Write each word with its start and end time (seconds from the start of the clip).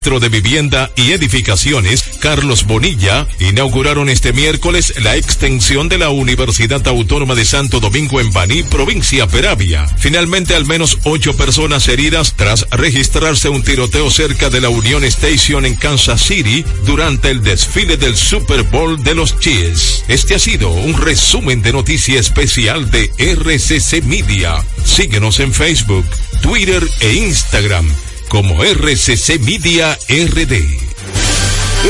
de 0.00 0.30
Vivienda 0.30 0.90
y 0.96 1.12
Edificaciones, 1.12 2.02
Carlos 2.20 2.64
Bonilla, 2.64 3.28
inauguraron 3.38 4.08
este 4.08 4.32
miércoles 4.32 4.94
la 5.02 5.16
extensión 5.16 5.90
de 5.90 5.98
la 5.98 6.08
Universidad 6.08 6.88
Autónoma 6.88 7.34
de 7.34 7.44
Santo 7.44 7.80
Domingo 7.80 8.18
en 8.18 8.32
Baní, 8.32 8.62
provincia 8.62 9.26
Peravia. 9.26 9.86
Finalmente, 9.98 10.54
al 10.54 10.64
menos 10.64 10.96
ocho 11.04 11.36
personas 11.36 11.86
heridas 11.86 12.32
tras 12.34 12.66
registrarse 12.70 13.50
un 13.50 13.62
tiroteo 13.62 14.10
cerca 14.10 14.48
de 14.48 14.62
la 14.62 14.70
Union 14.70 15.04
Station 15.04 15.66
en 15.66 15.76
Kansas 15.76 16.22
City 16.22 16.64
durante 16.86 17.28
el 17.28 17.42
desfile 17.42 17.98
del 17.98 18.16
Super 18.16 18.62
Bowl 18.62 19.02
de 19.02 19.14
los 19.14 19.38
Chiefs. 19.38 20.04
Este 20.08 20.34
ha 20.34 20.38
sido 20.38 20.70
un 20.70 20.98
resumen 20.98 21.60
de 21.60 21.74
noticia 21.74 22.18
especial 22.18 22.90
de 22.90 23.10
RCC 23.18 24.02
Media. 24.04 24.64
Síguenos 24.82 25.40
en 25.40 25.52
Facebook, 25.52 26.06
Twitter 26.40 26.82
e 27.00 27.12
Instagram 27.12 27.86
como 28.30 28.62
RCC 28.62 29.40
Media 29.40 29.98
RD. 30.08 30.54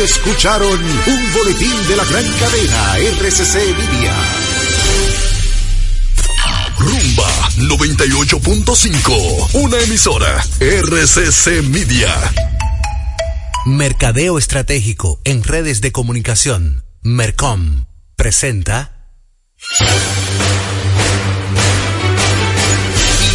Escucharon 0.02 0.80
un 0.83 1.33
boletín 1.34 1.87
de 1.87 1.97
la 1.97 2.05
gran 2.05 2.24
cadena 2.41 2.97
RCC 2.97 3.56
Media. 3.77 4.14
Rumba 6.78 7.30
98.5, 7.59 9.50
una 9.52 9.78
emisora 9.80 10.42
RCC 10.61 11.62
Media. 11.69 12.09
Mercadeo 13.66 14.38
Estratégico 14.38 15.20
en 15.25 15.45
redes 15.45 15.83
de 15.83 15.92
comunicación. 15.92 16.84
Mercom 17.02 17.84
presenta. 18.16 19.11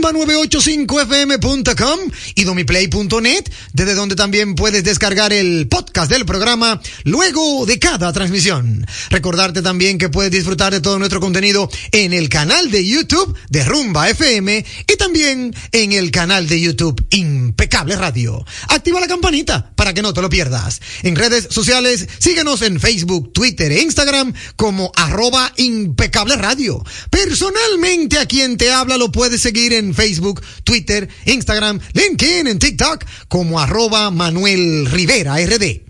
rumba985fm.com 0.00 2.00
y 2.34 2.44
domiplay.net, 2.44 3.44
desde 3.72 3.94
donde 3.94 4.16
también 4.16 4.54
puedes 4.54 4.84
descargar 4.84 5.32
el 5.32 5.66
podcast 5.68 6.10
del 6.10 6.24
programa 6.24 6.80
luego 7.04 7.66
de 7.66 7.78
cada 7.78 8.12
transmisión. 8.12 8.86
Recordarte 9.10 9.62
también 9.62 9.98
que 9.98 10.08
puedes 10.08 10.32
disfrutar 10.32 10.72
de 10.72 10.80
todo 10.80 10.98
nuestro 10.98 11.20
contenido 11.20 11.70
en 11.92 12.12
el 12.12 12.28
canal 12.28 12.70
de 12.70 12.86
YouTube 12.86 13.36
de 13.48 13.64
Rumba 13.64 14.08
FM 14.10 14.64
y 14.88 14.96
también 14.96 15.54
en 15.72 15.92
el 15.92 16.10
canal 16.10 16.48
de 16.48 16.60
YouTube 16.60 17.04
Impecable 17.10 17.96
Radio. 17.96 18.44
Activa 18.68 19.00
la 19.00 19.08
campanita 19.08 19.72
para 19.74 19.94
que 19.94 20.02
no 20.02 20.14
te 20.14 20.22
lo 20.22 20.30
pierdas. 20.30 20.80
En 21.02 21.16
redes 21.16 21.48
sociales, 21.50 22.08
síguenos 22.18 22.62
en 22.62 22.80
Facebook, 22.80 23.32
Twitter 23.32 23.72
e 23.72 23.82
Instagram 23.82 24.32
como 24.56 24.92
arroba 24.96 25.52
impecable 25.56 26.36
radio. 26.36 26.84
Personalmente 27.10 28.18
a 28.18 28.26
quien 28.26 28.56
te 28.56 28.72
habla 28.72 28.96
lo 28.96 29.12
puedes 29.12 29.40
seguir 29.40 29.72
en 29.72 29.89
Facebook, 29.94 30.42
Twitter, 30.64 31.08
Instagram, 31.26 31.80
LinkedIn, 31.92 32.46
en 32.46 32.58
TikTok 32.58 33.04
como 33.28 33.60
arroba 33.60 34.10
Manuel 34.10 34.86
Rivera 34.90 35.36
RD. 35.38 35.89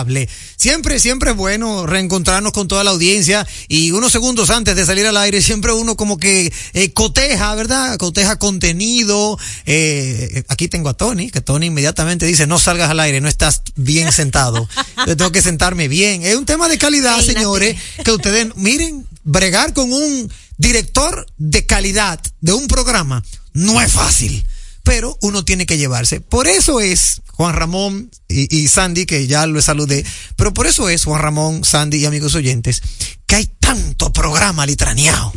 Impecable. 0.00 0.28
Siempre, 0.56 1.00
siempre 1.00 1.30
es 1.30 1.36
bueno 1.36 1.86
reencontrarnos 1.86 2.52
con 2.52 2.68
toda 2.68 2.84
la 2.84 2.90
audiencia 2.90 3.46
y 3.68 3.92
unos 3.92 4.12
segundos 4.12 4.50
antes 4.50 4.76
de 4.76 4.84
salir 4.84 5.06
al 5.06 5.16
aire, 5.16 5.40
siempre 5.40 5.72
uno 5.72 5.96
como 5.96 6.18
que 6.18 6.52
eh, 6.74 6.92
coteja, 6.92 7.54
¿verdad? 7.54 7.96
Coteja 7.98 8.38
contenido. 8.38 9.38
Eh, 9.66 10.44
aquí 10.48 10.68
tengo 10.68 10.88
a 10.88 10.94
Tony, 10.94 11.30
que 11.30 11.40
Tony 11.40 11.66
inmediatamente 11.66 12.26
dice, 12.26 12.46
no 12.46 12.58
salgas 12.58 12.90
al 12.90 13.00
aire, 13.00 13.20
no 13.20 13.28
estás 13.28 13.62
bien 13.76 14.12
sentado. 14.20 14.68
Yo 15.06 15.16
tengo 15.16 15.32
que 15.32 15.42
sentarme 15.42 15.88
bien. 15.88 16.22
Es 16.22 16.36
un 16.36 16.46
tema 16.46 16.68
de 16.68 16.78
calidad, 16.78 17.20
señores, 17.22 17.76
que 18.04 18.12
ustedes, 18.12 18.54
miren, 18.56 19.06
bregar 19.24 19.72
con 19.72 19.92
un 19.92 20.30
director 20.58 21.26
de 21.38 21.64
calidad 21.64 22.20
de 22.40 22.52
un 22.52 22.66
programa 22.68 23.24
no 23.54 23.80
es 23.80 23.92
fácil 23.92 24.44
pero 24.82 25.16
uno 25.20 25.44
tiene 25.44 25.66
que 25.66 25.78
llevarse. 25.78 26.20
Por 26.20 26.48
eso 26.48 26.80
es 26.80 27.22
Juan 27.40 27.54
Ramón 27.54 28.10
y, 28.28 28.54
y, 28.54 28.68
Sandy, 28.68 29.06
que 29.06 29.26
ya 29.26 29.46
lo 29.46 29.62
saludé, 29.62 30.04
pero 30.36 30.52
por 30.52 30.66
eso 30.66 30.90
es 30.90 31.04
Juan 31.04 31.22
Ramón, 31.22 31.64
Sandy 31.64 31.96
y 31.96 32.04
amigos 32.04 32.34
oyentes, 32.34 32.82
que 33.26 33.36
hay 33.36 33.46
tanto 33.58 34.12
programa 34.12 34.66
litraneado. 34.66 35.32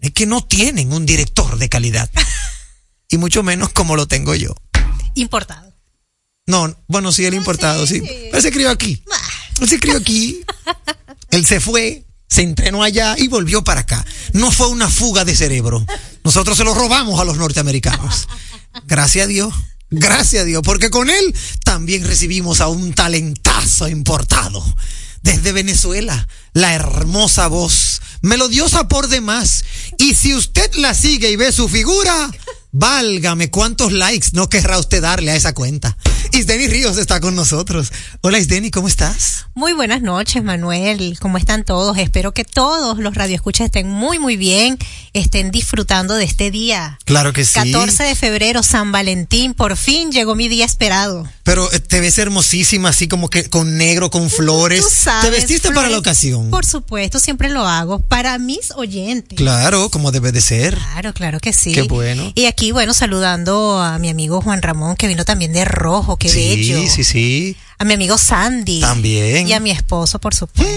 Es 0.00 0.10
que 0.12 0.26
no 0.26 0.44
tienen 0.44 0.92
un 0.92 1.06
director 1.06 1.56
de 1.56 1.70
calidad. 1.70 2.10
Y 3.10 3.16
mucho 3.16 3.42
menos 3.42 3.70
como 3.70 3.96
lo 3.96 4.06
tengo 4.06 4.34
yo. 4.34 4.54
Importado. 5.14 5.72
No, 6.46 6.76
bueno, 6.88 7.10
sí, 7.10 7.24
el 7.24 7.32
importado, 7.32 7.86
sí. 7.86 8.02
Él 8.30 8.42
se 8.42 8.52
crió 8.52 8.68
aquí. 8.68 9.02
Él 9.62 9.66
se 9.70 9.80
crió 9.80 9.96
aquí. 9.96 10.42
Él 11.30 11.46
se 11.46 11.58
fue, 11.58 12.04
se 12.28 12.42
entrenó 12.42 12.82
allá 12.82 13.14
y 13.16 13.28
volvió 13.28 13.64
para 13.64 13.80
acá. 13.80 14.04
No 14.34 14.50
fue 14.50 14.68
una 14.68 14.90
fuga 14.90 15.24
de 15.24 15.34
cerebro. 15.34 15.86
Nosotros 16.22 16.58
se 16.58 16.64
lo 16.64 16.74
robamos 16.74 17.18
a 17.18 17.24
los 17.24 17.38
norteamericanos. 17.38 18.28
Gracias 18.84 19.24
a 19.24 19.28
Dios. 19.28 19.54
Gracias 19.90 20.42
a 20.42 20.44
Dios, 20.44 20.62
porque 20.64 20.90
con 20.90 21.08
él 21.08 21.34
también 21.64 22.04
recibimos 22.04 22.60
a 22.60 22.68
un 22.68 22.92
talentazo 22.92 23.88
importado. 23.88 24.62
Desde 25.22 25.52
Venezuela, 25.52 26.28
la 26.52 26.74
hermosa 26.74 27.48
voz, 27.48 28.00
melodiosa 28.20 28.86
por 28.88 29.08
demás. 29.08 29.64
Y 29.96 30.14
si 30.14 30.34
usted 30.34 30.74
la 30.74 30.94
sigue 30.94 31.30
y 31.30 31.36
ve 31.36 31.52
su 31.52 31.68
figura, 31.68 32.30
válgame 32.70 33.50
cuántos 33.50 33.92
likes 33.92 34.28
no 34.32 34.48
querrá 34.48 34.78
usted 34.78 35.02
darle 35.02 35.30
a 35.30 35.36
esa 35.36 35.54
cuenta. 35.54 35.96
Isdeni 36.32 36.66
Ríos 36.68 36.98
está 36.98 37.20
con 37.20 37.34
nosotros. 37.34 37.92
Hola 38.20 38.38
Isdeni, 38.38 38.70
¿cómo 38.70 38.88
estás? 38.88 39.46
Muy 39.54 39.72
buenas 39.72 40.02
noches, 40.02 40.42
Manuel. 40.44 41.18
¿Cómo 41.20 41.38
están 41.38 41.64
todos? 41.64 41.96
Espero 41.98 42.32
que 42.32 42.44
todos 42.44 42.98
los 42.98 43.14
radioescuchas 43.14 43.66
estén 43.66 43.88
muy, 43.88 44.18
muy 44.18 44.36
bien, 44.36 44.78
estén 45.14 45.50
disfrutando 45.50 46.14
de 46.14 46.24
este 46.24 46.50
día. 46.50 46.98
Claro 47.04 47.32
que 47.32 47.44
sí. 47.44 47.54
14 47.54 48.04
de 48.04 48.14
febrero, 48.14 48.62
San 48.62 48.92
Valentín. 48.92 49.54
Por 49.54 49.76
fin 49.76 50.12
llegó 50.12 50.34
mi 50.34 50.48
día 50.48 50.64
esperado. 50.64 51.28
Pero 51.42 51.72
eh, 51.72 51.80
te 51.80 52.00
ves 52.00 52.18
hermosísima, 52.18 52.90
así 52.90 53.08
como 53.08 53.30
que 53.30 53.48
con 53.48 53.76
negro, 53.76 54.10
con 54.10 54.28
flores. 54.28 54.82
Tú 54.82 54.88
sabes, 54.90 55.24
¿Te 55.24 55.30
vestiste 55.30 55.72
para 55.72 55.88
la 55.88 55.98
ocasión? 55.98 56.50
Por 56.50 56.66
supuesto, 56.66 57.18
siempre 57.18 57.48
lo 57.48 57.66
hago. 57.66 58.00
Para 58.00 58.38
mis 58.38 58.70
oyentes. 58.72 59.36
Claro, 59.36 59.88
como 59.90 60.12
debe 60.12 60.30
de 60.30 60.42
ser. 60.42 60.74
Claro, 60.74 61.14
claro 61.14 61.40
que 61.40 61.52
sí. 61.52 61.72
Qué 61.72 61.82
bueno. 61.82 62.32
Y 62.34 62.44
aquí, 62.44 62.70
bueno, 62.70 62.92
saludando 62.92 63.80
a 63.80 63.98
mi 63.98 64.10
amigo 64.10 64.40
Juan 64.42 64.60
Ramón, 64.60 64.96
que 64.96 65.08
vino 65.08 65.24
también 65.24 65.52
de 65.52 65.64
rojo, 65.64 66.17
qué 66.18 66.28
sí, 66.28 66.48
bello. 66.48 66.88
Sí, 66.88 67.04
sí, 67.04 67.56
A 67.78 67.84
mi 67.84 67.94
amigo 67.94 68.18
Sandy. 68.18 68.80
También. 68.80 69.48
Y 69.48 69.52
a 69.52 69.60
mi 69.60 69.70
esposo, 69.70 70.18
por 70.18 70.34
supuesto. 70.34 70.72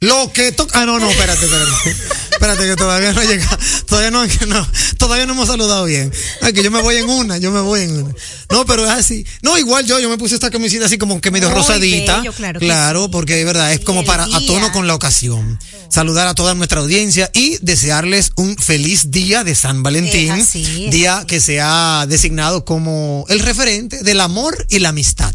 Lo 0.00 0.30
que 0.32 0.52
toca. 0.52 0.82
Ah, 0.82 0.86
no, 0.86 0.98
no, 0.98 1.10
espérate, 1.10 1.44
espérate. 1.44 1.96
Espérate, 2.36 2.66
que 2.66 2.76
todavía 2.76 3.12
no 3.12 3.22
llega. 3.22 3.58
Todavía 3.86 4.10
no, 4.10 4.24
no, 4.46 4.68
todavía 4.98 5.26
no 5.26 5.32
hemos 5.32 5.48
saludado 5.48 5.84
bien. 5.84 6.12
Ay, 6.42 6.52
que 6.52 6.62
yo 6.62 6.70
me 6.70 6.82
voy 6.82 6.96
en 6.96 7.08
una, 7.08 7.38
yo 7.38 7.50
me 7.50 7.60
voy 7.60 7.82
en 7.82 8.04
una. 8.04 8.14
No, 8.50 8.64
pero 8.66 8.84
es 8.84 8.90
así. 8.90 9.26
No, 9.42 9.58
igual 9.58 9.86
yo, 9.86 9.98
yo 9.98 10.08
me 10.08 10.18
puse 10.18 10.34
esta 10.34 10.50
camiseta 10.50 10.86
así 10.86 10.98
como 10.98 11.20
que 11.20 11.30
medio 11.30 11.48
Muy 11.48 11.58
rosadita. 11.58 12.18
bello, 12.18 12.32
claro 12.32 12.60
claro, 12.60 13.04
sí. 13.04 13.08
porque 13.12 13.34
de 13.36 13.44
verdad 13.44 13.72
es 13.72 13.80
como 13.80 14.04
para 14.04 14.24
a 14.24 14.40
tono 14.46 14.72
con 14.72 14.86
la 14.86 14.94
ocasión. 14.94 15.58
Saludar 15.88 16.26
a 16.26 16.34
toda 16.34 16.54
nuestra 16.54 16.80
audiencia 16.80 17.30
y 17.32 17.58
desearles 17.62 18.32
un 18.36 18.56
feliz 18.56 19.10
día 19.10 19.44
de 19.44 19.54
San 19.54 19.82
Valentín. 19.82 20.32
Así, 20.32 20.88
día 20.90 21.24
que 21.26 21.40
se 21.40 21.60
ha 21.60 22.06
designado 22.08 22.64
como 22.64 23.24
el 23.28 23.40
referente 23.40 24.02
del 24.02 24.20
amor 24.20 24.66
y 24.68 24.80
la 24.80 24.90
amistad. 24.90 25.34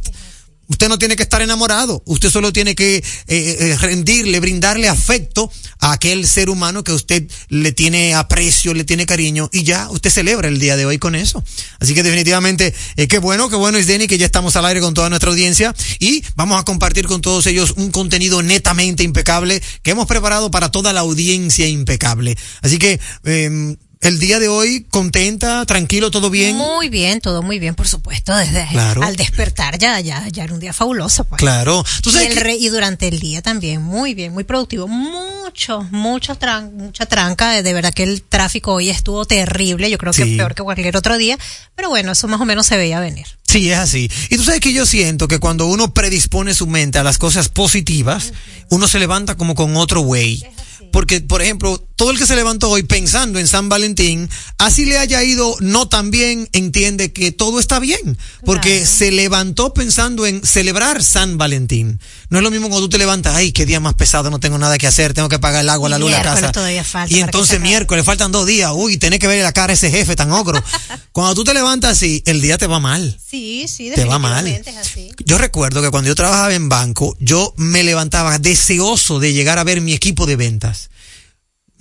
Usted 0.72 0.88
no 0.88 0.98
tiene 0.98 1.18
que 1.18 1.24
estar 1.24 1.42
enamorado, 1.42 2.02
usted 2.06 2.30
solo 2.30 2.54
tiene 2.54 2.76
que 2.76 2.96
eh, 2.96 3.04
eh, 3.28 3.78
rendirle, 3.82 4.40
brindarle 4.40 4.88
afecto 4.88 5.52
a 5.80 5.92
aquel 5.92 6.26
ser 6.26 6.50
humano 6.50 6.82
que 6.82 6.94
usted 6.94 7.30
le 7.50 7.74
tiene 7.74 8.14
aprecio, 8.14 8.74
le 8.74 8.86
tiene 8.86 9.06
cariño 9.06 9.50
y 9.52 9.64
ya 9.64 9.90
usted 9.90 10.10
celebra 10.10 10.48
el 10.48 10.62
día 10.62 10.78
de 10.78 10.86
hoy 10.86 10.98
con 10.98 11.16
eso. 11.16 11.44
Así 11.82 11.94
que 11.94 12.04
definitivamente, 12.04 12.74
eh, 12.96 13.10
qué 13.10 13.18
bueno, 13.18 13.50
qué 13.50 13.58
bueno 13.58 13.80
Isdeni 13.80 14.08
que 14.08 14.18
ya 14.18 14.26
estamos 14.26 14.56
al 14.56 14.66
aire 14.66 14.80
con 14.80 14.94
toda 14.94 15.10
nuestra 15.10 15.30
audiencia 15.30 15.76
y 16.00 16.24
vamos 16.38 16.58
a 16.58 16.64
compartir 16.64 17.06
con 17.06 17.20
todos 17.20 17.48
ellos 17.48 17.74
un 17.76 17.92
contenido 17.92 18.42
netamente 18.42 19.04
impecable 19.04 19.62
que 19.84 19.92
hemos 19.92 20.08
preparado 20.08 20.52
para 20.52 20.72
toda 20.72 20.94
la 20.94 21.02
audiencia 21.02 21.68
impecable. 21.68 22.38
Así 22.62 22.80
que, 22.80 22.98
eh, 23.26 23.76
el 24.02 24.20
día 24.20 24.40
de 24.40 24.48
hoy, 24.48 24.86
contenta, 24.90 25.66
tranquilo, 25.66 26.10
todo 26.12 26.30
bien. 26.30 26.56
Muy 26.58 26.90
bien, 26.90 27.22
todo 27.22 27.42
muy 27.44 27.60
bien, 27.60 27.76
por 27.76 27.88
supuesto. 27.88 28.36
Desde 28.36 28.68
Claro. 28.72 29.04
al 29.04 29.16
despertar 29.16 29.78
ya, 29.78 30.00
ya, 30.00 30.28
ya 30.30 30.44
era 30.44 30.54
un 30.54 30.60
día 30.60 30.74
fabuloso. 30.74 31.24
Pues. 31.26 31.40
Claro. 31.40 31.84
Tú 32.02 32.10
Y, 32.10 32.14
sabes 32.14 32.28
el 32.30 32.34
que- 32.34 32.40
re- 32.44 32.56
y 32.56 32.70
durante 32.70 33.08
el 33.08 33.20
día 33.20 33.42
también, 33.42 33.82
muy 33.82 34.14
bien, 34.14 34.34
muy 34.34 34.44
productivo. 34.44 34.88
Mucho, 34.88 35.82
mucho 35.92 36.36
tran- 36.38 36.72
mucha 36.74 37.06
tranca. 37.06 37.62
De 37.62 37.74
verdad 37.74 37.94
que 37.94 38.04
el 38.04 38.22
tráfico 38.24 38.74
hoy 38.74 38.90
estuvo 38.90 39.26
terrible. 39.26 39.90
Yo 39.90 39.98
creo 39.98 40.14
que 40.14 40.26
peor 40.26 40.56
que 40.56 40.64
cualquier 40.64 40.98
otro 40.98 41.18
día. 41.18 41.38
Pero 41.76 41.90
bueno, 41.90 42.12
eso 42.12 42.28
más 42.28 42.42
o 42.42 42.46
menos 42.46 42.66
se 42.68 42.78
veía 42.78 43.00
venir. 43.00 43.26
Sí, 43.48 43.70
es 43.70 43.78
así. 43.78 44.10
Y 44.30 44.38
tú 44.38 44.44
sabes 44.44 44.62
que 44.62 44.72
yo 44.74 44.86
siento 44.86 45.28
que 45.28 45.40
cuando 45.40 45.66
uno 45.68 45.94
predispone 45.94 46.54
su 46.54 46.68
mente 46.68 46.98
a 47.00 47.04
las 47.04 47.18
cosas 47.18 47.50
positivas, 47.50 48.32
uno 48.70 48.88
se 48.88 48.98
levanta 48.98 49.36
como 49.36 49.56
con 49.56 49.76
otro 49.76 50.02
güey. 50.02 50.44
Porque, 50.92 51.22
por 51.22 51.42
ejemplo, 51.42 51.84
todo 51.96 52.12
el 52.12 52.18
que 52.18 52.26
se 52.26 52.36
levantó 52.36 52.70
hoy 52.70 52.84
pensando 52.84 53.40
en 53.40 53.48
San 53.48 53.70
Valentín, 53.70 54.30
así 54.58 54.86
le 54.86 54.98
haya 54.98 55.24
ido 55.24 55.56
no 55.60 55.88
tan 55.88 56.12
bien, 56.12 56.50
entiende 56.52 57.14
que 57.14 57.32
todo 57.32 57.60
está 57.60 57.80
bien. 57.80 58.18
Porque 58.46 58.78
Claro. 58.80 58.92
se 58.92 59.12
levantó 59.12 59.74
pensando 59.74 60.26
en 60.26 60.44
celebrar 60.44 61.04
San 61.04 61.38
Valentín. 61.38 62.00
No 62.30 62.40
es 62.40 62.44
lo 62.44 62.52
mismo 62.52 62.70
cuando 62.70 62.88
tú 62.88 62.90
te 62.90 62.98
levantas, 62.98 63.36
ay, 63.36 63.52
qué 63.52 63.66
día 63.66 63.80
más 63.80 63.94
pesado, 63.94 64.30
no 64.30 64.40
tengo 64.40 64.58
nada 64.58 64.78
que 64.78 64.88
hacer, 64.88 65.14
tengo 65.14 65.30
que 65.30 65.40
pagar 65.40 65.62
el 65.62 65.70
agua, 65.70 65.90
la 65.90 66.00
luz, 66.00 66.12
la 66.12 66.22
casa. 66.24 66.52
todavía 66.52 66.84
falta 66.84 67.14
y 67.16 67.20
entonces 67.20 67.60
miércoles 67.60 68.04
faltan 68.06 68.32
dos 68.32 68.46
días, 68.48 68.72
uy, 68.74 68.98
tenés 68.98 69.20
que 69.20 69.28
ver 69.28 69.44
la 69.44 69.52
cara 69.54 69.72
a 69.72 69.76
ese 69.76 69.92
jefe 69.92 70.16
tan 70.16 70.32
ogro. 70.32 70.62
cuando 71.12 71.36
tú 71.36 71.44
te 71.44 71.54
levantas 71.54 71.92
así, 71.92 72.24
el 72.26 72.42
día 72.42 72.58
te 72.58 72.68
va 72.68 72.80
mal 72.80 73.18
Sí, 73.30 73.66
sí, 73.68 73.92
te 73.94 74.04
va 74.06 74.20
mal. 74.20 74.46
es 74.48 74.68
así. 74.76 75.10
Yo 75.26 75.38
recuerdo 75.38 75.82
que 75.82 75.90
cuando 75.90 76.10
yo 76.10 76.16
trabajaba 76.16 76.54
en 76.54 76.68
banco, 76.68 77.16
yo 77.20 77.54
me 77.56 77.84
levantaba 77.84 78.40
deseoso 78.40 79.20
de 79.20 79.32
llegar 79.34 79.58
a 79.60 79.64
ver 79.64 79.80
mi 79.82 79.94
equipo 79.94 80.26
de 80.26 80.36
ventas. 80.36 80.71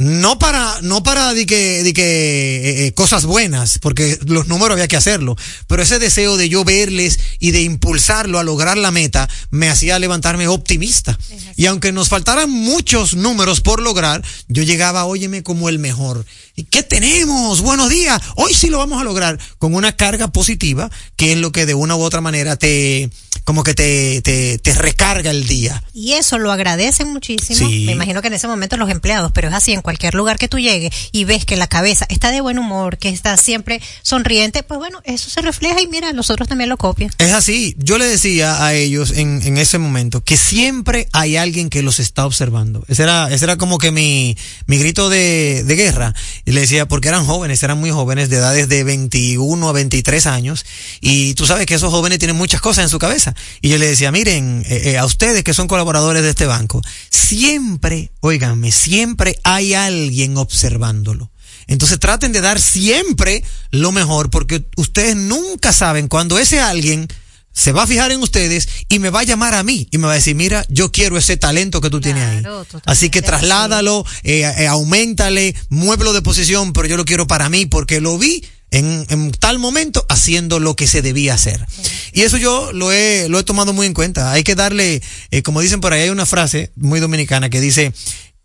No 0.01 0.39
para, 0.39 0.81
no 0.81 1.03
para 1.03 1.35
de 1.35 1.45
que, 1.45 1.83
de 1.83 1.93
que 1.93 2.03
eh, 2.03 2.87
eh, 2.87 2.93
cosas 2.93 3.27
buenas, 3.27 3.79
porque 3.81 4.19
los 4.25 4.47
números 4.47 4.73
había 4.73 4.89
que 4.89 4.97
hacerlo, 4.97 5.37
pero 5.67 5.83
ese 5.83 5.99
deseo 5.99 6.39
de 6.39 6.49
yo 6.49 6.65
verles 6.65 7.21
y 7.39 7.51
de 7.51 7.61
impulsarlo 7.61 8.39
a 8.39 8.43
lograr 8.43 8.79
la 8.79 8.93
meta 8.93 9.29
me 9.51 9.69
hacía 9.69 9.99
levantarme 9.99 10.49
optimista. 10.49 11.19
Y 11.55 11.67
aunque 11.67 11.93
nos 11.93 12.09
faltaran 12.09 12.49
muchos 12.49 13.15
números 13.15 13.61
por 13.61 13.83
lograr, 13.83 14.25
yo 14.49 14.63
llegaba, 14.63 15.05
óyeme, 15.05 15.43
como 15.43 15.69
el 15.69 15.79
mejor. 15.79 16.25
¿Y 16.61 16.65
qué 16.65 16.83
tenemos? 16.83 17.63
Buenos 17.63 17.89
días. 17.89 18.21
Hoy 18.37 18.53
sí 18.53 18.69
lo 18.69 18.77
vamos 18.77 19.01
a 19.01 19.05
lograr 19.05 19.39
con 19.59 19.75
una 19.75 19.97
carga 19.97 20.29
positiva, 20.29 20.91
que 21.17 21.33
es 21.33 21.39
lo 21.39 21.53
que 21.53 21.65
de 21.65 21.73
una 21.73 21.97
u 21.97 22.03
otra 22.03 22.21
manera 22.21 22.57
te, 22.57 23.09
como 23.45 23.65
que 23.65 23.75
te, 23.75 24.21
te, 24.23 24.59
te 24.59 24.75
recarga 24.75 25.31
el 25.31 25.47
día. 25.47 25.83
Y 25.95 26.13
eso 26.13 26.39
lo 26.39 26.53
agradecen 26.53 27.13
muchísimo. 27.13 27.69
Sí. 27.69 27.85
Me 27.87 27.93
imagino 27.93 28.21
que 28.23 28.29
en 28.29 28.35
ese 28.35 28.47
momento 28.47 28.77
los 28.77 28.91
empleados, 28.91 29.33
pero 29.33 29.49
es 29.49 29.55
así 29.55 29.73
en 29.73 29.83
cualquier 29.83 30.15
lugar 30.15 30.39
que 30.39 30.49
tú 30.49 30.59
llegues 30.59 30.91
y 31.13 31.25
ves 31.25 31.45
que 31.45 31.57
la 31.57 31.67
cabeza 31.67 32.07
está 32.11 32.31
de 32.31 32.41
buen 32.41 32.59
humor, 32.59 32.99
que 32.99 33.09
está 33.09 33.37
siempre 33.37 33.81
sonriente, 34.03 34.63
pues 34.63 34.79
bueno, 34.79 35.01
eso 35.05 35.31
se 35.31 35.41
refleja 35.41 35.81
y 35.81 35.87
mira, 35.87 36.13
los 36.13 36.31
otros 36.31 36.47
también 36.47 36.69
lo 36.71 36.77
copian. 36.77 37.11
Es 37.19 37.33
así. 37.33 37.75
Yo 37.79 37.99
le 37.99 38.07
decía 38.07 38.65
a 38.65 38.75
ellos 38.75 39.13
en, 39.13 39.41
en 39.45 39.57
ese 39.57 39.79
momento 39.79 40.23
que 40.23 40.37
siempre 40.37 41.09
hay 41.13 41.37
alguien 41.37 41.71
que 41.71 41.83
los 41.83 41.99
está 42.01 42.27
observando. 42.27 42.85
Ese 42.89 43.03
era, 43.03 43.33
ese 43.33 43.47
era 43.47 43.57
como 43.57 43.79
que 43.79 43.91
mi, 43.91 44.37
mi 44.67 44.79
grito 44.79 45.09
de, 45.09 45.65
de 45.65 45.75
guerra. 45.75 46.15
Y 46.51 46.53
le 46.53 46.63
decía, 46.63 46.89
porque 46.89 47.07
eran 47.07 47.27
jóvenes, 47.27 47.63
eran 47.63 47.79
muy 47.79 47.93
jóvenes, 47.93 48.29
de 48.29 48.39
edades 48.39 48.69
de 48.69 48.83
21 48.83 49.69
a 49.69 49.71
23 49.71 50.27
años. 50.27 50.67
Y 51.01 51.35
tú 51.35 51.47
sabes 51.47 51.65
que 51.65 51.77
esos 51.77 51.93
jóvenes 51.93 52.19
tienen 52.19 52.37
muchas 52.37 52.61
cosas 52.61 52.83
en 52.83 52.89
su 52.89 52.99
cabeza. 52.99 53.37
Y 53.61 53.69
yo 53.69 53.79
le 53.79 53.87
decía, 53.87 54.11
miren, 54.11 54.65
eh, 54.67 54.91
eh, 54.91 54.99
a 54.99 55.05
ustedes 55.05 55.45
que 55.45 55.55
son 55.55 55.69
colaboradores 55.69 56.25
de 56.25 56.31
este 56.31 56.47
banco, 56.47 56.83
siempre, 57.09 58.11
óiganme, 58.19 58.73
siempre 58.73 59.39
hay 59.45 59.75
alguien 59.75 60.37
observándolo. 60.37 61.31
Entonces 61.69 62.01
traten 62.01 62.33
de 62.33 62.41
dar 62.41 62.61
siempre 62.61 63.45
lo 63.71 63.93
mejor 63.93 64.29
porque 64.29 64.65
ustedes 64.77 65.15
nunca 65.15 65.73
saben 65.73 66.09
cuando 66.09 66.37
ese 66.37 66.59
alguien 66.59 67.07
se 67.53 67.73
va 67.73 67.83
a 67.83 67.87
fijar 67.87 68.13
en 68.13 68.21
ustedes 68.21 68.69
y 68.89 68.99
me 68.99 69.11
va 69.11 69.21
a 69.21 69.25
llamar 69.25 69.55
a 69.55 69.63
mí 69.63 69.89
y 69.91 69.99
me 69.99 70.07
va 70.07 70.13
a 70.13 70.17
decir, 70.17 70.35
mira, 70.35 70.65
yo 70.69 70.93
quiero 70.93 71.19
ese 71.19 71.37
talento 71.37 71.81
que 71.81 71.91
tú 71.91 72.01
tienes 72.01 72.25
ahí. 72.25 72.43
Así 72.85 73.11
que 73.11 73.23
trasládalo, 73.23 74.05
eh, 74.23 74.51
eh, 74.59 74.67
aumentale, 74.67 75.55
muévelo 75.69 76.13
de 76.13 76.23
posición, 76.23 76.73
pero 76.73 76.89
yo 76.89 76.97
lo 76.97 77.05
quiero 77.05 77.27
para 77.27 77.49
mí 77.49 77.67
porque 77.67 78.01
lo 78.01 78.19
vi 78.19 78.45
en, 78.71 79.05
en 79.09 79.33
tal 79.33 79.59
momento 79.59 80.07
haciendo 80.09 80.61
lo 80.61 80.77
que 80.77 80.87
se 80.87 81.03
debía 81.03 81.35
hacer. 81.35 81.67
Y 82.13 82.23
eso 82.23 82.37
yo 82.37 82.73
lo 82.73 82.93
he, 82.93 83.29
lo 83.29 83.39
he 83.39 83.45
tomado 83.45 83.73
muy 83.73 83.87
en 83.87 83.95
cuenta. 83.95 84.33
Hay 84.33 84.45
que 84.45 84.55
darle, 84.55 85.03
eh, 85.31 85.43
como 85.43 85.61
dicen 85.61 85.81
por 85.81 85.93
ahí, 85.93 86.03
hay 86.03 86.11
una 86.11 86.27
frase 86.27 86.73
muy 86.77 87.01
dominicana 87.01 87.51
que 87.51 87.61
dice 87.61 87.93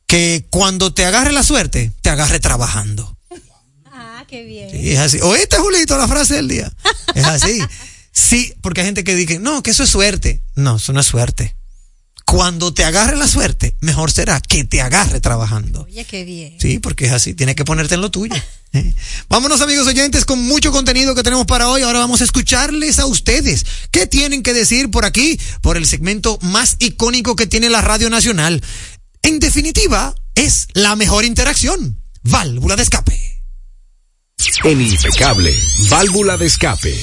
que 0.08 0.46
cuando 0.50 0.94
te 0.94 1.06
agarre 1.06 1.32
la 1.32 1.44
suerte, 1.44 1.92
te 2.02 2.10
agarre 2.10 2.40
trabajando. 2.40 3.18
Ah, 3.92 4.26
qué 4.28 4.44
bien. 4.44 4.70
Sí, 4.72 4.92
es 4.92 5.00
así. 5.00 5.20
Oíste, 5.22 5.58
Julito, 5.58 5.98
la 5.98 6.08
frase 6.08 6.36
del 6.36 6.48
día. 6.48 6.72
Es 7.14 7.26
así. 7.26 7.62
Sí, 8.15 8.53
porque 8.62 8.79
hay 8.81 8.88
gente 8.88 9.03
que 9.03 9.13
dice, 9.13 9.39
no, 9.39 9.62
que 9.62 9.72
eso 9.72 9.84
es 9.84 9.89
suerte. 9.89 10.41
No, 10.55 10.77
eso 10.77 10.93
no 10.93 11.01
es 11.01 11.05
suerte. 11.05 11.57
Cuando 12.24 12.74
te 12.74 12.86
agarre 12.86 13.17
la 13.17 13.27
suerte, 13.27 13.75
mejor 13.81 14.10
será 14.10 14.39
que 14.39 14.63
te 14.63 14.81
agarre 14.81 15.19
trabajando. 15.19 15.84
Oye, 15.84 16.05
qué 16.05 16.24
bien. 16.24 16.55
Sí, 16.60 16.79
porque 16.79 17.05
es 17.05 17.12
así, 17.12 17.34
tienes 17.34 17.55
que 17.55 17.65
ponerte 17.65 17.95
en 17.95 18.01
lo 18.01 18.10
tuyo. 18.10 18.34
¿eh? 18.74 18.93
Vámonos 19.29 19.62
amigos 19.62 19.86
oyentes 19.86 20.24
con 20.24 20.41
mucho 20.41 20.72
contenido 20.72 21.13
que 21.13 21.24
tenemos 21.24 21.45
para 21.45 21.67
hoy. 21.67 21.81
Ahora 21.84 22.00
vamos 22.00 22.22
a 22.22 22.24
escucharles 22.24 23.00
a 23.00 23.05
ustedes. 23.05 23.65
¿Qué 23.91 24.07
tienen 24.07 24.43
que 24.43 24.53
decir 24.53 24.89
por 24.89 25.03
aquí? 25.05 25.38
Por 25.62 25.75
el 25.75 25.86
segmento 25.86 26.39
más 26.41 26.77
icónico 26.79 27.36
que 27.36 27.48
tiene 27.48 27.69
la 27.69 27.81
Radio 27.81 28.10
Nacional. 28.10 28.63
En 29.22 29.39
definitiva, 29.39 30.15
es 30.36 30.67
la 30.74 30.95
mejor 30.95 31.25
interacción. 31.25 32.01
Válvula 32.24 32.77
de 32.77 32.84
escape. 32.84 33.43
En 34.63 34.81
Impecable, 34.81 35.53
válvula 35.89 36.38
de 36.38 36.45
escape. 36.45 36.95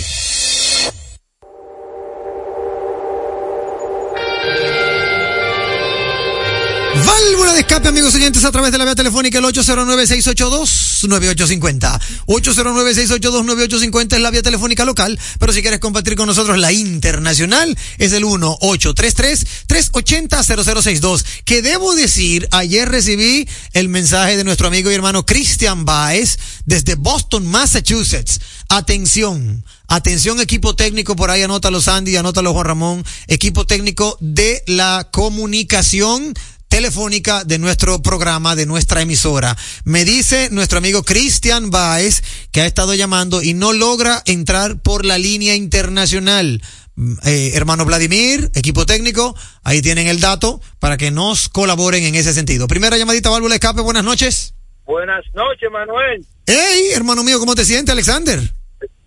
Válvula 7.07 7.55
de 7.55 7.61
escape, 7.61 7.89
amigos 7.89 8.15
oyentes, 8.15 8.45
a 8.45 8.53
través 8.53 8.71
de 8.71 8.77
la 8.79 8.85
vía 8.85 8.95
telefónica 8.95 9.39
el 9.39 9.45
809-682-9850. 9.45 12.01
809-682-9850 12.27 14.15
es 14.15 14.21
la 14.21 14.31
vía 14.31 14.43
telefónica 14.43 14.85
local, 14.85 15.19
pero 15.39 15.53
si 15.53 15.63
quieres 15.63 15.81
compartir 15.81 16.15
con 16.17 16.27
nosotros 16.27 16.59
la 16.59 16.73
internacional, 16.73 17.79
es 17.99 18.13
el 18.13 18.25
1-833-380-0062. 18.25 21.25
Que 21.45 21.63
debo 21.63 21.95
decir, 21.95 22.49
ayer 22.53 22.89
recibí 22.89 23.49
el 23.73 23.89
mensaje 23.89 24.37
de 24.37 24.45
nuestro 24.45 24.69
amigo 24.69 24.89
y 24.91 24.95
hermano 24.95 25.27
Christian 25.27 25.85
Baez 25.85 26.39
desde 26.67 26.95
Boston, 26.95 27.47
Massachusetts. 27.47 28.39
Atención, 28.69 29.65
atención 29.89 30.41
equipo 30.41 30.77
técnico, 30.77 31.17
por 31.17 31.31
ahí 31.31 31.43
anótalo 31.43 31.81
Sandy, 31.81 32.17
anótalo 32.17 32.53
Juan 32.53 32.67
Ramón, 32.67 33.05
equipo 33.27 33.67
técnico 33.67 34.17
de 34.21 34.63
la 34.67 35.09
comunicación 35.13 36.33
telefónica 36.73 37.45
de 37.45 37.59
nuestro 37.59 38.01
programa, 38.01 38.57
de 38.57 38.65
nuestra 38.65 39.03
emisora. 39.03 39.55
Me 39.85 40.07
dice 40.07 40.49
nuestro 40.51 40.79
amigo 40.79 41.03
Cristian 41.03 41.71
Baez 41.71 42.23
que 42.51 42.63
ha 42.63 42.67
estado 42.67 42.95
llamando 42.95 43.43
y 43.43 43.53
no 43.53 43.75
logra 43.75 44.23
entrar 44.25 44.81
por 44.81 45.05
la 45.05 45.19
línea 45.19 45.55
internacional. 45.55 46.63
Mm, 46.95 47.13
eh, 47.27 47.51
hermano 47.57 47.85
Vladimir, 47.85 48.51
equipo 48.55 48.87
técnico, 48.87 49.37
ahí 49.63 49.83
tienen 49.83 50.07
el 50.07 50.19
dato 50.19 50.63
para 50.79 50.97
que 50.97 51.11
nos 51.11 51.51
colaboren 51.51 52.05
en 52.05 52.15
ese 52.15 52.33
sentido. 52.33 52.67
Primera 52.69 52.97
llamadita, 52.97 53.29
válvula 53.29 53.57
escape, 53.57 53.83
buenas 53.83 54.03
noches. 54.05 54.55
Buenas 54.87 55.27
noches, 55.35 55.69
Manuel. 55.71 56.25
Hey, 56.47 56.87
hermano 56.95 57.23
mío, 57.23 57.39
¿cómo 57.39 57.55
te 57.55 57.67
sientes, 57.67 57.93
Alexander? 57.93 58.41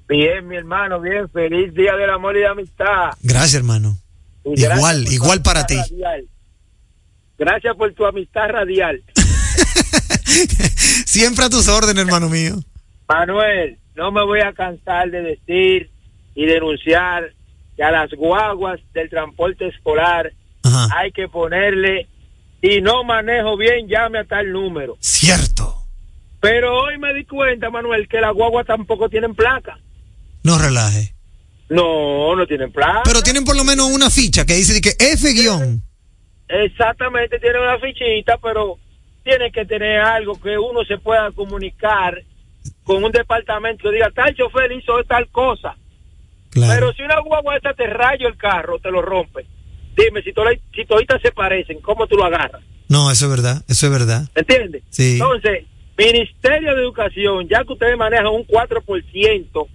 Bien, 0.07 0.47
mi 0.47 0.55
hermano, 0.55 1.01
bien. 1.01 1.27
Feliz 1.33 1.73
Día 1.73 1.95
del 1.95 2.11
Amor 2.11 2.37
y 2.37 2.41
de 2.41 2.47
Amistad. 2.47 3.13
Gracias, 3.23 3.55
hermano. 3.55 3.97
Y 4.43 4.63
Igual, 4.63 5.11
igual 5.11 5.41
para 5.41 5.65
ti. 5.65 5.77
radial. 5.77 6.27
Gracias 7.37 7.75
por 7.75 7.93
tu 7.93 8.05
amistad 8.05 8.49
radial. 8.49 9.03
Siempre 11.05 11.45
a 11.45 11.49
tus 11.49 11.67
órdenes, 11.67 12.05
hermano 12.05 12.29
mío. 12.29 12.55
Manuel, 13.07 13.77
no 13.95 14.11
me 14.11 14.23
voy 14.23 14.41
a 14.41 14.53
cansar 14.53 15.09
de 15.11 15.21
decir 15.21 15.89
y 16.33 16.45
denunciar 16.45 17.33
que 17.75 17.83
a 17.83 17.91
las 17.91 18.11
guaguas 18.11 18.79
del 18.93 19.09
transporte 19.09 19.67
escolar 19.67 20.31
Ajá. 20.63 20.87
hay 20.97 21.11
que 21.11 21.27
ponerle, 21.27 22.07
si 22.61 22.81
no 22.81 23.03
manejo 23.03 23.57
bien, 23.57 23.87
llame 23.87 24.19
a 24.19 24.25
tal 24.25 24.51
número. 24.51 24.97
Cierto. 24.99 25.75
Pero 26.41 26.75
hoy 26.75 26.97
me 26.97 27.13
di 27.13 27.25
cuenta, 27.25 27.69
Manuel, 27.69 28.07
que 28.07 28.21
las 28.21 28.33
guaguas 28.33 28.65
tampoco 28.65 29.09
tienen 29.09 29.35
placa. 29.35 29.79
No 30.43 30.57
relaje. 30.57 31.15
No, 31.69 32.35
no 32.35 32.45
tienen 32.45 32.71
placa. 32.71 33.01
Pero 33.03 33.23
tienen 33.23 33.43
por 33.43 33.55
lo 33.55 33.63
menos 33.63 33.87
una 33.89 34.09
ficha 34.09 34.45
que 34.45 34.55
dice 34.55 34.79
que 34.79 34.95
F 34.99 35.33
guion. 35.33 35.84
Exactamente, 36.47 37.39
tiene 37.39 37.59
una 37.59 37.79
fichita, 37.79 38.37
pero 38.37 38.77
tiene 39.23 39.51
que 39.51 39.65
tener 39.65 39.99
algo 40.01 40.39
que 40.39 40.57
uno 40.57 40.83
se 40.85 40.97
pueda 40.97 41.31
comunicar 41.31 42.21
con 42.83 43.03
un 43.03 43.11
departamento 43.11 43.83
que 43.83 43.95
diga, 43.95 44.11
tal 44.11 44.35
chofer 44.35 44.71
hizo 44.71 45.03
tal 45.03 45.27
cosa. 45.29 45.75
Claro. 46.51 46.73
Pero 46.73 46.93
si 46.93 47.01
una 47.01 47.19
guagua 47.19 47.55
esta 47.55 47.73
te 47.73 47.87
rayo 47.87 48.27
el 48.27 48.37
carro, 48.37 48.79
te 48.79 48.91
lo 48.91 49.01
rompe. 49.01 49.45
Dime, 49.97 50.21
si, 50.21 50.33
todas 50.33 50.55
si 50.73 50.85
toditas 50.85 51.21
se 51.21 51.31
parecen, 51.31 51.81
¿cómo 51.81 52.05
tú 52.05 52.15
lo 52.15 52.25
agarras? 52.25 52.61
No, 52.87 53.09
eso 53.09 53.25
es 53.25 53.31
verdad, 53.31 53.63
eso 53.67 53.87
es 53.87 53.91
verdad. 53.91 54.27
¿Entiendes? 54.35 54.83
Sí. 54.89 55.13
Entonces, 55.13 55.65
Ministerio 55.97 56.75
de 56.75 56.81
Educación, 56.81 57.47
ya 57.47 57.63
que 57.63 57.73
ustedes 57.73 57.97
manejan 57.97 58.27
un 58.27 58.45
4% 58.45 59.67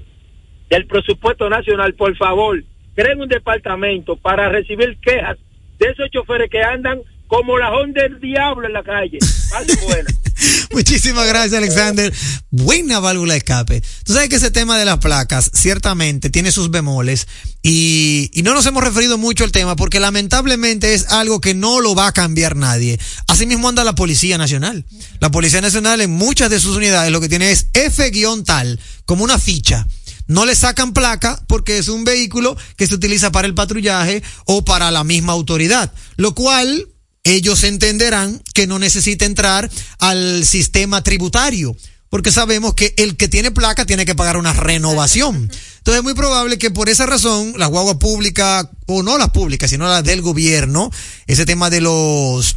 del 0.69 0.87
presupuesto 0.87 1.49
nacional, 1.49 1.95
por 1.95 2.17
favor, 2.17 2.63
creen 2.95 3.21
un 3.21 3.29
departamento 3.29 4.17
para 4.17 4.49
recibir 4.49 4.99
quejas 5.01 5.39
de 5.81 5.91
esos 5.91 6.11
choferes 6.11 6.49
que 6.51 6.63
andan 6.63 7.01
como 7.27 7.59
la 7.59 7.71
Honda 7.71 8.03
del 8.03 8.21
diablo 8.21 8.67
en 8.67 8.73
la 8.73 8.83
calle. 8.83 9.19
Buena. 9.87 10.11
Muchísimas 10.73 11.27
gracias, 11.29 11.55
Alexander. 11.55 12.13
Buena 12.51 12.99
válvula 12.99 13.35
de 13.35 13.39
escape. 13.39 13.83
Tú 14.05 14.15
sabes 14.15 14.29
que 14.29 14.37
ese 14.37 14.51
tema 14.51 14.79
de 14.79 14.85
las 14.85 14.99
placas 14.99 15.51
ciertamente 15.55 16.31
tiene 16.31 16.51
sus 16.51 16.71
bemoles 16.71 17.29
y, 17.63 18.31
y 18.33 18.43
no 18.43 18.55
nos 18.55 18.67
hemos 18.67 18.83
referido 18.83 19.19
mucho 19.19 19.45
al 19.45 19.53
tema 19.53 19.77
porque 19.77 20.01
lamentablemente 20.01 20.95
es 20.95 21.09
algo 21.11 21.41
que 21.41 21.55
no 21.55 21.81
lo 21.81 21.95
va 21.95 22.09
a 22.09 22.13
cambiar 22.13 22.57
nadie. 22.57 22.99
Asimismo 23.29 23.69
anda 23.69 23.85
la 23.85 23.95
Policía 23.95 24.39
Nacional. 24.39 24.85
La 25.21 25.31
Policía 25.31 25.61
Nacional 25.61 26.01
en 26.01 26.11
muchas 26.11 26.51
de 26.51 26.59
sus 26.59 26.77
unidades 26.77 27.13
lo 27.13 27.21
que 27.21 27.29
tiene 27.29 27.53
es 27.53 27.69
F-tal, 27.75 28.81
como 29.05 29.25
una 29.25 29.39
ficha. 29.39 29.87
No 30.31 30.47
le 30.47 30.55
sacan 30.55 30.93
placa 30.93 31.43
porque 31.49 31.79
es 31.79 31.89
un 31.89 32.05
vehículo 32.05 32.57
que 32.77 32.87
se 32.87 32.95
utiliza 32.95 33.33
para 33.33 33.49
el 33.49 33.55
patrullaje 33.55 34.23
o 34.45 34.65
para 34.65 34.93
la 34.93 35.03
misma 35.03 35.33
autoridad, 35.33 35.93
lo 36.15 36.37
cual 36.37 36.87
ellos 37.25 37.65
entenderán 37.65 38.41
que 38.55 38.69
no 38.69 38.79
necesita 38.79 39.25
entrar 39.25 39.69
al 39.99 40.45
sistema 40.47 41.03
tributario, 41.03 41.77
porque 42.11 42.31
sabemos 42.31 42.75
que 42.75 42.95
el 42.97 43.17
que 43.17 43.27
tiene 43.27 43.51
placa 43.51 43.87
tiene 43.87 44.07
que 44.07 44.15
pagar 44.15 44.37
una 44.37 44.53
renovación. 44.53 45.51
Entonces 45.79 45.99
es 45.99 46.05
muy 46.05 46.15
probable 46.15 46.59
que 46.59 46.71
por 46.71 46.89
esa 46.89 47.07
razón 47.07 47.55
la 47.57 47.67
guagua 47.67 47.99
pública, 47.99 48.71
o 48.87 49.03
no 49.03 49.19
las 49.19 49.31
públicas, 49.31 49.69
sino 49.69 49.89
las 49.89 50.05
del 50.05 50.23
gobierno, 50.23 50.93
ese 51.27 51.45
tema 51.45 51.71
de 51.71 51.81
los 51.81 52.57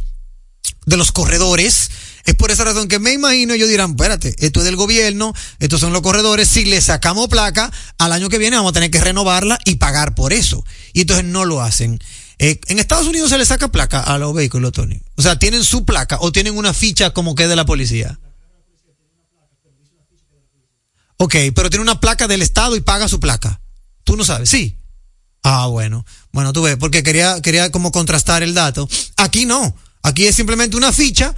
de 0.86 0.96
los 0.96 1.10
corredores, 1.10 1.90
es 2.24 2.34
por 2.34 2.50
esa 2.50 2.64
razón 2.64 2.88
que 2.88 2.98
me 2.98 3.12
imagino 3.12 3.54
ellos 3.54 3.68
dirán, 3.68 3.90
espérate, 3.90 4.34
esto 4.38 4.60
es 4.60 4.64
del 4.64 4.76
gobierno, 4.76 5.34
estos 5.58 5.80
son 5.80 5.92
los 5.92 6.02
corredores, 6.02 6.48
si 6.48 6.64
le 6.64 6.80
sacamos 6.80 7.28
placa, 7.28 7.70
al 7.98 8.12
año 8.12 8.28
que 8.28 8.38
viene 8.38 8.56
vamos 8.56 8.70
a 8.70 8.74
tener 8.74 8.90
que 8.90 9.00
renovarla 9.00 9.58
y 9.64 9.76
pagar 9.76 10.14
por 10.14 10.32
eso. 10.32 10.64
Y 10.92 11.02
entonces 11.02 11.24
no 11.24 11.44
lo 11.44 11.60
hacen. 11.60 12.00
Eh, 12.38 12.60
en 12.66 12.78
Estados 12.78 13.06
Unidos 13.06 13.30
se 13.30 13.38
le 13.38 13.44
saca 13.44 13.68
placa 13.68 14.00
a 14.00 14.18
los 14.18 14.34
vehículos, 14.34 14.72
Tony. 14.72 15.00
O 15.16 15.22
sea, 15.22 15.38
tienen 15.38 15.64
su 15.64 15.84
placa 15.84 16.18
o 16.20 16.32
tienen 16.32 16.56
una 16.56 16.74
ficha 16.74 17.10
como 17.10 17.34
que 17.34 17.46
de 17.46 17.56
la 17.56 17.64
policía. 17.64 18.18
Ok, 21.16 21.36
pero 21.54 21.70
tiene 21.70 21.82
una 21.82 22.00
placa 22.00 22.26
del 22.26 22.42
Estado 22.42 22.76
y 22.76 22.80
paga 22.80 23.08
su 23.08 23.20
placa. 23.20 23.60
Tú 24.02 24.16
no 24.16 24.24
sabes, 24.24 24.50
sí. 24.50 24.78
Ah, 25.42 25.66
bueno. 25.66 26.04
Bueno, 26.32 26.52
tú 26.52 26.62
ves, 26.62 26.76
porque 26.76 27.02
quería, 27.02 27.40
quería 27.40 27.70
como 27.70 27.92
contrastar 27.92 28.42
el 28.42 28.54
dato. 28.54 28.88
Aquí 29.16 29.44
no. 29.44 29.76
Aquí 30.02 30.26
es 30.26 30.34
simplemente 30.34 30.76
una 30.76 30.92
ficha. 30.92 31.34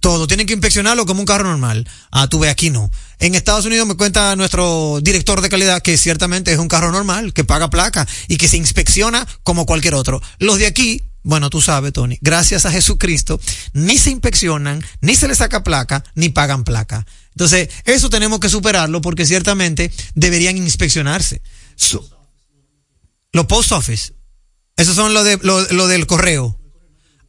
Todo, 0.00 0.26
tienen 0.28 0.46
que 0.46 0.52
inspeccionarlo 0.52 1.06
como 1.06 1.20
un 1.20 1.26
carro 1.26 1.48
normal. 1.48 1.88
Ah, 2.10 2.28
tú 2.28 2.38
ves, 2.38 2.50
aquí 2.50 2.70
no. 2.70 2.90
En 3.18 3.34
Estados 3.34 3.64
Unidos 3.64 3.86
me 3.86 3.96
cuenta 3.96 4.36
nuestro 4.36 5.00
director 5.02 5.40
de 5.40 5.48
calidad 5.48 5.82
que 5.82 5.98
ciertamente 5.98 6.52
es 6.52 6.58
un 6.58 6.68
carro 6.68 6.92
normal, 6.92 7.32
que 7.32 7.44
paga 7.44 7.68
placa 7.68 8.06
y 8.28 8.36
que 8.36 8.46
se 8.46 8.56
inspecciona 8.56 9.26
como 9.42 9.66
cualquier 9.66 9.94
otro. 9.94 10.22
Los 10.38 10.58
de 10.58 10.66
aquí, 10.66 11.02
bueno, 11.24 11.50
tú 11.50 11.60
sabes, 11.60 11.92
Tony, 11.92 12.16
gracias 12.20 12.64
a 12.64 12.70
Jesucristo, 12.70 13.40
ni 13.72 13.98
se 13.98 14.10
inspeccionan, 14.10 14.84
ni 15.00 15.16
se 15.16 15.26
les 15.26 15.38
saca 15.38 15.64
placa, 15.64 16.04
ni 16.14 16.28
pagan 16.28 16.62
placa. 16.62 17.04
Entonces, 17.30 17.68
eso 17.84 18.08
tenemos 18.08 18.38
que 18.40 18.48
superarlo 18.48 19.00
porque 19.00 19.26
ciertamente 19.26 19.92
deberían 20.14 20.56
inspeccionarse. 20.56 21.42
So- 21.76 22.08
los 23.32 23.46
post 23.46 23.72
office. 23.72 24.14
Esos 24.76 24.94
son 24.94 25.12
lo, 25.12 25.24
de, 25.24 25.38
lo, 25.42 25.60
lo 25.72 25.86
del 25.88 26.06
correo. 26.06 26.57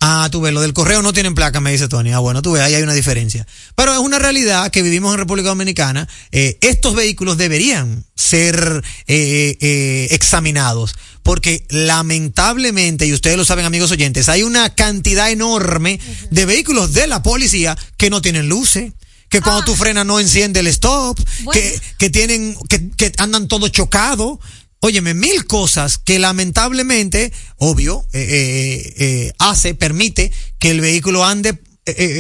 Ah, 0.01 0.29
tú 0.31 0.39
ves, 0.39 0.53
lo 0.53 0.61
del 0.61 0.73
correo 0.73 1.01
no 1.01 1.11
tienen 1.11 1.35
placa, 1.35 1.59
me 1.59 1.73
dice 1.73 1.89
Tony. 1.89 2.13
Ah, 2.13 2.19
bueno, 2.19 2.41
tú 2.41 2.53
ves, 2.53 2.61
ahí 2.61 2.73
hay 2.73 2.83
una 2.83 2.93
diferencia. 2.93 3.45
Pero 3.75 3.91
es 3.91 3.99
una 3.99 4.17
realidad 4.17 4.71
que 4.71 4.81
vivimos 4.81 5.11
en 5.13 5.19
República 5.19 5.49
Dominicana. 5.49 6.07
Eh, 6.31 6.57
estos 6.61 6.95
vehículos 6.95 7.37
deberían 7.37 8.05
ser 8.15 8.81
eh, 9.07 9.57
eh, 9.59 10.07
examinados. 10.11 10.95
Porque 11.21 11.65
lamentablemente, 11.69 13.05
y 13.05 13.13
ustedes 13.13 13.35
lo 13.35 13.43
saben 13.43 13.65
amigos 13.65 13.91
oyentes, 13.91 14.29
hay 14.29 14.43
una 14.43 14.73
cantidad 14.73 15.29
enorme 15.29 15.99
de 16.31 16.45
vehículos 16.45 16.93
de 16.93 17.05
la 17.07 17.21
policía 17.21 17.77
que 17.97 18.09
no 18.09 18.21
tienen 18.21 18.47
luces, 18.47 18.93
que 19.27 19.41
cuando 19.41 19.65
tú 19.65 19.75
frenas 19.75 20.05
no 20.05 20.19
enciende 20.19 20.61
el 20.61 20.67
stop, 20.67 21.19
Bueno. 21.43 21.51
que, 21.51 21.79
que 21.97 22.09
tienen, 22.09 22.55
que, 22.69 22.89
que 22.91 23.11
andan 23.17 23.47
todos 23.49 23.69
chocados. 23.71 24.39
Óyeme, 24.81 25.13
mil 25.13 25.45
cosas 25.45 25.97
que 25.97 26.19
lamentablemente, 26.19 27.33
obvio, 27.57 28.05
eh, 28.13 28.21
eh, 28.21 28.93
eh, 28.97 29.33
hace, 29.37 29.75
permite 29.75 30.31
que 30.57 30.71
el 30.71 30.79
vehículo 30.79 31.25
ande 31.25 31.59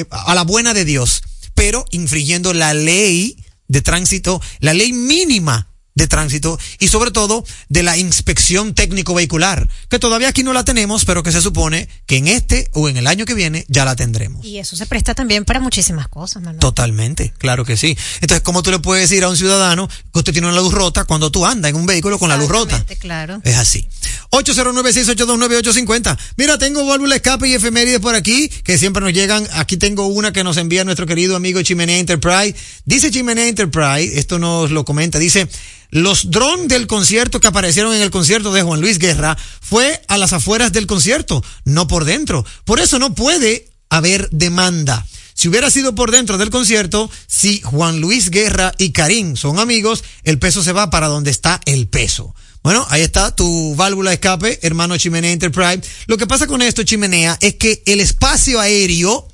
a 0.09 0.35
la 0.35 0.43
buena 0.43 0.73
de 0.73 0.83
Dios, 0.83 1.21
pero 1.53 1.85
infringiendo 1.91 2.53
la 2.53 2.73
ley 2.73 3.37
de 3.67 3.81
tránsito, 3.81 4.41
la 4.59 4.73
ley 4.73 4.91
mínima 4.91 5.69
de 5.95 6.07
tránsito 6.07 6.57
y 6.79 6.87
sobre 6.87 7.11
todo 7.11 7.43
de 7.67 7.83
la 7.83 7.97
inspección 7.97 8.73
técnico 8.73 9.13
vehicular, 9.13 9.67
que 9.89 9.99
todavía 9.99 10.29
aquí 10.29 10.43
no 10.43 10.53
la 10.53 10.63
tenemos, 10.63 11.05
pero 11.05 11.23
que 11.23 11.31
se 11.31 11.41
supone 11.41 11.89
que 12.05 12.17
en 12.17 12.27
este 12.27 12.69
o 12.73 12.89
en 12.89 12.97
el 12.97 13.07
año 13.07 13.25
que 13.25 13.33
viene 13.33 13.65
ya 13.67 13.85
la 13.85 13.95
tendremos. 13.95 14.45
Y 14.45 14.59
eso 14.59 14.75
se 14.75 14.85
presta 14.85 15.13
también 15.13 15.45
para 15.45 15.59
muchísimas 15.59 16.07
cosas, 16.07 16.41
Manuel. 16.41 16.59
Totalmente, 16.59 17.33
claro 17.37 17.65
que 17.65 17.77
sí. 17.77 17.97
Entonces, 18.21 18.41
¿cómo 18.41 18.63
tú 18.63 18.71
le 18.71 18.79
puedes 18.79 19.09
decir 19.09 19.23
a 19.23 19.29
un 19.29 19.37
ciudadano 19.37 19.87
que 19.87 20.19
usted 20.19 20.33
tiene 20.33 20.47
una 20.47 20.59
luz 20.59 20.73
rota 20.73 21.03
cuando 21.05 21.31
tú 21.31 21.45
andas 21.45 21.69
en 21.69 21.75
un 21.75 21.85
vehículo 21.85 22.17
con 22.17 22.29
la 22.29 22.37
luz 22.37 22.49
rota? 22.49 22.85
Claro. 22.99 23.41
Es 23.43 23.57
así. 23.57 23.87
809-682-9850. 24.31 26.17
Mira, 26.37 26.57
tengo 26.57 26.85
válvula 26.85 27.15
escape 27.15 27.47
y 27.47 27.53
efemérides 27.53 27.99
por 27.99 28.15
aquí 28.15 28.49
que 28.49 28.77
siempre 28.77 29.01
nos 29.01 29.13
llegan. 29.13 29.47
Aquí 29.53 29.77
tengo 29.77 30.07
una 30.07 30.31
que 30.31 30.43
nos 30.43 30.57
envía 30.57 30.83
nuestro 30.83 31.05
querido 31.05 31.35
amigo 31.35 31.61
Chimenea 31.61 31.97
Enterprise. 31.97 32.55
Dice 32.85 33.11
Chimenea 33.11 33.47
Enterprise, 33.47 34.19
esto 34.19 34.39
nos 34.39 34.71
lo 34.71 34.85
comenta, 34.85 35.19
dice, 35.19 35.47
los 35.91 36.29
drones 36.29 36.67
del 36.67 36.87
concierto 36.87 37.39
que 37.39 37.47
aparecieron 37.47 37.93
en 37.93 38.01
el 38.01 38.11
concierto 38.11 38.53
de 38.53 38.61
Juan 38.61 38.81
Luis 38.81 38.99
Guerra 38.99 39.37
fue 39.61 40.01
a 40.07 40.17
las 40.17 40.33
afueras 40.33 40.71
del 40.71 40.87
concierto, 40.87 41.43
no 41.65 41.87
por 41.87 42.05
dentro. 42.05 42.45
Por 42.65 42.79
eso 42.79 42.99
no 42.99 43.15
puede 43.15 43.69
haber 43.89 44.29
demanda. 44.31 45.05
Si 45.33 45.47
hubiera 45.47 45.71
sido 45.71 45.95
por 45.95 46.11
dentro 46.11 46.37
del 46.37 46.49
concierto, 46.49 47.09
si 47.25 47.61
Juan 47.61 48.01
Luis 48.01 48.29
Guerra 48.29 48.73
y 48.77 48.91
Karim 48.91 49.37
son 49.37 49.57
amigos, 49.57 50.03
el 50.23 50.37
peso 50.37 50.61
se 50.63 50.73
va 50.73 50.89
para 50.89 51.07
donde 51.07 51.31
está 51.31 51.61
el 51.65 51.87
peso. 51.87 52.35
Bueno, 52.61 52.85
ahí 52.89 53.01
está 53.01 53.33
tu 53.33 53.73
válvula 53.75 54.09
de 54.09 54.15
escape, 54.15 54.59
hermano 54.63 54.97
Chimenea 54.97 55.31
Enterprise. 55.31 55.81
Lo 56.07 56.17
que 56.17 56.27
pasa 56.27 56.45
con 56.45 56.61
esto, 56.61 56.83
Chimenea, 56.83 57.37
es 57.39 57.55
que 57.55 57.81
el 57.85 58.01
espacio 58.01 58.59
aéreo 58.59 59.27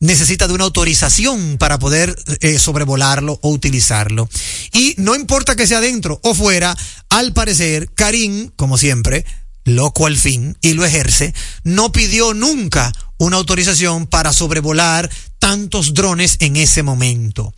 necesita 0.00 0.46
de 0.46 0.54
una 0.54 0.64
autorización 0.64 1.56
para 1.58 1.78
poder 1.78 2.16
eh, 2.40 2.58
sobrevolarlo 2.58 3.38
o 3.42 3.50
utilizarlo. 3.50 4.28
Y 4.72 4.94
no 4.98 5.14
importa 5.14 5.56
que 5.56 5.66
sea 5.66 5.80
dentro 5.80 6.20
o 6.22 6.34
fuera, 6.34 6.76
al 7.08 7.32
parecer, 7.32 7.90
Karim, 7.94 8.50
como 8.56 8.78
siempre, 8.78 9.24
loco 9.64 10.06
al 10.06 10.16
fin, 10.16 10.56
y 10.60 10.74
lo 10.74 10.84
ejerce, 10.84 11.34
no 11.64 11.92
pidió 11.92 12.34
nunca 12.34 12.92
una 13.18 13.36
autorización 13.36 14.06
para 14.06 14.32
sobrevolar 14.32 15.10
tantos 15.38 15.94
drones 15.94 16.36
en 16.40 16.56
ese 16.56 16.82
momento. 16.82 17.54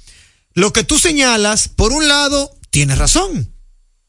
Lo 0.54 0.73
que 0.73 0.85
tú 0.85 0.99
señalas, 0.99 1.68
por 1.68 1.92
un 1.92 2.09
lado, 2.09 2.56
tienes 2.70 2.99
razón. 2.99 3.52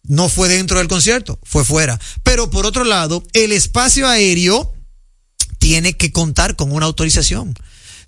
No 0.04 0.30
fue 0.30 0.48
dentro 0.48 0.80
del 0.80 0.88
concierto, 0.88 1.40
fue 1.44 1.64
fuera. 1.64 2.00
Pero 2.24 2.50
por 2.50 2.66
otro 2.66 2.84
lado, 2.84 3.24
el 3.34 3.52
espacio 3.52 4.08
aéreo 4.08 4.74
tiene 5.60 5.94
que 5.94 6.12
contar 6.12 6.56
con 6.56 6.72
una 6.72 6.88
autorización. 6.88 7.54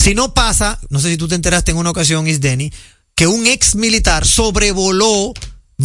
Si 0.03 0.15
no 0.15 0.33
pasa, 0.33 0.79
no 0.89 1.00
sé 1.00 1.10
si 1.10 1.17
tú 1.17 1.29
te 1.29 1.36
enteraste 1.36 1.72
en 1.72 1.77
una 1.77 1.91
ocasión, 1.91 2.27
Isdeni, 2.27 2.74
que 3.15 3.25
un 3.27 3.48
ex 3.48 3.75
militar 3.75 4.25
sobrevoló 4.27 5.33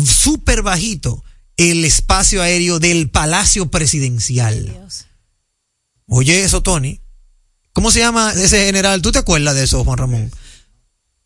súper 0.04 0.62
bajito 0.62 1.22
el 1.56 1.84
espacio 1.84 2.42
aéreo 2.42 2.80
del 2.80 3.10
Palacio 3.10 3.70
Presidencial. 3.70 4.64
Dios. 4.64 5.06
Oye, 6.08 6.42
eso, 6.42 6.62
Tony. 6.64 7.00
¿Cómo 7.72 7.92
se 7.92 8.00
llama 8.00 8.32
ese 8.32 8.66
general? 8.66 9.02
¿Tú 9.02 9.12
te 9.12 9.20
acuerdas 9.20 9.54
de 9.54 9.62
eso, 9.64 9.84
Juan 9.84 9.98
Ramón? 9.98 10.32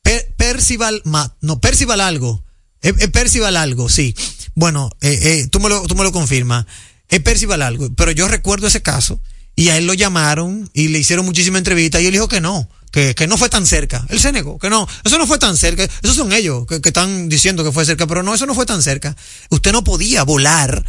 Per- 0.02 0.34
Percival, 0.36 1.00
Ma- 1.06 1.34
no, 1.40 1.60
Percival 1.60 2.00
algo. 2.02 2.44
Es, 2.82 2.92
es 2.98 3.08
Percival 3.08 3.56
algo, 3.56 3.88
sí. 3.88 4.14
Bueno, 4.54 4.90
eh, 5.00 5.18
eh, 5.22 5.48
tú, 5.48 5.60
me 5.60 5.70
lo, 5.70 5.86
tú 5.86 5.94
me 5.94 6.02
lo 6.04 6.12
confirmas. 6.12 6.66
Es 7.08 7.20
Percival 7.20 7.62
algo. 7.62 7.88
Pero 7.94 8.10
yo 8.10 8.28
recuerdo 8.28 8.66
ese 8.66 8.82
caso 8.82 9.18
y 9.56 9.70
a 9.70 9.78
él 9.78 9.86
lo 9.86 9.94
llamaron 9.94 10.68
y 10.74 10.88
le 10.88 10.98
hicieron 10.98 11.24
muchísima 11.24 11.56
entrevista 11.56 11.98
y 12.00 12.06
él 12.06 12.12
dijo 12.12 12.28
que 12.28 12.40
no, 12.42 12.68
que, 12.92 13.14
que 13.14 13.26
no 13.26 13.36
fue 13.36 13.48
tan 13.48 13.66
cerca. 13.66 14.06
Él 14.08 14.20
se 14.20 14.30
negó, 14.30 14.58
que 14.58 14.70
no, 14.70 14.86
eso 15.02 15.18
no 15.18 15.26
fue 15.26 15.38
tan 15.38 15.56
cerca. 15.56 15.82
Esos 16.02 16.14
son 16.14 16.32
ellos 16.32 16.66
que, 16.66 16.80
que 16.80 16.90
están 16.90 17.28
diciendo 17.28 17.64
que 17.64 17.72
fue 17.72 17.84
cerca, 17.84 18.06
pero 18.06 18.22
no, 18.22 18.34
eso 18.34 18.46
no 18.46 18.54
fue 18.54 18.66
tan 18.66 18.82
cerca. 18.82 19.16
Usted 19.50 19.72
no 19.72 19.82
podía 19.82 20.22
volar 20.22 20.84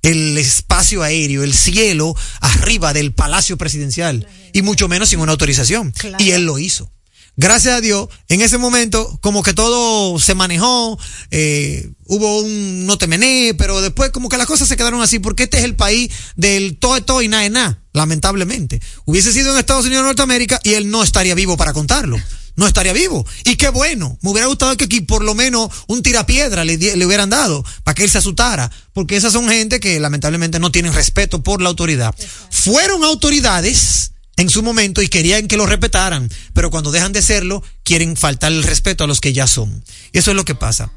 el 0.00 0.36
espacio 0.36 1.02
aéreo, 1.02 1.44
el 1.44 1.54
cielo 1.54 2.16
arriba 2.40 2.92
del 2.92 3.12
Palacio 3.12 3.56
Presidencial 3.56 4.26
y 4.52 4.62
mucho 4.62 4.88
menos 4.88 5.10
sin 5.10 5.20
una 5.20 5.32
autorización. 5.32 5.92
Claro. 5.92 6.16
Y 6.18 6.32
él 6.32 6.44
lo 6.44 6.58
hizo. 6.58 6.90
Gracias 7.36 7.74
a 7.74 7.80
Dios, 7.80 8.08
en 8.28 8.42
ese 8.42 8.58
momento, 8.58 9.18
como 9.22 9.42
que 9.42 9.54
todo 9.54 10.18
se 10.18 10.34
manejó, 10.34 10.98
eh, 11.30 11.90
hubo 12.04 12.40
un 12.40 12.84
no 12.84 12.98
te 12.98 13.06
mené, 13.06 13.54
pero 13.56 13.80
después 13.80 14.10
como 14.10 14.28
que 14.28 14.36
las 14.36 14.46
cosas 14.46 14.68
se 14.68 14.76
quedaron 14.76 15.00
así, 15.00 15.18
porque 15.18 15.44
este 15.44 15.58
es 15.58 15.64
el 15.64 15.74
país 15.74 16.12
del 16.36 16.76
todo, 16.76 17.02
todo 17.02 17.22
y 17.22 17.28
nada 17.28 17.48
nada, 17.48 17.82
lamentablemente. 17.94 18.82
Hubiese 19.06 19.32
sido 19.32 19.52
en 19.52 19.58
Estados 19.58 19.86
Unidos 19.86 20.04
de 20.04 20.08
Norteamérica 20.08 20.60
y 20.62 20.74
él 20.74 20.90
no 20.90 21.02
estaría 21.02 21.34
vivo 21.34 21.56
para 21.56 21.72
contarlo. 21.72 22.20
No 22.54 22.66
estaría 22.66 22.92
vivo. 22.92 23.26
Y 23.44 23.56
qué 23.56 23.70
bueno. 23.70 24.18
Me 24.20 24.30
hubiera 24.30 24.46
gustado 24.46 24.76
que 24.76 24.84
aquí 24.84 25.00
por 25.00 25.24
lo 25.24 25.34
menos 25.34 25.70
un 25.86 26.02
tirapiedra 26.02 26.64
le, 26.66 26.76
le 26.76 27.06
hubieran 27.06 27.30
dado 27.30 27.64
para 27.82 27.94
que 27.94 28.04
él 28.04 28.10
se 28.10 28.18
asustara. 28.18 28.70
Porque 28.92 29.16
esas 29.16 29.32
son 29.32 29.48
gente 29.48 29.80
que 29.80 29.98
lamentablemente 29.98 30.58
no 30.58 30.70
tienen 30.70 30.92
respeto 30.92 31.42
por 31.42 31.62
la 31.62 31.70
autoridad. 31.70 32.14
Fueron 32.50 33.04
autoridades 33.04 34.12
en 34.42 34.50
su 34.50 34.62
momento 34.62 35.00
y 35.00 35.08
querían 35.08 35.48
que 35.48 35.56
lo 35.56 35.66
respetaran, 35.66 36.30
pero 36.52 36.70
cuando 36.70 36.92
dejan 36.92 37.12
de 37.12 37.22
serlo, 37.22 37.62
quieren 37.82 38.16
faltar 38.16 38.52
el 38.52 38.62
respeto 38.62 39.04
a 39.04 39.06
los 39.06 39.20
que 39.20 39.32
ya 39.32 39.46
son. 39.46 39.82
Y 40.12 40.18
eso 40.18 40.32
es 40.32 40.36
lo 40.36 40.44
que 40.44 40.54
pasa. 40.54 40.92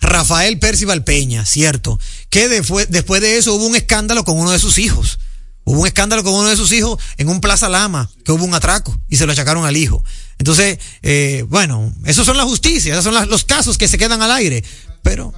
Rafael 0.00 0.58
Percival 0.58 1.04
Peña, 1.04 1.44
cierto. 1.44 1.98
Que 2.28 2.48
después, 2.48 2.88
después 2.90 3.22
de 3.22 3.38
eso 3.38 3.54
hubo 3.54 3.64
un 3.64 3.76
escándalo 3.76 4.24
con 4.24 4.38
uno 4.38 4.50
de 4.50 4.58
sus 4.58 4.78
hijos. 4.78 5.20
Hubo 5.64 5.80
un 5.80 5.86
escándalo 5.86 6.24
con 6.24 6.34
uno 6.34 6.48
de 6.48 6.56
sus 6.56 6.72
hijos 6.72 6.98
en 7.18 7.28
un 7.28 7.40
Plaza 7.40 7.68
Lama, 7.68 8.10
que 8.24 8.32
hubo 8.32 8.44
un 8.44 8.54
atraco 8.54 8.98
y 9.08 9.16
se 9.16 9.26
lo 9.26 9.32
achacaron 9.32 9.64
al 9.64 9.76
hijo. 9.76 10.02
Entonces, 10.38 10.78
eh, 11.02 11.44
bueno, 11.48 11.94
esos 12.04 12.26
son 12.26 12.36
la 12.36 12.42
justicia, 12.44 12.94
esos 12.94 13.04
son 13.04 13.30
los 13.30 13.44
casos 13.44 13.78
que 13.78 13.86
se 13.86 13.96
quedan 13.96 14.22
al 14.22 14.32
aire. 14.32 14.64
Pero, 15.02 15.32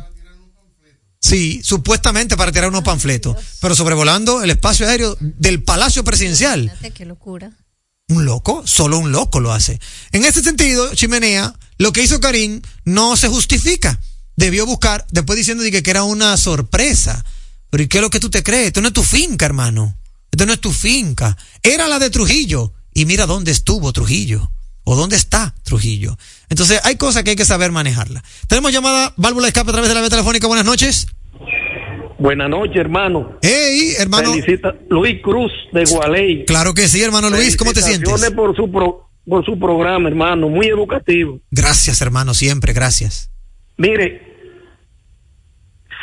sí, 1.24 1.60
supuestamente 1.64 2.36
para 2.36 2.52
tirar 2.52 2.68
unos 2.68 2.82
panfletos, 2.82 3.36
pero 3.60 3.74
sobrevolando 3.74 4.42
el 4.42 4.50
espacio 4.50 4.86
aéreo 4.86 5.16
del 5.20 5.62
Palacio 5.62 6.04
Presidencial. 6.04 6.72
Qué 6.94 7.06
locura. 7.06 7.50
Un 8.08 8.26
loco, 8.26 8.62
solo 8.66 8.98
un 8.98 9.12
loco 9.12 9.40
lo 9.40 9.52
hace. 9.52 9.80
En 10.12 10.26
ese 10.26 10.42
sentido, 10.42 10.94
Chimenea, 10.94 11.54
lo 11.78 11.92
que 11.92 12.02
hizo 12.02 12.20
Karim 12.20 12.60
no 12.84 13.16
se 13.16 13.28
justifica. 13.28 13.98
Debió 14.36 14.66
buscar, 14.66 15.06
después 15.10 15.38
diciendo 15.38 15.64
que 15.64 15.90
era 15.90 16.04
una 16.04 16.36
sorpresa. 16.36 17.24
Pero 17.70 17.82
¿y 17.82 17.88
qué 17.88 17.98
es 17.98 18.02
lo 18.02 18.10
que 18.10 18.20
tú 18.20 18.28
te 18.30 18.42
crees? 18.42 18.68
Esto 18.68 18.82
no 18.82 18.88
es 18.88 18.94
tu 18.94 19.02
finca, 19.02 19.46
hermano. 19.46 19.96
Esto 20.30 20.44
no 20.44 20.52
es 20.52 20.60
tu 20.60 20.72
finca. 20.72 21.36
Era 21.62 21.88
la 21.88 21.98
de 21.98 22.10
Trujillo. 22.10 22.74
Y 22.92 23.06
mira 23.06 23.26
dónde 23.26 23.50
estuvo 23.50 23.92
Trujillo. 23.92 24.52
O 24.84 24.96
dónde 24.96 25.16
está 25.16 25.54
Trujillo. 25.62 26.16
Entonces, 26.50 26.80
hay 26.84 26.96
cosas 26.96 27.22
que 27.24 27.30
hay 27.30 27.36
que 27.36 27.44
saber 27.44 27.72
manejarla. 27.72 28.22
Tenemos 28.48 28.72
llamada 28.72 29.12
válvula 29.16 29.46
de 29.46 29.48
escape 29.48 29.70
a 29.70 29.72
través 29.72 29.88
de 29.88 29.94
la 29.94 30.00
vía 30.02 30.10
telefónica. 30.10 30.46
Buenas 30.46 30.66
noches. 30.66 31.06
Buenas 32.18 32.48
noches, 32.48 32.76
hermano. 32.76 33.38
Hey, 33.42 33.94
hermano. 33.98 34.30
Felicita 34.32 34.74
Luis 34.88 35.20
Cruz 35.22 35.50
de 35.72 35.84
Gualey. 35.84 36.44
Claro 36.44 36.72
que 36.74 36.86
sí, 36.88 37.02
hermano 37.02 37.28
Luis. 37.30 37.56
¿Cómo 37.56 37.72
te 37.72 37.82
sientes? 37.82 38.30
Por 38.30 38.54
su 38.54 38.70
pro- 38.70 39.08
por 39.26 39.44
su 39.44 39.58
programa, 39.58 40.08
hermano, 40.08 40.48
muy 40.48 40.66
educativo. 40.66 41.40
Gracias, 41.50 42.00
hermano. 42.02 42.34
Siempre, 42.34 42.72
gracias. 42.74 43.30
Mire, 43.78 44.22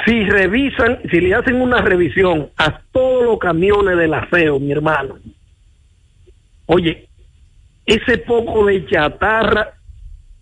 si 0.06 0.24
revisan, 0.24 1.00
si 1.10 1.22
le 1.22 1.36
hacen 1.36 1.56
una 1.62 1.82
revisión 1.82 2.50
a 2.58 2.82
todos 2.92 3.24
los 3.24 3.38
camiones 3.40 3.96
del 3.98 4.14
aseo, 4.14 4.60
mi 4.60 4.72
hermano, 4.72 5.20
oye, 6.66 7.08
ese 7.96 8.18
poco 8.20 8.66
de 8.66 8.86
chatarra, 8.88 9.74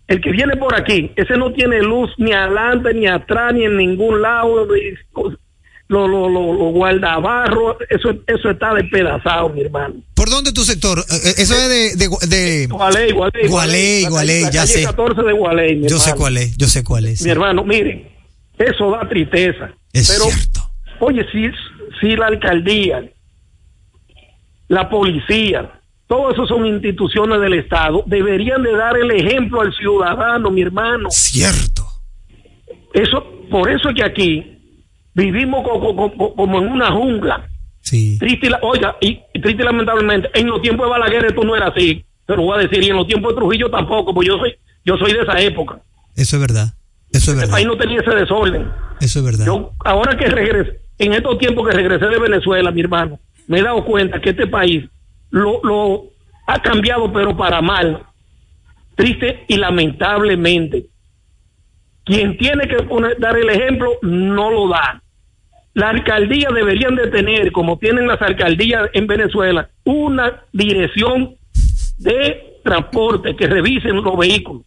el 0.06 0.20
que 0.20 0.30
viene 0.32 0.56
por 0.56 0.74
aquí, 0.74 1.12
ese 1.16 1.36
no 1.36 1.52
tiene 1.52 1.80
luz 1.80 2.10
ni 2.18 2.32
adelante, 2.32 2.92
ni 2.94 3.06
atrás, 3.06 3.54
ni 3.54 3.64
en 3.64 3.76
ningún 3.76 4.22
lado, 4.22 4.66
lo, 4.66 6.06
lo, 6.06 6.28
lo, 6.28 6.52
lo 6.52 6.64
guardabarro, 6.70 7.78
eso, 7.88 8.10
eso 8.26 8.50
está 8.50 8.74
despedazado, 8.74 9.48
mi 9.50 9.62
hermano. 9.62 9.94
¿Por 10.14 10.28
dónde 10.30 10.52
tu 10.52 10.64
sector? 10.64 10.98
Eh, 11.00 11.02
eh, 11.24 11.34
Eso 11.38 11.54
es 11.56 11.68
de, 11.68 11.96
de, 11.96 12.08
de- 12.28 12.66
Gualey, 12.68 13.12
Gualey. 13.48 14.04
Gualey, 14.06 14.44
ya 14.52 14.66
sé. 14.66 14.84
14 14.84 15.22
de 15.22 15.32
Gualey, 15.32 15.76
mi 15.76 15.88
Yo 15.88 15.98
sé 15.98 16.14
cuál 16.14 16.36
es, 16.36 16.56
yo 16.56 16.66
sé 16.68 16.84
cuál 16.84 17.06
es. 17.06 17.22
Mi 17.22 17.30
hermano, 17.30 17.64
miren, 17.64 18.08
eso 18.58 18.90
da 18.92 19.08
tristeza. 19.08 19.72
Es 19.92 20.08
pero, 20.10 20.24
cierto. 20.26 20.60
oye, 21.00 21.24
si, 21.32 21.50
si 22.00 22.14
la 22.16 22.26
alcaldía, 22.26 23.02
la 24.68 24.88
policía, 24.88 25.79
todos 26.10 26.34
esos 26.34 26.48
son 26.48 26.66
instituciones 26.66 27.40
del 27.40 27.54
Estado, 27.54 28.02
deberían 28.04 28.64
de 28.64 28.72
dar 28.72 28.96
el 28.96 29.12
ejemplo 29.12 29.60
al 29.60 29.72
ciudadano, 29.72 30.50
mi 30.50 30.60
hermano. 30.62 31.08
Cierto. 31.10 31.84
Eso, 32.92 33.24
por 33.48 33.70
eso 33.70 33.88
es 33.90 33.94
que 33.94 34.02
aquí 34.04 34.58
vivimos 35.14 35.62
co- 35.66 35.80
co- 35.94 36.12
co- 36.16 36.34
como 36.34 36.58
en 36.58 36.68
una 36.68 36.90
jungla. 36.90 37.48
Sí. 37.80 38.18
Triste, 38.18 38.48
y 38.48 38.50
la- 38.50 38.58
oiga, 38.62 38.96
y, 39.00 39.20
triste 39.40 39.62
y 39.62 39.64
lamentablemente, 39.64 40.28
en 40.34 40.48
los 40.48 40.60
tiempos 40.62 40.86
de 40.86 40.90
Balaguer 40.90 41.24
esto 41.26 41.42
no 41.44 41.54
era 41.56 41.68
así. 41.68 42.04
se 42.26 42.36
lo 42.36 42.42
voy 42.42 42.58
a 42.58 42.62
decir, 42.68 42.80
y 42.84 42.88
en 42.90 42.96
los 42.96 43.06
tiempos 43.08 43.32
de 43.32 43.40
Trujillo 43.40 43.68
tampoco, 43.70 44.14
pues 44.14 44.28
yo 44.28 44.36
soy, 44.38 44.54
yo 44.84 44.96
soy 44.98 45.12
de 45.12 45.20
esa 45.22 45.40
época. 45.40 45.80
Eso 46.14 46.36
es 46.36 46.40
verdad. 46.42 46.74
Eso 47.12 47.18
es 47.18 47.28
Este 47.28 47.34
verdad. 47.40 47.52
país 47.54 47.66
no 47.66 47.76
tenía 47.76 48.00
ese 48.00 48.10
desorden. 48.14 48.68
Eso 49.00 49.18
es 49.18 49.24
verdad. 49.24 49.46
Yo, 49.46 49.72
ahora 49.84 50.16
que 50.16 50.26
regresé, 50.26 50.80
en 50.98 51.12
estos 51.14 51.38
tiempos 51.38 51.68
que 51.68 51.74
regresé 51.74 52.06
de 52.06 52.18
Venezuela, 52.20 52.70
mi 52.70 52.82
hermano, 52.82 53.18
me 53.48 53.58
he 53.58 53.62
dado 53.62 53.84
cuenta 53.84 54.20
que 54.20 54.30
este 54.30 54.46
país 54.46 54.84
lo, 55.30 55.60
lo 55.62 56.04
ha 56.46 56.60
cambiado, 56.62 57.12
pero 57.12 57.36
para 57.36 57.60
mal. 57.62 58.02
Triste 58.96 59.44
y 59.48 59.56
lamentablemente. 59.56 60.86
Quien 62.04 62.36
tiene 62.36 62.66
que 62.66 62.76
poner- 62.84 63.18
dar 63.18 63.36
el 63.36 63.48
ejemplo 63.50 63.92
no 64.02 64.50
lo 64.50 64.68
da. 64.68 65.02
La 65.74 65.90
alcaldía 65.90 66.48
deberían 66.52 66.96
de 66.96 67.06
tener, 67.08 67.52
como 67.52 67.78
tienen 67.78 68.08
las 68.08 68.20
alcaldías 68.20 68.88
en 68.92 69.06
Venezuela, 69.06 69.70
una 69.84 70.42
dirección 70.52 71.36
de 71.98 72.58
transporte 72.64 73.36
que 73.36 73.46
revisen 73.46 73.96
los 74.02 74.16
vehículos. 74.18 74.62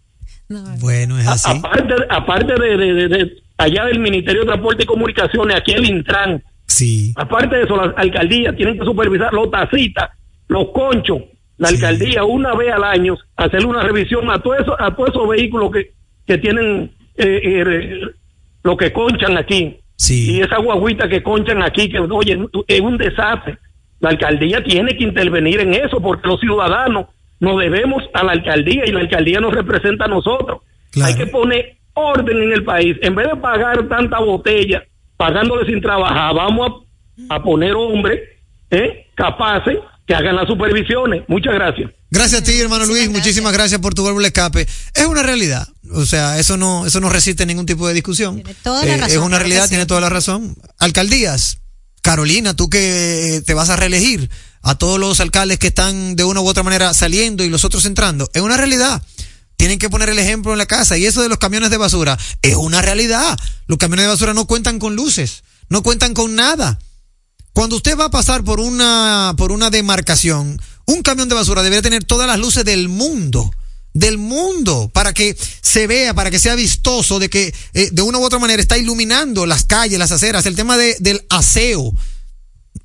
Bueno, 0.79 1.17
es 1.19 1.27
A- 1.27 1.33
así. 1.33 1.57
Aparte, 1.57 1.93
aparte 2.09 2.53
de, 2.53 2.77
de- 2.77 2.93
de- 2.93 3.07
de 3.09 3.31
allá 3.57 3.85
del 3.85 3.99
Ministerio 3.99 4.41
de 4.41 4.47
Transporte 4.47 4.83
y 4.83 4.85
Comunicaciones, 4.85 5.57
aquí 5.57 5.73
el 5.73 5.85
Intran. 5.89 6.41
Sí. 6.67 7.11
Aparte 7.17 7.57
de 7.57 7.63
eso, 7.63 7.75
las 7.75 7.93
alcaldías 7.97 8.55
tienen 8.55 8.79
que 8.79 8.85
supervisar 8.85 9.33
los 9.33 9.51
tacitas, 9.51 10.09
los 10.47 10.69
conchos. 10.69 11.19
La 11.57 11.67
Sí. 11.69 11.75
alcaldía 11.75 12.23
una 12.23 12.53
vez 12.55 12.73
al 12.73 12.83
año 12.83 13.15
hacerle 13.35 13.67
una 13.67 13.83
revisión 13.83 14.29
a 14.29 14.39
todos 14.39 14.59
esos, 14.59 14.75
a 14.79 14.95
todos 14.95 15.09
esos 15.09 15.27
vehículos 15.29 15.71
que, 15.71 15.91
que 16.25 16.37
tienen 16.39 16.91
eh, 17.15 17.41
eh, 17.43 18.01
lo 18.63 18.75
que 18.75 18.91
conchan 18.91 19.37
aquí. 19.37 19.77
Sí. 19.95 20.31
Y 20.37 20.41
esa 20.41 20.57
guaguita 20.57 21.07
que 21.07 21.21
conchan 21.21 21.61
aquí, 21.61 21.89
que 21.89 21.99
oye, 21.99 22.39
es 22.67 22.81
un 22.81 22.97
desastre. 22.97 23.57
La 23.99 24.09
alcaldía 24.09 24.63
tiene 24.63 24.97
que 24.97 25.03
intervenir 25.03 25.59
en 25.61 25.73
eso 25.75 26.01
porque 26.01 26.27
los 26.27 26.39
ciudadanos 26.39 27.05
nos 27.39 27.59
debemos 27.59 28.03
a 28.13 28.23
la 28.23 28.31
alcaldía 28.33 28.83
y 28.85 28.91
la 28.91 29.01
alcaldía 29.01 29.39
nos 29.39 29.53
representa 29.53 30.05
a 30.05 30.07
nosotros. 30.09 30.61
Claro. 30.91 31.11
Hay 31.11 31.17
que 31.17 31.27
poner 31.27 31.77
orden 31.93 32.41
en 32.41 32.51
el 32.51 32.63
país. 32.63 32.97
En 33.01 33.13
vez 33.15 33.27
de 33.29 33.35
pagar 33.37 33.87
tanta 33.87 34.19
botella, 34.19 34.83
pagándole 35.17 35.65
sin 35.67 35.79
trabajar, 35.81 36.33
vamos 36.33 36.83
a, 37.29 37.35
a 37.35 37.43
poner 37.43 37.73
hombres 37.75 38.21
¿eh? 38.71 39.05
capaces 39.15 39.77
que 40.07 40.13
hagan 40.15 40.35
las 40.35 40.47
supervisiones. 40.47 41.23
Muchas 41.27 41.53
gracias. 41.53 41.91
Gracias 42.11 42.41
a 42.41 42.43
ti, 42.43 42.59
hermano 42.59 42.85
Luis. 42.85 43.09
Muchísimas 43.09 43.53
gracias 43.53 43.79
por 43.81 43.93
tu 43.93 44.03
válvula 44.03 44.23
de 44.23 44.27
escape. 44.27 44.67
Es 44.93 45.05
una 45.05 45.23
realidad. 45.23 45.67
O 45.91 46.05
sea, 46.05 46.39
eso 46.39 46.57
no, 46.57 46.85
eso 46.85 46.99
no 46.99 47.09
resiste 47.09 47.45
ningún 47.45 47.65
tipo 47.65 47.87
de 47.87 47.93
discusión. 47.93 48.35
Tiene 48.35 48.53
toda 48.63 48.83
la 48.85 48.93
Eh, 48.93 48.97
razón, 48.97 49.11
es 49.11 49.17
una 49.17 49.39
realidad, 49.39 49.63
sí. 49.63 49.69
tiene 49.69 49.85
toda 49.85 50.01
la 50.01 50.09
razón. 50.09 50.55
Alcaldías. 50.79 51.57
Carolina, 52.01 52.53
tú 52.53 52.69
que 52.69 53.41
te 53.45 53.53
vas 53.53 53.69
a 53.69 53.77
reelegir 53.77 54.29
a 54.61 54.75
todos 54.75 54.99
los 54.99 55.19
alcaldes 55.21 55.57
que 55.57 55.67
están 55.67 56.15
de 56.17 56.23
una 56.25 56.41
u 56.41 56.47
otra 56.47 56.61
manera 56.63 56.93
saliendo 56.93 57.43
y 57.45 57.49
los 57.49 57.63
otros 57.63 57.85
entrando. 57.85 58.29
Es 58.33 58.41
una 58.41 58.57
realidad. 58.57 59.01
Tienen 59.55 59.79
que 59.79 59.89
poner 59.89 60.09
el 60.09 60.19
ejemplo 60.19 60.51
en 60.51 60.57
la 60.57 60.65
casa. 60.65 60.97
Y 60.97 61.05
eso 61.05 61.21
de 61.21 61.29
los 61.29 61.37
camiones 61.37 61.69
de 61.69 61.77
basura 61.77 62.17
es 62.41 62.55
una 62.55 62.81
realidad. 62.81 63.37
Los 63.67 63.77
camiones 63.77 64.03
de 64.05 64.09
basura 64.09 64.33
no 64.33 64.45
cuentan 64.47 64.79
con 64.79 64.95
luces, 64.97 65.43
no 65.69 65.81
cuentan 65.81 66.13
con 66.13 66.35
nada. 66.35 66.77
Cuando 67.53 67.75
usted 67.75 67.97
va 67.97 68.05
a 68.05 68.11
pasar 68.11 68.43
por 68.43 68.59
una, 68.59 69.35
por 69.37 69.51
una 69.51 69.69
demarcación, 69.69 70.59
un 70.85 71.01
camión 71.03 71.29
de 71.29 71.35
basura 71.35 71.61
debería 71.61 71.83
tener 71.83 72.03
todas 72.03 72.27
las 72.27 72.39
luces 72.39 72.65
del 72.65 72.89
mundo, 72.89 73.53
del 73.93 74.17
mundo, 74.17 74.89
para 74.91 75.13
que 75.13 75.37
se 75.61 75.85
vea, 75.85 76.15
para 76.15 76.31
que 76.31 76.39
sea 76.39 76.55
vistoso 76.55 77.19
de 77.19 77.29
que 77.29 77.53
eh, 77.73 77.89
de 77.91 78.01
una 78.01 78.17
u 78.17 78.23
otra 78.23 78.39
manera 78.39 78.61
está 78.61 78.77
iluminando 78.77 79.45
las 79.45 79.65
calles, 79.65 79.99
las 79.99 80.11
aceras, 80.11 80.47
el 80.47 80.55
tema 80.55 80.77
de, 80.77 80.97
del 80.99 81.25
aseo. 81.29 81.93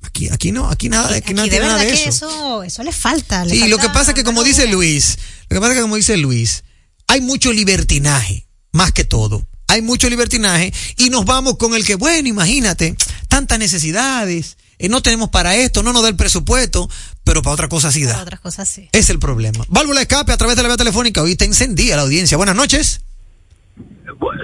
Aquí, 0.03 0.29
aquí 0.29 0.51
no, 0.51 0.69
aquí 0.69 0.87
nada, 0.87 1.07
aquí, 1.15 1.17
Aquí 1.17 1.33
nada 1.33 1.47
de 1.47 1.59
nada 1.59 1.73
verdad 1.73 1.85
de 1.85 1.93
que 2.03 2.09
eso. 2.09 2.29
eso, 2.29 2.63
eso 2.63 2.83
le 2.83 2.91
falta. 2.91 3.43
le 3.45 3.55
Sí, 3.55 3.67
lo 3.67 3.79
que 3.79 3.89
pasa 3.89 4.11
es 4.11 4.15
que 4.15 4.23
como 4.23 4.43
dice. 4.43 4.67
Luis, 4.67 5.17
lo 5.49 5.55
que 5.55 5.59
pasa 5.59 5.71
es 5.71 5.77
que 5.77 5.81
como 5.81 5.95
dice 5.95 6.15
Luis, 6.15 6.63
hay 7.07 7.21
mucho 7.21 7.51
libertinaje, 7.51 8.47
más 8.71 8.91
que 8.91 9.03
todo. 9.03 9.45
Hay 9.69 9.81
mucho 9.83 10.09
libertinaje 10.09 10.73
y 10.97 11.09
nos 11.09 11.25
vamos 11.25 11.57
con 11.57 11.75
el 11.75 11.85
que, 11.85 11.95
bueno, 11.95 12.27
imagínate, 12.27 12.95
tantas 13.27 13.59
necesidades, 13.59 14.57
eh, 14.79 14.89
no 14.89 15.01
tenemos 15.01 15.29
para 15.29 15.55
esto, 15.55 15.83
no 15.83 15.93
nos 15.93 16.01
da 16.01 16.09
el 16.09 16.15
presupuesto, 16.15 16.89
pero 17.23 17.43
para 17.43 17.53
otra 17.53 17.69
cosa 17.69 17.91
sí 17.91 18.03
Para 18.03 18.17
da. 18.17 18.23
otras 18.23 18.39
cosas 18.39 18.67
sí. 18.67 18.89
Es 18.91 19.11
el 19.11 19.19
problema. 19.19 19.63
Válvula 19.69 19.99
de 19.99 20.03
escape 20.03 20.31
a 20.31 20.37
través 20.37 20.55
de 20.55 20.63
la 20.63 20.69
vía 20.69 20.77
telefónica. 20.77 21.21
Hoy 21.21 21.35
te 21.35 21.45
encendía 21.45 21.95
la 21.95 22.01
audiencia. 22.01 22.35
Buenas 22.35 22.55
noches. 22.55 23.01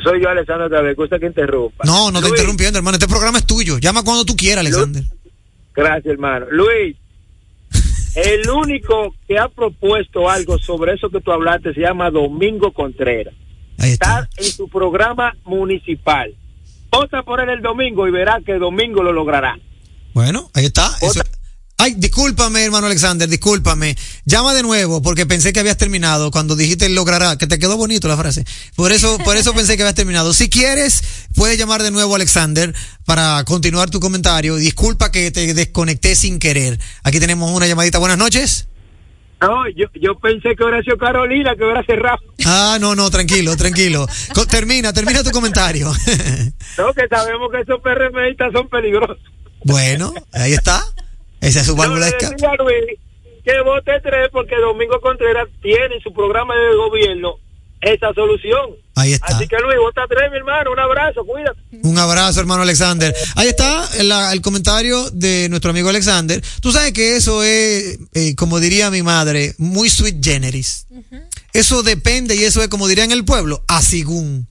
Soy 0.04 0.22
yo, 0.22 0.30
otra 0.30 0.82
vez. 0.82 0.96
Gusta 0.96 1.18
que 1.18 1.26
interrumpa. 1.26 1.84
No, 1.86 2.12
no 2.12 2.20
te 2.20 2.28
Luis, 2.28 2.40
interrumpiendo, 2.40 2.78
hermano. 2.78 2.98
Este 2.98 3.08
programa 3.08 3.40
es 3.40 3.48
tuyo. 3.48 3.80
Llama 3.80 4.04
cuando 4.04 4.26
tú 4.26 4.36
quieras, 4.36 4.60
Alexander. 4.60 5.04
Gracias, 5.74 6.06
hermano. 6.06 6.46
Luis, 6.52 6.96
el 8.16 8.48
único 8.50 9.16
que 9.28 9.40
ha 9.40 9.50
propuesto 9.50 10.30
algo 10.30 10.60
sobre 10.60 10.94
eso 10.94 11.10
que 11.10 11.20
tú 11.20 11.32
hablaste 11.32 11.74
se 11.74 11.82
llama 11.82 12.12
Domingo 12.12 12.72
Contreras. 12.72 13.34
Ahí 13.78 13.92
Está 13.92 14.28
está. 14.30 14.42
en 14.42 14.52
su 14.52 14.68
programa 14.70 15.34
municipal. 15.44 16.34
Vota 16.92 17.24
por 17.24 17.42
él 17.42 17.50
el 17.50 17.62
domingo 17.62 18.08
y 18.08 18.12
verá 18.12 18.40
que 18.46 18.54
el 18.54 18.60
domingo 18.60 19.04
lo 19.04 19.12
logrará. 19.12 19.58
Bueno, 20.14 20.50
ahí 20.54 20.66
está. 20.66 20.96
Eso- 21.02 21.22
Ay, 21.78 21.94
discúlpame, 21.98 22.64
hermano 22.64 22.88
Alexander, 22.88 23.28
discúlpame. 23.28 23.98
Llama 24.24 24.54
de 24.54 24.64
nuevo 24.64 25.02
porque 25.02 25.26
pensé 25.26 25.52
que 25.52 25.60
habías 25.60 25.76
terminado 25.76 26.32
cuando 26.32 26.56
dijiste 26.56 26.88
logrará, 26.88 27.38
que 27.38 27.48
te 27.48 27.60
quedó 27.60 27.76
bonito 27.76 28.08
la 28.08 28.16
frase. 28.16 28.46
Por 28.78 28.94
eso, 28.94 29.18
por 29.26 29.36
eso 29.36 29.54
pensé 29.54 29.76
que 29.76 29.84
habías 29.84 29.94
terminado. 29.94 30.34
Si 30.34 30.50
quieres, 30.50 31.04
puedes 31.36 31.58
llamar 31.58 31.84
de 31.84 31.92
nuevo 31.92 32.16
Alexander 32.16 32.74
para 33.04 33.44
continuar 33.44 33.90
tu 33.90 34.00
comentario. 34.00 34.56
Disculpa 34.56 35.12
que 35.12 35.32
te 35.32 35.54
desconecté 35.54 36.16
sin 36.16 36.40
querer. 36.40 36.80
Aquí 37.04 37.20
tenemos 37.20 37.52
una 37.52 37.68
llamadita. 37.68 37.98
Buenas 38.00 38.18
noches. 38.18 38.70
No, 39.42 39.68
yo, 39.70 39.88
yo 39.96 40.18
pensé 40.18 40.56
que 40.56 40.64
hubiera 40.64 40.82
sido 40.82 40.98
Carolina, 40.98 41.56
que 41.56 41.64
hubiera 41.64 41.84
cerrado. 41.84 42.20
Ah, 42.46 42.78
no, 42.80 42.96
no, 42.96 43.10
tranquilo, 43.10 43.56
tranquilo. 43.58 44.08
Termina, 44.50 44.94
termina 44.94 45.24
tu 45.24 45.32
comentario. 45.32 45.92
No, 46.78 46.94
que 46.94 47.08
sabemos 47.08 47.50
que 47.52 47.62
esos 47.62 47.80
PRMistas 47.82 48.52
son 48.52 48.68
peligrosos. 48.68 49.18
bueno, 49.64 50.14
ahí 50.34 50.54
está. 50.54 50.84
Esa 51.40 51.62
es 51.62 51.66
su 51.66 51.76
válvula 51.76 52.06
de 52.06 52.12
escape. 52.12 52.36
que 53.44 53.62
vote 53.62 54.00
tres 54.02 54.30
porque 54.32 54.56
Domingo 54.58 55.00
Contreras 55.00 55.48
tiene 55.62 55.96
en 55.96 56.02
su 56.02 56.12
programa 56.14 56.54
de 56.56 56.76
gobierno 56.76 57.36
esa 57.86 58.14
solución. 58.14 58.72
Ahí 58.96 59.14
está. 59.14 59.36
Así 59.36 59.48
que 59.48 59.56
Luis, 59.58 59.78
vota 59.80 60.02
tres, 60.10 60.32
mi 60.32 60.38
hermano. 60.38 60.72
Un 60.72 60.80
abrazo, 60.80 61.26
cuídate. 61.26 61.60
Un 61.84 61.98
abrazo, 61.98 62.40
hermano 62.40 62.64
Alexander. 62.64 63.14
Ahí 63.36 63.48
está 63.48 63.88
el, 63.98 64.12
el 64.12 64.42
comentario 64.42 65.10
de 65.12 65.48
nuestro 65.50 65.72
amigo 65.72 65.90
Alexander. 65.90 66.42
Tú 66.62 66.72
sabes 66.72 66.94
que 66.94 67.16
eso 67.16 67.44
es, 67.44 68.00
eh, 68.14 68.36
como 68.36 68.60
diría 68.60 68.90
mi 68.90 69.04
madre, 69.04 69.54
muy 69.58 69.90
sweet 69.90 70.24
generis. 70.24 70.88
Eso 71.54 71.84
depende 71.84 72.36
y 72.36 72.44
eso 72.44 72.62
es, 72.62 72.68
como 72.68 72.88
diría 72.88 73.04
en 73.04 73.12
el 73.12 73.24
pueblo, 73.24 73.64
a 73.68 73.82
según. 73.82 74.48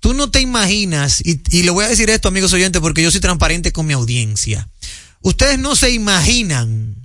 Tú 0.00 0.14
no 0.14 0.30
te 0.30 0.40
imaginas, 0.40 1.20
y, 1.24 1.42
y 1.50 1.62
le 1.62 1.70
voy 1.70 1.84
a 1.84 1.88
decir 1.88 2.08
esto, 2.08 2.28
amigos 2.28 2.52
oyentes, 2.54 2.80
porque 2.80 3.02
yo 3.02 3.10
soy 3.10 3.20
transparente 3.20 3.70
con 3.70 3.86
mi 3.86 3.92
audiencia. 3.92 4.66
Ustedes 5.20 5.58
no 5.58 5.76
se 5.76 5.90
imaginan 5.90 6.96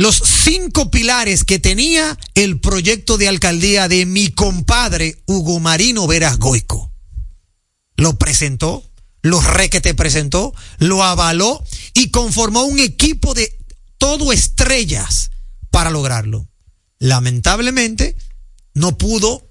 los 0.00 0.16
cinco 0.16 0.90
pilares 0.90 1.44
que 1.44 1.58
tenía 1.58 2.18
el 2.34 2.58
proyecto 2.58 3.18
de 3.18 3.28
alcaldía 3.28 3.86
de 3.86 4.06
mi 4.06 4.30
compadre 4.30 5.22
Hugo 5.26 5.60
Marino 5.60 6.06
Veras 6.06 6.38
Goico 6.38 6.90
lo 7.96 8.16
presentó, 8.16 8.82
lo 9.20 9.42
requete 9.42 9.92
presentó, 9.92 10.54
lo 10.78 11.04
avaló 11.04 11.62
y 11.92 12.10
conformó 12.10 12.62
un 12.62 12.78
equipo 12.78 13.34
de 13.34 13.54
todo 13.98 14.32
estrellas 14.32 15.32
para 15.70 15.90
lograrlo. 15.90 16.48
Lamentablemente, 16.98 18.16
no 18.72 18.96
pudo 18.96 19.50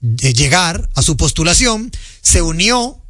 eh, 0.00 0.32
llegar 0.32 0.88
a 0.94 1.02
su 1.02 1.16
postulación, 1.16 1.90
se 2.22 2.40
unió 2.40 3.02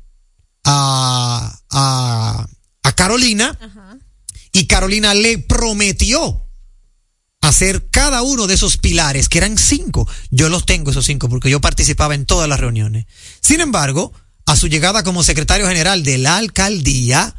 a, 0.65 1.61
a, 1.69 2.49
a 2.83 2.93
Carolina 2.93 3.59
y 4.53 4.67
Carolina 4.67 5.13
le 5.13 5.37
prometió 5.37 6.48
hacer 7.41 7.89
cada 7.91 8.23
uno 8.23 8.47
de 8.47 8.55
esos 8.55 8.77
pilares, 8.77 9.29
que 9.29 9.39
eran 9.39 9.59
cinco. 9.59 10.09
Yo 10.31 10.49
los 10.49 10.67
tengo 10.67 10.91
esos 10.91 11.07
cinco 11.07 11.29
porque 11.29 11.51
yo 11.51 11.61
participaba 11.61 12.15
en 12.15 12.27
todas 12.27 12.49
las 12.49 12.61
reuniones. 12.61 13.07
Sin 13.41 13.61
embargo, 13.61 14.13
a 14.47 14.57
su 14.57 14.69
llegada 14.69 15.03
como 15.03 15.23
secretario 15.23 15.67
general 15.69 16.03
de 16.03 16.19
la 16.19 16.37
alcaldía, 16.37 17.35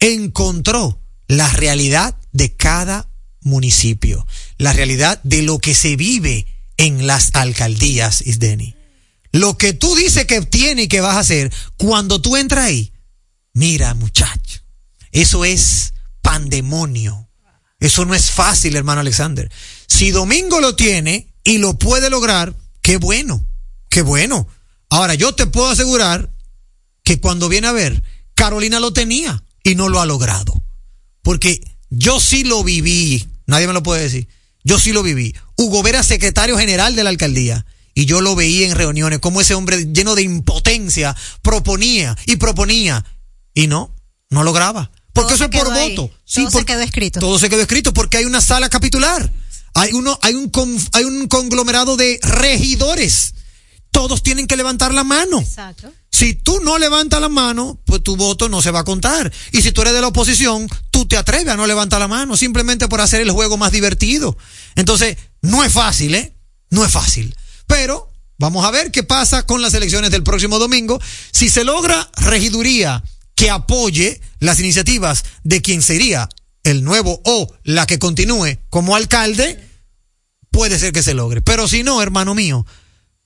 encontró 0.00 1.00
la 1.28 1.48
realidad 1.50 2.16
de 2.32 2.54
cada 2.56 3.08
municipio, 3.40 4.26
la 4.58 4.72
realidad 4.72 5.20
de 5.22 5.42
lo 5.42 5.58
que 5.58 5.74
se 5.74 5.96
vive 5.96 6.46
en 6.76 7.06
las 7.06 7.30
alcaldías, 7.34 8.22
Isdeni. 8.26 8.74
Lo 9.32 9.56
que 9.56 9.72
tú 9.72 9.94
dices 9.94 10.26
que 10.26 10.40
tiene 10.42 10.82
y 10.82 10.88
que 10.88 11.00
vas 11.00 11.16
a 11.16 11.20
hacer, 11.20 11.52
cuando 11.76 12.20
tú 12.20 12.36
entras 12.36 12.64
ahí, 12.64 12.92
mira 13.52 13.94
muchacho, 13.94 14.60
eso 15.12 15.44
es 15.44 15.94
pandemonio. 16.20 17.29
Eso 17.80 18.04
no 18.04 18.14
es 18.14 18.30
fácil, 18.30 18.76
hermano 18.76 19.00
Alexander. 19.00 19.50
Si 19.86 20.10
Domingo 20.10 20.60
lo 20.60 20.76
tiene 20.76 21.26
y 21.42 21.58
lo 21.58 21.78
puede 21.78 22.10
lograr, 22.10 22.54
qué 22.82 22.98
bueno, 22.98 23.44
qué 23.88 24.02
bueno. 24.02 24.46
Ahora, 24.90 25.14
yo 25.14 25.34
te 25.34 25.46
puedo 25.46 25.70
asegurar 25.70 26.30
que 27.02 27.20
cuando 27.20 27.48
viene 27.48 27.68
a 27.68 27.72
ver, 27.72 28.02
Carolina 28.34 28.80
lo 28.80 28.92
tenía 28.92 29.42
y 29.64 29.74
no 29.74 29.88
lo 29.88 30.00
ha 30.00 30.06
logrado. 30.06 30.62
Porque 31.22 31.60
yo 31.88 32.20
sí 32.20 32.44
lo 32.44 32.62
viví, 32.62 33.26
nadie 33.46 33.66
me 33.66 33.72
lo 33.72 33.82
puede 33.82 34.02
decir. 34.02 34.28
Yo 34.62 34.78
sí 34.78 34.92
lo 34.92 35.02
viví. 35.02 35.34
Hugo 35.56 35.82
Vera 35.82 36.02
secretario 36.02 36.58
general 36.58 36.94
de 36.94 37.04
la 37.04 37.10
alcaldía. 37.10 37.64
Y 37.94 38.04
yo 38.04 38.20
lo 38.20 38.36
veía 38.36 38.68
en 38.68 38.76
reuniones, 38.76 39.18
como 39.18 39.40
ese 39.40 39.54
hombre 39.54 39.86
lleno 39.92 40.14
de 40.14 40.22
impotencia 40.22 41.16
proponía 41.42 42.16
y 42.26 42.36
proponía. 42.36 43.04
Y 43.54 43.66
no, 43.66 43.94
no 44.28 44.44
lograba. 44.44 44.90
Porque 45.12 45.34
Todo 45.34 45.44
eso 45.46 45.50
es 45.52 45.64
por 45.64 45.72
ahí. 45.72 45.96
voto. 45.96 46.14
Todo 46.32 46.50
se 46.50 46.64
quedó 46.64 46.80
escrito. 46.80 47.20
Todo 47.20 47.38
se 47.38 47.48
quedó 47.50 47.60
escrito 47.62 47.92
porque 47.92 48.18
hay 48.18 48.24
una 48.24 48.40
sala 48.40 48.68
capitular. 48.68 49.32
Hay 49.74 49.92
uno, 49.92 50.18
hay 50.22 50.34
un, 50.34 50.48
con- 50.50 50.76
hay 50.92 51.04
un 51.04 51.26
conglomerado 51.28 51.96
de 51.96 52.18
regidores. 52.22 53.34
Todos 53.90 54.22
tienen 54.22 54.46
que 54.46 54.56
levantar 54.56 54.94
la 54.94 55.02
mano. 55.04 55.40
Exacto. 55.40 55.92
Si 56.12 56.34
tú 56.34 56.60
no 56.60 56.78
levantas 56.78 57.20
la 57.20 57.28
mano, 57.28 57.80
pues 57.86 58.02
tu 58.02 58.16
voto 58.16 58.48
no 58.48 58.62
se 58.62 58.70
va 58.70 58.80
a 58.80 58.84
contar. 58.84 59.32
Y 59.52 59.62
si 59.62 59.72
tú 59.72 59.80
eres 59.82 59.94
de 59.94 60.00
la 60.00 60.08
oposición, 60.08 60.68
tú 60.90 61.06
te 61.06 61.16
atreves 61.16 61.48
a 61.48 61.56
no 61.56 61.66
levantar 61.66 61.98
la 62.00 62.08
mano, 62.08 62.36
simplemente 62.36 62.88
por 62.88 63.00
hacer 63.00 63.20
el 63.20 63.30
juego 63.30 63.56
más 63.56 63.72
divertido. 63.72 64.36
Entonces, 64.76 65.16
no 65.42 65.64
es 65.64 65.72
fácil, 65.72 66.14
¿eh? 66.14 66.34
No 66.70 66.84
es 66.84 66.92
fácil. 66.92 67.34
Pero 67.66 68.12
vamos 68.38 68.64
a 68.64 68.70
ver 68.70 68.90
qué 68.90 69.02
pasa 69.02 69.44
con 69.46 69.62
las 69.62 69.74
elecciones 69.74 70.10
del 70.10 70.22
próximo 70.22 70.58
domingo. 70.58 71.00
Si 71.32 71.48
se 71.48 71.64
logra 71.64 72.10
regiduría 72.16 73.02
que 73.40 73.48
apoye 73.48 74.20
las 74.38 74.60
iniciativas 74.60 75.24
de 75.44 75.62
quien 75.62 75.80
sería 75.80 76.28
el 76.62 76.84
nuevo 76.84 77.22
o 77.24 77.50
la 77.64 77.86
que 77.86 77.98
continúe 77.98 78.58
como 78.68 78.94
alcalde, 78.94 79.58
puede 80.50 80.78
ser 80.78 80.92
que 80.92 81.02
se 81.02 81.14
logre. 81.14 81.40
Pero 81.40 81.66
si 81.66 81.82
no, 81.82 82.02
hermano 82.02 82.34
mío, 82.34 82.66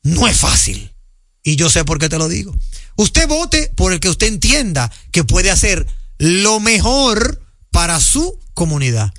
no 0.04 0.28
es 0.28 0.36
fácil. 0.36 0.94
Y 1.42 1.56
yo 1.56 1.68
sé 1.68 1.84
por 1.84 1.98
qué 1.98 2.08
te 2.08 2.18
lo 2.18 2.28
digo. 2.28 2.54
Usted 2.94 3.26
vote 3.26 3.72
por 3.74 3.92
el 3.92 3.98
que 3.98 4.08
usted 4.08 4.28
entienda 4.28 4.88
que 5.10 5.24
puede 5.24 5.50
hacer 5.50 5.84
lo 6.18 6.60
mejor 6.60 7.44
para 7.72 7.98
su 7.98 8.38
comunidad. 8.54 9.12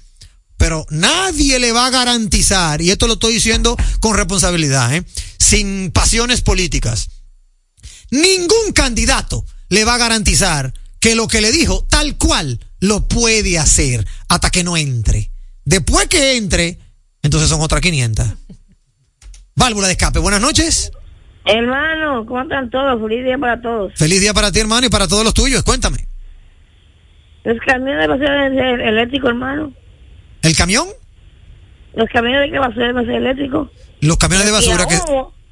Pero 0.55 0.85
nadie 0.91 1.59
le 1.59 1.73
va 1.73 1.87
a 1.87 1.91
garantizar, 1.91 2.81
y 2.81 2.91
esto 2.91 3.07
lo 3.07 3.15
estoy 3.15 3.33
diciendo 3.33 3.75
con 3.99 4.15
responsabilidad, 4.15 4.95
¿eh? 4.95 5.03
sin 5.39 5.91
pasiones 5.91 6.39
políticas, 6.39 7.09
ningún 8.11 8.71
candidato 8.73 9.45
le 9.67 9.83
va 9.83 9.95
a 9.95 9.97
garantizar 9.97 10.73
que 11.05 11.13
lo 11.13 11.27
que 11.27 11.39
le 11.39 11.51
dijo 11.51 11.85
tal 11.87 12.17
cual 12.17 12.59
lo 12.79 13.07
puede 13.07 13.59
hacer 13.59 14.03
hasta 14.27 14.49
que 14.49 14.63
no 14.63 14.75
entre. 14.75 15.29
Después 15.63 16.07
que 16.07 16.35
entre, 16.35 16.79
entonces 17.21 17.47
son 17.47 17.61
otras 17.61 17.79
500. 17.79 18.25
Válvula 19.55 19.85
de 19.85 19.93
escape, 19.93 20.17
buenas 20.17 20.41
noches. 20.41 20.91
Hermano, 21.45 22.25
¿cómo 22.25 22.41
están 22.41 22.71
todos? 22.71 22.99
Feliz 22.99 23.23
día 23.23 23.37
para 23.37 23.61
todos. 23.61 23.93
Feliz 23.95 24.19
día 24.19 24.33
para 24.33 24.51
ti, 24.51 24.61
hermano, 24.61 24.87
y 24.87 24.89
para 24.89 25.07
todos 25.07 25.23
los 25.23 25.35
tuyos. 25.35 25.61
Cuéntame. 25.61 26.07
Los 27.43 27.59
camiones 27.67 28.01
de 28.01 28.07
basura 28.07 28.33
deben 28.33 28.57
ser 28.57 28.81
eléctricos, 28.81 29.29
hermano. 29.29 29.73
¿El 30.41 30.57
camión? 30.57 30.87
Los 31.93 32.09
camiones 32.09 32.51
de 32.51 32.57
basura 32.57 32.87
deben 32.87 33.05
ser 33.05 33.15
eléctricos. 33.17 33.69
Los 34.01 34.17
camiones 34.17 34.47
de 34.47 34.51
basura 34.51 34.87
que... 34.87 34.97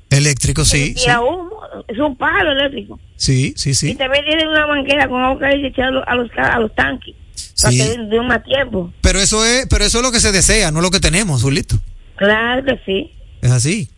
Eléctricos, 0.09 0.67
sí. 0.67 0.95
Sí, 0.97 1.11
humo. 1.11 1.52
Es 1.87 1.97
un 1.99 2.15
palo 2.15 2.51
eléctrico. 2.51 2.99
sí, 3.15 3.53
sí. 3.55 3.71
Y 3.71 3.73
sí. 3.75 3.95
también 3.95 4.25
tienen 4.25 4.47
una 4.47 4.67
manguera 4.67 5.07
con 5.07 5.21
agua 5.21 5.39
caliente 5.39 5.67
echada 5.69 5.87
a 5.89 5.91
los, 5.91 6.03
a 6.07 6.15
los, 6.15 6.31
ca- 6.31 6.53
a 6.55 6.59
los 6.59 6.73
tanques. 6.75 7.15
Para 7.61 7.71
que 7.75 7.83
den, 7.89 8.09
den 8.09 8.27
más 8.27 8.43
tiempo. 8.43 8.91
Pero 9.01 9.19
eso 9.19 9.43
es, 9.45 9.67
pero 9.69 9.85
eso 9.85 9.99
es 9.99 10.03
lo 10.03 10.11
que 10.11 10.19
se 10.19 10.31
desea, 10.31 10.71
no 10.71 10.81
lo 10.81 10.91
que 10.91 10.99
tenemos, 10.99 11.41
Julito. 11.43 11.75
Claro 12.15 12.63
que 12.65 12.79
sí. 12.85 13.11
Es 13.41 13.51
así. 13.51 13.89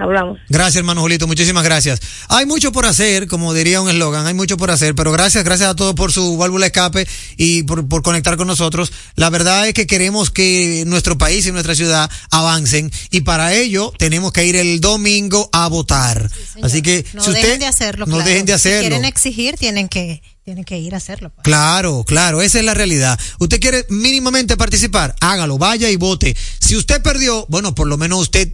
Hablamos. 0.00 0.38
Gracias, 0.48 0.76
hermano 0.76 1.02
Julito, 1.02 1.26
muchísimas 1.26 1.62
gracias. 1.64 2.00
Hay 2.28 2.46
mucho 2.46 2.72
por 2.72 2.86
hacer, 2.86 3.26
como 3.26 3.52
diría 3.54 3.80
un 3.80 3.90
eslogan, 3.90 4.26
hay 4.26 4.34
mucho 4.34 4.56
por 4.56 4.70
hacer, 4.70 4.94
pero 4.94 5.12
gracias, 5.12 5.44
gracias 5.44 5.68
a 5.70 5.76
todos 5.76 5.94
por 5.94 6.10
su 6.12 6.36
válvula 6.36 6.66
escape 6.66 7.06
y 7.36 7.62
por, 7.64 7.86
por 7.88 8.02
conectar 8.02 8.36
con 8.36 8.46
nosotros. 8.46 8.92
La 9.16 9.30
verdad 9.30 9.68
es 9.68 9.74
que 9.74 9.86
queremos 9.86 10.30
que 10.30 10.84
nuestro 10.86 11.18
país 11.18 11.46
y 11.46 11.52
nuestra 11.52 11.74
ciudad 11.74 12.10
avancen 12.30 12.90
y 13.10 13.20
para 13.22 13.52
ello 13.54 13.92
tenemos 13.98 14.32
que 14.32 14.46
ir 14.46 14.56
el 14.56 14.80
domingo 14.80 15.48
a 15.52 15.68
votar. 15.68 16.30
Así 16.62 16.82
que 16.82 17.04
no 17.12 17.22
si 17.22 17.30
usted 17.30 17.42
dejen 17.42 17.60
de 17.60 17.66
hacerlo. 17.66 18.06
no 18.06 18.14
claro. 18.16 18.28
dejen 18.28 18.46
de 18.46 18.52
Si 18.52 18.56
hacerlo. 18.68 18.88
quieren 18.88 19.04
exigir, 19.04 19.56
tienen 19.56 19.88
que, 19.88 20.22
tienen 20.44 20.64
que 20.64 20.78
ir 20.78 20.94
a 20.94 20.96
hacerlo. 20.98 21.30
pues. 21.30 21.44
Claro, 21.44 22.04
claro, 22.06 22.40
esa 22.42 22.58
es 22.58 22.64
la 22.64 22.74
realidad. 22.74 23.18
Usted 23.38 23.60
quiere 23.60 23.84
mínimamente 23.90 24.56
participar, 24.56 25.14
hágalo, 25.20 25.58
vaya 25.58 25.90
y 25.90 25.96
vote. 25.96 26.36
Si 26.60 26.76
usted 26.76 27.02
perdió, 27.02 27.46
bueno, 27.48 27.74
por 27.74 27.86
lo 27.86 27.96
menos 27.98 28.20
usted 28.20 28.50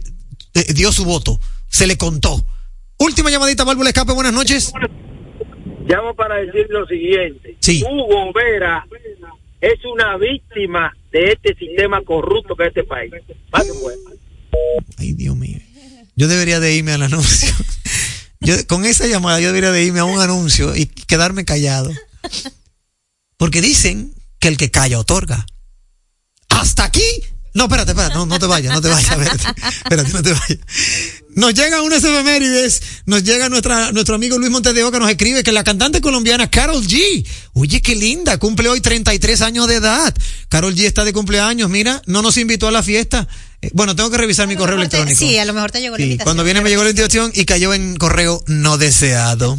eh, 0.61 0.73
dio 0.73 0.91
su 0.91 1.05
voto, 1.05 1.39
se 1.67 1.87
le 1.87 1.97
contó. 1.97 2.45
Última 2.97 3.29
llamadita, 3.29 3.63
válvula 3.63 3.89
escape, 3.89 4.13
buenas 4.13 4.33
noches. 4.33 4.73
Llamo 5.87 6.13
para 6.15 6.35
decir 6.35 6.67
lo 6.69 6.85
siguiente. 6.87 7.57
Sí. 7.59 7.83
Hugo 7.83 8.33
Vera 8.33 8.85
es 9.61 9.85
una 9.85 10.17
víctima 10.17 10.95
de 11.11 11.31
este 11.31 11.55
sistema 11.55 12.01
corrupto 12.01 12.55
que 12.55 12.63
es 12.63 12.69
este 12.69 12.83
país. 12.83 13.11
Pase, 13.49 13.71
pues. 13.81 13.97
Ay, 14.97 15.13
Dios 15.13 15.35
mío. 15.35 15.59
Yo 16.15 16.27
debería 16.27 16.59
de 16.59 16.75
irme 16.75 16.93
al 16.93 17.03
anuncio. 17.03 17.53
Yo, 18.39 18.55
con 18.67 18.85
esa 18.85 19.07
llamada 19.07 19.39
yo 19.39 19.47
debería 19.47 19.71
de 19.71 19.83
irme 19.83 19.99
a 19.99 20.05
un 20.05 20.19
anuncio 20.19 20.75
y 20.75 20.85
quedarme 20.85 21.45
callado. 21.45 21.91
Porque 23.37 23.61
dicen 23.61 24.13
que 24.39 24.47
el 24.47 24.57
que 24.57 24.71
calla 24.71 24.99
otorga. 24.99 25.45
Hasta 26.49 26.85
aquí. 26.85 27.01
No, 27.57 27.63
espérate, 27.63 27.91
espérate, 27.91 28.13
no, 28.15 28.25
no 28.27 28.37
te 28.39 28.45
vayas, 28.45 28.71
no 28.73 28.81
te 28.81 28.87
vayas, 28.89 29.09
espérate, 29.17 29.43
espérate, 29.83 30.11
no 30.13 30.21
te 30.21 30.31
vayas. 30.33 30.59
Nos 31.35 31.53
llegan 31.53 31.81
unas 31.81 32.03
efemérides, 32.03 32.81
nos 33.05 33.23
llega 33.23 33.49
nuestra, 33.49 33.91
nuestro 33.91 34.15
amigo 34.15 34.37
Luis 34.37 34.51
Montes 34.51 34.73
de 34.73 34.83
Oca, 34.83 34.99
nos 34.99 35.09
escribe 35.09 35.43
que 35.43 35.51
la 35.51 35.63
cantante 35.63 35.99
colombiana 36.01 36.49
Carol 36.49 36.83
G, 36.85 37.25
oye, 37.53 37.81
qué 37.81 37.95
linda, 37.95 38.37
cumple 38.37 38.69
hoy 38.69 38.79
33 38.81 39.41
años 39.41 39.67
de 39.67 39.75
edad. 39.75 40.13
Carol 40.49 40.73
G 40.75 40.85
está 40.85 41.03
de 41.03 41.13
cumpleaños, 41.13 41.69
mira, 41.69 42.01
no 42.05 42.21
nos 42.21 42.37
invitó 42.37 42.67
a 42.67 42.71
la 42.71 42.81
fiesta. 42.83 43.27
Eh, 43.61 43.69
Bueno, 43.73 43.95
tengo 43.95 44.09
que 44.11 44.17
revisar 44.17 44.47
mi 44.47 44.55
correo 44.55 44.75
te- 44.77 44.81
electrónico. 44.81 45.17
sí, 45.19 45.37
a 45.37 45.45
lo 45.45 45.53
mejor 45.53 45.71
te 45.71 45.81
llegó 45.81 45.97
la 45.97 46.03
invitación. 46.03 46.25
cuando 46.25 46.43
viene 46.43 46.61
me 46.61 46.69
llegó 46.69 46.83
la 46.83 46.89
invitación 46.91 47.31
y 47.33 47.45
cayó 47.45 47.73
en 47.73 47.97
correo 47.97 48.43
no 48.47 48.77
deseado. 48.77 49.57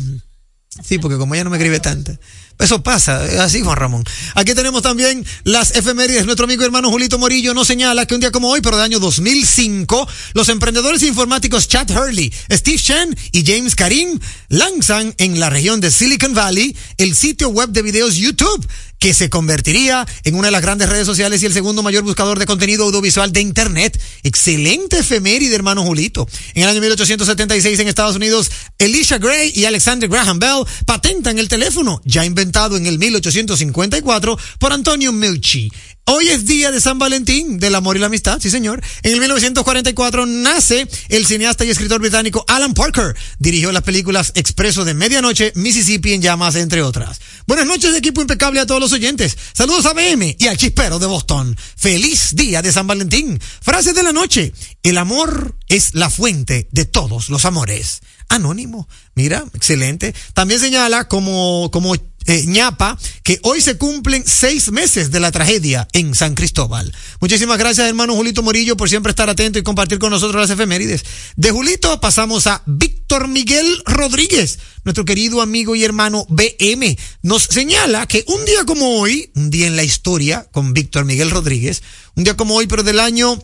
Sí, 0.86 0.98
porque 0.98 1.16
como 1.16 1.34
ella 1.34 1.44
no 1.44 1.50
me 1.50 1.56
escribe 1.56 1.80
tanto. 1.80 2.12
Eso 2.58 2.82
pasa, 2.82 3.22
así 3.44 3.60
Juan 3.60 3.76
Ramón. 3.76 4.04
Aquí 4.34 4.52
tenemos 4.54 4.82
también 4.82 5.24
las 5.44 5.76
efemérides. 5.76 6.26
Nuestro 6.26 6.44
amigo 6.44 6.62
y 6.62 6.64
hermano 6.64 6.90
Julito 6.90 7.18
Morillo 7.18 7.54
nos 7.54 7.68
señala 7.68 8.04
que 8.04 8.14
un 8.14 8.20
día 8.20 8.32
como 8.32 8.48
hoy, 8.48 8.60
pero 8.60 8.76
de 8.76 8.82
año 8.82 8.98
2005, 8.98 10.08
los 10.34 10.48
emprendedores 10.48 11.02
informáticos 11.04 11.68
Chad 11.68 11.88
Hurley, 11.90 12.32
Steve 12.50 12.78
Chen 12.78 13.16
y 13.32 13.44
James 13.46 13.76
Karim 13.76 14.18
lanzan 14.48 15.14
en 15.18 15.38
la 15.38 15.50
región 15.50 15.80
de 15.80 15.90
Silicon 15.90 16.34
Valley 16.34 16.76
el 16.96 17.14
sitio 17.14 17.48
web 17.50 17.70
de 17.70 17.82
videos 17.82 18.16
YouTube 18.16 18.66
que 18.98 19.14
se 19.14 19.30
convertiría 19.30 20.06
en 20.24 20.34
una 20.34 20.48
de 20.48 20.52
las 20.52 20.62
grandes 20.62 20.88
redes 20.88 21.06
sociales 21.06 21.42
y 21.42 21.46
el 21.46 21.52
segundo 21.52 21.82
mayor 21.82 22.02
buscador 22.02 22.38
de 22.38 22.46
contenido 22.46 22.84
audiovisual 22.84 23.32
de 23.32 23.40
Internet. 23.40 24.00
Excelente 24.24 24.98
efeméride, 24.98 25.54
hermano 25.54 25.84
Julito. 25.84 26.28
En 26.54 26.64
el 26.64 26.68
año 26.68 26.80
1876 26.80 27.78
en 27.78 27.88
Estados 27.88 28.16
Unidos, 28.16 28.50
Elisha 28.78 29.18
Gray 29.18 29.52
y 29.54 29.66
Alexander 29.66 30.08
Graham 30.08 30.38
Bell 30.38 30.64
patentan 30.84 31.38
el 31.38 31.48
teléfono, 31.48 32.00
en 32.48 32.86
el 32.86 32.98
1854 32.98 34.38
por 34.58 34.72
Antonio 34.72 35.12
Milchi. 35.12 35.70
Hoy 36.06 36.28
es 36.28 36.46
día 36.46 36.70
de 36.70 36.80
San 36.80 36.98
Valentín, 36.98 37.58
del 37.58 37.74
amor 37.74 37.96
y 37.96 38.00
la 38.00 38.06
amistad, 38.06 38.40
sí 38.40 38.48
señor. 38.48 38.82
En 39.02 39.12
el 39.12 39.20
1944 39.20 40.24
nace 40.24 40.88
el 41.10 41.26
cineasta 41.26 41.66
y 41.66 41.70
escritor 41.70 42.00
británico 42.00 42.46
Alan 42.48 42.72
Parker. 42.72 43.14
Dirigió 43.38 43.70
las 43.70 43.82
películas 43.82 44.32
Expreso 44.34 44.86
de 44.86 44.94
Medianoche, 44.94 45.52
Mississippi 45.56 46.14
en 46.14 46.22
llamas, 46.22 46.54
entre 46.54 46.82
otras. 46.82 47.20
Buenas 47.46 47.66
noches, 47.66 47.94
equipo 47.94 48.22
impecable 48.22 48.60
a 48.60 48.66
todos 48.66 48.80
los 48.80 48.92
oyentes. 48.92 49.36
Saludos 49.52 49.84
a 49.84 49.92
BM 49.92 50.36
y 50.38 50.46
al 50.46 50.56
chispero 50.56 50.98
de 50.98 51.06
Boston. 51.06 51.54
Feliz 51.76 52.34
día 52.34 52.62
de 52.62 52.72
San 52.72 52.86
Valentín. 52.86 53.38
Frase 53.60 53.92
de 53.92 54.02
la 54.02 54.12
noche. 54.12 54.54
El 54.82 54.96
amor 54.96 55.56
es 55.68 55.94
la 55.94 56.08
fuente 56.08 56.68
de 56.72 56.86
todos 56.86 57.28
los 57.28 57.44
amores. 57.44 58.00
Anónimo. 58.30 58.88
Mira, 59.14 59.44
excelente. 59.54 60.14
También 60.32 60.60
señala 60.60 61.08
como, 61.08 61.70
como 61.70 61.94
eh, 62.28 62.44
ñapa 62.46 62.98
que 63.22 63.40
hoy 63.42 63.62
se 63.62 63.78
cumplen 63.78 64.22
seis 64.26 64.70
meses 64.70 65.10
de 65.10 65.18
la 65.18 65.32
tragedia 65.32 65.88
en 65.94 66.14
San 66.14 66.34
Cristóbal. 66.34 66.94
Muchísimas 67.20 67.56
gracias, 67.56 67.88
hermano 67.88 68.14
Julito 68.14 68.42
Morillo, 68.42 68.76
por 68.76 68.90
siempre 68.90 69.10
estar 69.10 69.30
atento 69.30 69.58
y 69.58 69.62
compartir 69.62 69.98
con 69.98 70.10
nosotros 70.10 70.42
las 70.42 70.50
efemérides. 70.50 71.04
De 71.36 71.50
Julito 71.50 72.00
pasamos 72.02 72.46
a 72.46 72.62
Víctor 72.66 73.28
Miguel 73.28 73.82
Rodríguez, 73.86 74.58
nuestro 74.84 75.06
querido 75.06 75.40
amigo 75.40 75.74
y 75.74 75.84
hermano 75.84 76.26
BM. 76.28 76.98
Nos 77.22 77.44
señala 77.44 78.06
que 78.06 78.24
un 78.28 78.44
día 78.44 78.66
como 78.66 78.98
hoy, 78.98 79.32
un 79.34 79.48
día 79.48 79.66
en 79.66 79.76
la 79.76 79.84
historia 79.84 80.46
con 80.52 80.74
Víctor 80.74 81.06
Miguel 81.06 81.30
Rodríguez, 81.30 81.82
un 82.14 82.24
día 82.24 82.36
como 82.36 82.56
hoy, 82.56 82.66
pero 82.66 82.82
del 82.82 83.00
año 83.00 83.38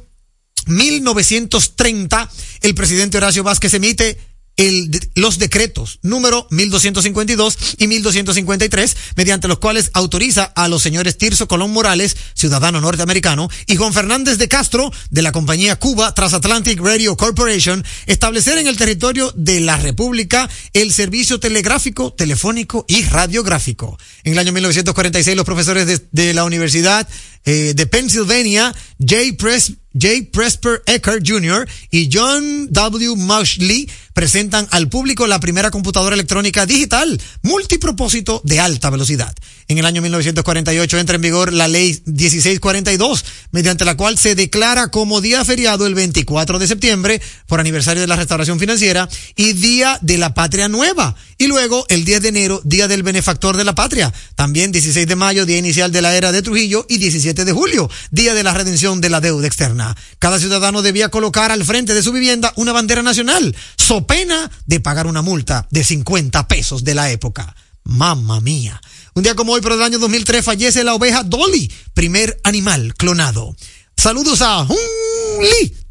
1930, 0.67 2.31
el 2.61 2.75
presidente 2.75 3.17
Horacio 3.17 3.43
Vázquez 3.43 3.73
emite 3.73 4.19
el, 4.57 4.91
los 5.15 5.39
decretos 5.39 5.99
número 6.03 6.47
1252 6.51 7.59
y 7.79 7.87
1253, 7.87 8.97
mediante 9.17 9.49
los 9.49 9.59
cuales 9.59 9.91
autoriza 9.95 10.45
a 10.45 10.69
los 10.69 10.83
señores 10.83 11.19
Tirso 11.19 11.49
Colón 11.49 11.73
Morales, 11.73 12.17
ciudadano 12.35 12.81
norteamericano, 12.81 13.49
y 13.67 13.77
Juan 13.77 13.93
Fernández 13.93 14.39
de 14.39 14.49
Castro, 14.49 14.93
de 15.11 15.23
la 15.23 15.33
compañía 15.33 15.77
Cuba 15.77 16.15
Transatlantic 16.15 16.81
Radio 16.81 17.17
Corporation, 17.17 17.85
establecer 18.07 18.59
en 18.59 18.67
el 18.67 18.77
territorio 18.77 19.33
de 19.37 19.61
la 19.61 19.77
República 19.77 20.49
el 20.73 20.93
servicio 20.93 21.41
telegráfico, 21.41 22.13
telefónico 22.13 22.85
y 22.89 23.03
radiográfico. 23.05 23.99
En 24.23 24.33
el 24.33 24.39
año 24.39 24.53
1946, 24.53 25.37
los 25.37 25.47
profesores 25.47 25.87
de, 25.87 26.01
de 26.13 26.35
la 26.35 26.45
Universidad 26.45 27.09
eh, 27.45 27.75
de 27.75 27.87
Pennsylvania, 27.87 28.75
J. 28.99 29.37
Press, 29.39 29.73
J. 29.93 30.29
Presper 30.33 30.83
Eckert 30.87 31.23
Jr. 31.27 31.69
y 31.91 32.09
John 32.13 32.69
W. 32.71 33.17
Mushley 33.17 33.89
presentan 34.13 34.67
al 34.71 34.89
público 34.89 35.27
la 35.27 35.41
primera 35.41 35.71
computadora 35.71 36.15
electrónica 36.15 36.67
digital 36.67 37.21
multipropósito 37.43 38.41
de 38.45 38.61
alta 38.61 38.91
velocidad. 38.91 39.35
En 39.67 39.79
el 39.79 39.87
año 39.87 40.03
1948 40.03 40.99
entra 40.99 41.17
en 41.17 41.23
vigor 41.23 41.53
la 41.53 41.69
ley 41.69 42.01
1642, 42.05 43.25
mediante 43.51 43.85
la 43.85 43.97
cual 43.97 44.19
se 44.19 44.35
declara 44.35 44.91
como 44.91 45.21
día 45.21 45.45
feriado 45.45 45.87
el 45.87 45.95
24 45.95 46.59
de 46.59 46.69
septiembre 46.69 47.21
por 47.47 47.61
aniversario 47.61 48.03
de 48.03 48.07
la 48.07 48.17
restauración 48.17 48.61
financiera 48.61 49.09
y 49.37 49.55
día 49.55 49.99
de 50.03 50.19
la 50.19 50.35
patria 50.35 50.69
nueva. 50.69 51.17
Y 51.39 51.47
luego 51.47 51.87
el 51.89 52.05
10 52.05 52.23
de 52.23 52.29
enero, 52.29 52.61
día 52.65 52.89
del 52.89 53.03
benefactor 53.03 53.57
de 53.57 53.65
la 53.65 53.75
patria. 53.75 54.13
También 54.35 54.71
16 54.71 55.07
de 55.07 55.17
mayo, 55.17 55.47
día 55.47 55.59
inicial 55.59 55.91
de 55.91 56.03
la 56.03 56.15
era 56.15 56.31
de 56.31 56.43
Trujillo 56.43 56.87
y 56.89 56.99
17 56.99 57.34
de 57.43 57.53
julio, 57.53 57.91
día 58.13 58.35
de 58.35 58.45
la 58.45 58.55
redención 58.55 59.01
de 59.01 59.11
la 59.11 59.21
deuda 59.21 59.49
externa. 59.49 59.97
Cada 60.21 60.39
ciudadano 60.39 60.83
debía 60.83 61.09
colocar 61.09 61.51
al 61.51 61.65
frente 61.65 61.95
de 61.95 62.03
su 62.03 62.13
vivienda 62.13 62.53
una 62.55 62.73
bandera 62.73 63.03
nacional, 63.03 63.57
so 63.77 64.07
pena 64.07 64.49
de 64.67 64.79
pagar 64.79 65.09
una 65.09 65.23
multa 65.23 65.67
de 65.71 65.83
50 65.83 66.47
pesos 66.47 66.85
de 66.85 66.95
la 66.95 67.11
época. 67.11 67.57
Mamma 67.83 68.41
mía. 68.41 68.81
Un 69.15 69.25
día 69.25 69.35
como 69.35 69.53
hoy, 69.53 69.61
pero 69.61 69.77
del 69.77 69.87
año 69.87 69.99
2003, 69.99 70.45
fallece 70.45 70.85
la 70.85 70.95
oveja 70.95 71.25
Dolly, 71.25 71.73
primer 71.95 72.39
animal 72.45 72.95
clonado. 72.95 73.57
Saludos 73.97 74.41
a 74.43 74.65
Junlito 74.65 75.84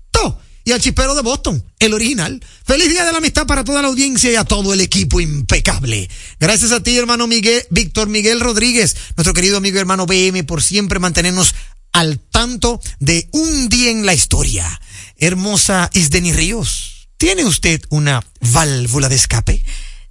y 0.65 0.71
al 0.71 0.81
chispero 0.81 1.15
de 1.15 1.21
Boston, 1.21 1.63
el 1.79 1.93
original. 1.93 2.43
Feliz 2.65 2.89
día 2.89 3.05
de 3.05 3.11
la 3.11 3.17
amistad 3.17 3.45
para 3.45 3.63
toda 3.63 3.81
la 3.81 3.89
audiencia 3.89 4.31
y 4.31 4.35
a 4.35 4.45
todo 4.45 4.73
el 4.73 4.81
equipo 4.81 5.19
impecable. 5.19 6.09
Gracias 6.39 6.71
a 6.71 6.81
ti, 6.81 6.97
hermano 6.97 7.27
Miguel, 7.27 7.63
Víctor 7.69 8.07
Miguel 8.07 8.39
Rodríguez, 8.39 8.95
nuestro 9.17 9.33
querido 9.33 9.57
amigo 9.57 9.77
y 9.77 9.79
hermano 9.79 10.05
BM, 10.05 10.43
por 10.45 10.63
siempre 10.63 10.99
mantenernos 10.99 11.53
al 11.91 12.19
tanto 12.19 12.81
de 12.99 13.27
un 13.31 13.69
día 13.69 13.91
en 13.91 14.05
la 14.05 14.13
historia. 14.13 14.81
Hermosa 15.17 15.89
Isdeni 15.93 16.33
Ríos, 16.33 17.07
¿tiene 17.17 17.45
usted 17.45 17.81
una 17.89 18.23
válvula 18.41 19.09
de 19.09 19.15
escape? 19.15 19.63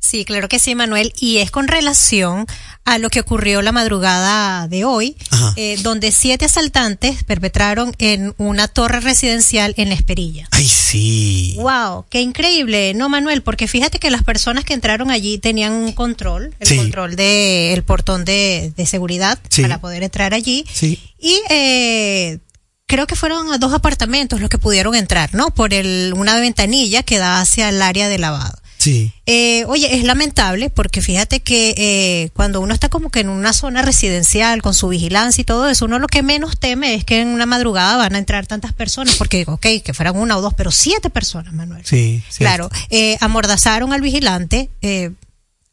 Sí, 0.04 0.24
claro 0.24 0.48
que 0.48 0.58
sí, 0.58 0.74
Manuel. 0.74 1.12
Y 1.16 1.36
es 1.38 1.52
con 1.52 1.68
relación 1.68 2.44
a 2.84 2.98
lo 2.98 3.08
que 3.08 3.20
ocurrió 3.20 3.62
la 3.62 3.70
madrugada 3.70 4.66
de 4.66 4.84
hoy, 4.84 5.16
eh, 5.54 5.76
donde 5.82 6.10
siete 6.10 6.44
asaltantes 6.46 7.22
perpetraron 7.22 7.94
en 7.98 8.34
una 8.36 8.66
torre 8.66 8.98
residencial 8.98 9.74
en 9.76 9.88
La 9.90 9.94
Esperilla. 9.94 10.48
Ay, 10.50 10.66
sí. 10.66 11.54
Wow, 11.60 12.06
qué 12.10 12.20
increíble, 12.20 12.94
¿no, 12.94 13.08
Manuel? 13.08 13.42
Porque 13.42 13.68
fíjate 13.68 14.00
que 14.00 14.10
las 14.10 14.24
personas 14.24 14.64
que 14.64 14.74
entraron 14.74 15.12
allí 15.12 15.38
tenían 15.38 15.72
un 15.72 15.92
control, 15.92 16.52
el 16.58 16.66
Sí. 16.66 16.76
control 16.76 17.14
de 17.14 17.72
el 17.72 17.84
portón 17.84 18.24
de, 18.24 18.72
de 18.76 18.86
seguridad 18.86 19.38
Sí. 19.50 19.62
para 19.62 19.80
poder 19.80 20.02
entrar 20.02 20.34
allí. 20.34 20.66
Sí. 20.74 20.98
Y 21.20 21.40
eh, 21.48 22.38
creo 22.86 23.06
que 23.06 23.14
fueron 23.14 23.52
a 23.52 23.58
dos 23.58 23.72
apartamentos 23.72 24.40
los 24.40 24.50
que 24.50 24.58
pudieron 24.58 24.96
entrar, 24.96 25.32
¿no? 25.32 25.54
Por 25.54 25.72
el, 25.72 26.12
una 26.16 26.34
ventanilla 26.40 27.04
que 27.04 27.18
da 27.18 27.40
hacia 27.40 27.68
el 27.68 27.80
área 27.80 28.08
de 28.08 28.18
lavado. 28.18 28.58
Sí. 28.82 29.12
Eh, 29.26 29.64
oye, 29.66 29.94
es 29.94 30.02
lamentable 30.02 30.68
porque 30.68 31.00
fíjate 31.02 31.38
que 31.38 31.72
eh, 31.76 32.30
cuando 32.34 32.60
uno 32.60 32.74
está 32.74 32.88
como 32.88 33.10
que 33.10 33.20
en 33.20 33.28
una 33.28 33.52
zona 33.52 33.80
residencial 33.80 34.60
con 34.60 34.74
su 34.74 34.88
vigilancia 34.88 35.42
y 35.42 35.44
todo 35.44 35.68
eso, 35.68 35.84
uno 35.84 36.00
lo 36.00 36.08
que 36.08 36.24
menos 36.24 36.58
teme 36.58 36.94
es 36.94 37.04
que 37.04 37.20
en 37.20 37.28
una 37.28 37.46
madrugada 37.46 37.96
van 37.96 38.16
a 38.16 38.18
entrar 38.18 38.48
tantas 38.48 38.72
personas, 38.72 39.14
porque, 39.14 39.44
ok, 39.46 39.66
que 39.84 39.94
fueran 39.94 40.16
una 40.16 40.36
o 40.36 40.40
dos, 40.40 40.54
pero 40.54 40.72
siete 40.72 41.10
personas, 41.10 41.54
Manuel. 41.54 41.84
Sí. 41.84 42.24
sí. 42.28 42.38
Claro, 42.38 42.70
eh, 42.90 43.16
amordazaron 43.20 43.92
al 43.92 44.00
vigilante. 44.00 44.68
eh, 44.80 45.12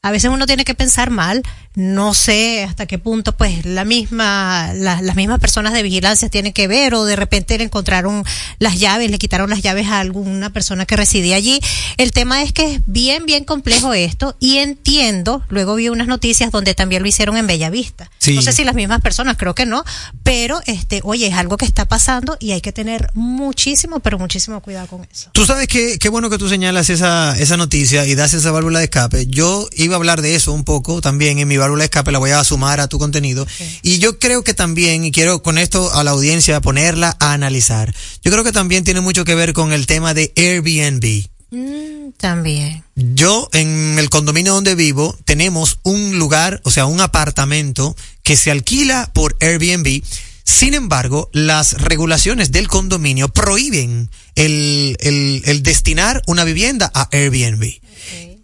a 0.01 0.11
veces 0.11 0.31
uno 0.31 0.45
tiene 0.45 0.63
que 0.63 0.75
pensar 0.75 1.09
mal. 1.09 1.43
No 1.81 2.13
sé 2.13 2.63
hasta 2.65 2.85
qué 2.87 2.99
punto, 2.99 3.37
pues, 3.37 3.65
la 3.65 3.85
misma, 3.85 4.73
la- 4.73 5.01
las 5.01 5.15
mismas 5.15 5.39
personas 5.39 5.71
de 5.71 5.81
vigilancia 5.81 6.27
tienen 6.27 6.51
que 6.51 6.67
ver 6.67 6.93
o 6.93 7.05
de 7.05 7.15
repente 7.15 7.57
le 7.57 7.63
encontraron 7.63 8.25
las 8.59 8.77
llaves, 8.77 9.09
le 9.09 9.17
quitaron 9.17 9.49
las 9.49 9.61
llaves 9.61 9.87
a 9.87 10.01
alguna 10.01 10.49
persona 10.51 10.85
que 10.85 10.97
residía 10.97 11.37
allí. 11.37 11.61
El 11.95 12.11
tema 12.11 12.43
es 12.43 12.51
que 12.51 12.73
es 12.73 12.81
bien, 12.85 13.25
bien 13.25 13.45
complejo 13.45 13.93
esto 13.93 14.35
y 14.41 14.57
entiendo. 14.57 15.41
Luego 15.47 15.75
vi 15.75 15.87
unas 15.87 16.07
noticias 16.07 16.51
donde 16.51 16.73
también 16.73 17.01
lo 17.01 17.07
hicieron 17.07 17.37
en 17.37 17.47
Bellavista. 17.47 18.11
Sí. 18.17 18.35
No 18.35 18.41
sé 18.41 18.51
si 18.51 18.65
las 18.65 18.75
mismas 18.75 18.99
personas, 18.99 19.37
creo 19.37 19.55
que 19.55 19.65
no, 19.65 19.85
pero 20.21 20.59
este, 20.65 20.99
oye, 21.05 21.27
es 21.27 21.35
algo 21.35 21.55
que 21.55 21.65
está 21.65 21.85
pasando 21.85 22.35
y 22.41 22.51
hay 22.51 22.59
que 22.59 22.73
tener 22.73 23.09
muchísimo, 23.13 24.01
pero 24.01 24.19
muchísimo 24.19 24.59
cuidado 24.59 24.87
con 24.87 25.07
eso. 25.09 25.29
Tú 25.31 25.45
sabes 25.45 25.69
que 25.69 25.97
qué 25.97 26.09
bueno 26.09 26.29
que 26.29 26.37
tú 26.37 26.49
señalas 26.49 26.89
esa, 26.89 27.37
esa 27.39 27.55
noticia 27.55 28.05
y 28.05 28.15
das 28.15 28.33
esa 28.33 28.51
válvula 28.51 28.79
de 28.79 28.85
escape. 28.85 29.27
Yo 29.27 29.69
iba 29.77 29.95
a 29.95 29.97
hablar 29.97 30.21
de 30.21 30.35
eso 30.35 30.51
un 30.51 30.65
poco 30.65 30.99
también 30.99 31.39
en 31.39 31.47
mi 31.47 31.55
válvula 31.55 31.68
de 31.77 31.85
escape, 31.85 32.11
la 32.11 32.19
voy 32.19 32.31
a 32.31 32.43
sumar 32.43 32.79
a 32.79 32.87
tu 32.87 32.99
contenido. 32.99 33.45
Y 33.81 33.99
yo 33.99 34.19
creo 34.19 34.43
que 34.43 34.53
también, 34.53 35.05
y 35.05 35.11
quiero 35.11 35.41
con 35.43 35.57
esto 35.57 35.93
a 35.93 36.03
la 36.03 36.11
audiencia 36.11 36.61
ponerla 36.61 37.15
a 37.19 37.33
analizar, 37.33 37.93
yo 38.23 38.31
creo 38.31 38.43
que 38.43 38.51
también 38.51 38.83
tiene 38.83 39.01
mucho 39.01 39.25
que 39.25 39.35
ver 39.35 39.53
con 39.53 39.71
el 39.71 39.85
tema 39.85 40.13
de 40.13 40.33
Airbnb. 40.35 41.27
Mm, 41.51 42.11
también. 42.17 42.83
Yo 42.95 43.49
en 43.53 43.97
el 43.97 44.09
condominio 44.09 44.53
donde 44.53 44.75
vivo 44.75 45.17
tenemos 45.25 45.79
un 45.83 46.19
lugar, 46.19 46.61
o 46.63 46.71
sea, 46.71 46.85
un 46.85 47.01
apartamento 47.01 47.95
que 48.23 48.35
se 48.35 48.51
alquila 48.51 49.11
por 49.13 49.35
Airbnb. 49.39 50.03
Sin 50.43 50.73
embargo, 50.73 51.29
las 51.31 51.73
regulaciones 51.73 52.51
del 52.51 52.67
condominio 52.67 53.29
prohíben 53.29 54.09
el, 54.35 54.97
el, 54.99 55.41
el 55.45 55.63
destinar 55.63 56.21
una 56.27 56.43
vivienda 56.43 56.91
a 56.93 57.07
Airbnb. 57.11 57.79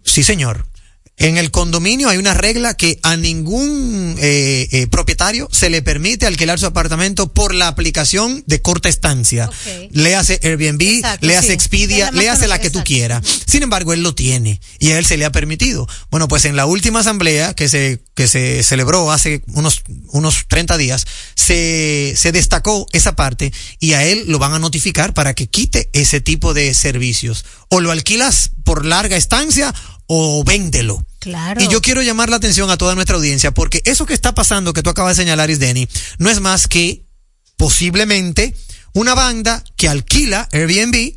Sí, 0.04 0.22
señor. 0.22 0.66
En 1.18 1.38
el 1.38 1.50
condominio 1.50 2.10
hay 2.10 2.18
una 2.18 2.34
regla 2.34 2.74
que 2.74 2.98
a 3.02 3.16
ningún 3.16 4.16
eh, 4.18 4.68
eh, 4.70 4.86
propietario 4.86 5.48
se 5.50 5.70
le 5.70 5.80
permite 5.80 6.26
alquilar 6.26 6.58
su 6.58 6.66
apartamento 6.66 7.32
por 7.32 7.54
la 7.54 7.68
aplicación 7.68 8.44
de 8.46 8.60
corta 8.60 8.90
estancia. 8.90 9.48
Le 9.92 10.14
hace 10.14 10.38
Airbnb, 10.42 10.82
Exacto, 10.82 11.26
le 11.26 11.36
hace 11.38 11.48
sí. 11.48 11.52
Expedia, 11.54 12.10
le 12.10 12.28
hace 12.28 12.46
la 12.46 12.58
que 12.58 12.68
tú 12.68 12.84
quieras. 12.84 13.26
Sin 13.46 13.62
embargo, 13.62 13.94
él 13.94 14.02
lo 14.02 14.14
tiene 14.14 14.60
y 14.78 14.90
a 14.90 14.98
él 14.98 15.06
se 15.06 15.16
le 15.16 15.24
ha 15.24 15.32
permitido. 15.32 15.88
Bueno, 16.10 16.28
pues 16.28 16.44
en 16.44 16.54
la 16.54 16.66
última 16.66 17.00
asamblea 17.00 17.54
que 17.54 17.70
se, 17.70 18.02
que 18.14 18.28
se 18.28 18.62
celebró 18.62 19.10
hace 19.10 19.42
unos, 19.54 19.84
unos 20.08 20.44
30 20.48 20.76
días, 20.76 21.06
se, 21.34 22.12
se 22.14 22.30
destacó 22.30 22.86
esa 22.92 23.16
parte 23.16 23.54
y 23.80 23.94
a 23.94 24.04
él 24.04 24.24
lo 24.28 24.38
van 24.38 24.52
a 24.52 24.58
notificar 24.58 25.14
para 25.14 25.32
que 25.32 25.46
quite 25.46 25.88
ese 25.94 26.20
tipo 26.20 26.52
de 26.52 26.74
servicios. 26.74 27.46
O 27.70 27.80
lo 27.80 27.90
alquilas 27.90 28.50
por 28.64 28.84
larga 28.84 29.16
estancia 29.16 29.72
o 30.06 30.44
véndelo. 30.44 31.04
Claro. 31.18 31.62
Y 31.62 31.68
yo 31.68 31.82
quiero 31.82 32.02
llamar 32.02 32.30
la 32.30 32.36
atención 32.36 32.70
a 32.70 32.76
toda 32.76 32.94
nuestra 32.94 33.16
audiencia 33.16 33.52
porque 33.52 33.82
eso 33.84 34.06
que 34.06 34.14
está 34.14 34.34
pasando 34.34 34.72
que 34.72 34.82
tú 34.82 34.90
acabas 34.90 35.16
de 35.16 35.22
señalar, 35.22 35.50
Isdeni, 35.50 35.88
no 36.18 36.30
es 36.30 36.40
más 36.40 36.68
que 36.68 37.04
posiblemente 37.56 38.54
una 38.92 39.14
banda 39.14 39.62
que 39.76 39.88
alquila 39.88 40.48
Airbnb, 40.52 41.14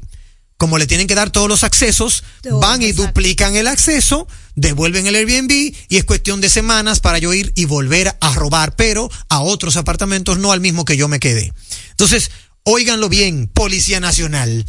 como 0.58 0.78
le 0.78 0.88
tienen 0.88 1.08
que 1.08 1.15
dar 1.15 1.30
todos 1.30 1.47
los 1.47 1.63
accesos, 1.63 2.23
van 2.60 2.82
y 2.82 2.91
duplican 2.91 3.56
el 3.56 3.67
acceso, 3.67 4.28
devuelven 4.56 5.08
el 5.08 5.15
Airbnb 5.15 5.52
y 5.88 5.97
es 5.97 6.04
cuestión 6.04 6.41
de 6.41 6.49
semanas 6.49 6.99
para 6.99 7.19
yo 7.19 7.34
ir 7.34 7.54
y 7.56 7.65
volver 7.65 8.17
a 8.19 8.34
robar, 8.34 8.75
pero 8.75 9.10
a 9.30 9.39
otros 9.39 9.78
apartamentos, 9.78 10.38
no 10.38 10.52
al 10.52 10.60
mismo 10.60 10.84
que 10.84 10.97
yo 10.97 11.08
me 11.08 11.19
quedé. 11.19 11.54
Entonces, 11.91 12.32
óiganlo 12.63 13.08
bien, 13.08 13.47
Policía 13.47 14.02
Nacional. 14.02 14.65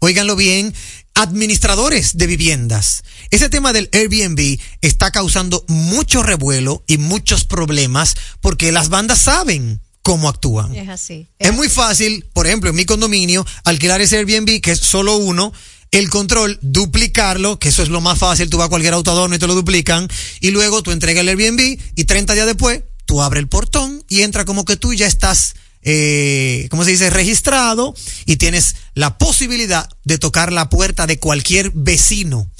Óiganlo 0.00 0.36
bien, 0.36 0.72
administradores 1.14 2.16
de 2.16 2.26
viviendas. 2.28 3.02
Ese 3.30 3.48
tema 3.48 3.72
del 3.72 3.88
Airbnb 3.92 4.58
está 4.80 5.10
causando 5.10 5.64
mucho 5.68 6.22
revuelo 6.22 6.82
y 6.86 6.98
muchos 6.98 7.44
problemas 7.44 8.16
porque 8.40 8.72
las 8.72 8.88
bandas 8.88 9.20
saben 9.20 9.80
cómo 10.02 10.28
actúan. 10.28 10.74
Es 10.74 10.88
así. 10.88 11.28
Es 11.38 11.52
muy 11.52 11.68
fácil, 11.68 12.24
por 12.32 12.46
ejemplo, 12.46 12.70
en 12.70 12.76
mi 12.76 12.86
condominio, 12.86 13.46
alquilar 13.64 14.00
ese 14.00 14.16
Airbnb, 14.16 14.60
que 14.62 14.72
es 14.72 14.78
solo 14.78 15.16
uno, 15.16 15.52
el 15.90 16.08
control, 16.08 16.58
duplicarlo, 16.62 17.58
que 17.58 17.68
eso 17.68 17.82
es 17.82 17.88
lo 17.88 18.00
más 18.00 18.18
fácil, 18.18 18.48
tú 18.48 18.56
vas 18.56 18.66
a 18.66 18.70
cualquier 18.70 18.94
autoadorno 18.94 19.36
y 19.36 19.38
te 19.38 19.46
lo 19.46 19.54
duplican, 19.54 20.08
y 20.40 20.50
luego 20.50 20.82
tú 20.82 20.92
entregas 20.92 21.22
el 21.22 21.28
Airbnb 21.28 21.78
y 21.94 22.04
30 22.04 22.34
días 22.34 22.46
después, 22.46 22.82
tú 23.04 23.22
abres 23.22 23.42
el 23.42 23.48
portón 23.48 24.04
y 24.08 24.22
entra 24.22 24.44
como 24.44 24.64
que 24.64 24.76
tú 24.76 24.92
ya 24.94 25.06
estás, 25.06 25.54
eh, 25.82 26.68
¿cómo 26.70 26.84
se 26.84 26.90
dice?, 26.92 27.10
registrado 27.10 27.94
y 28.26 28.36
tienes 28.36 28.76
la 28.94 29.18
posibilidad 29.18 29.88
de 30.04 30.18
tocar 30.18 30.52
la 30.52 30.68
puerta 30.68 31.06
de 31.06 31.18
cualquier 31.18 31.70
vecino. 31.74 32.50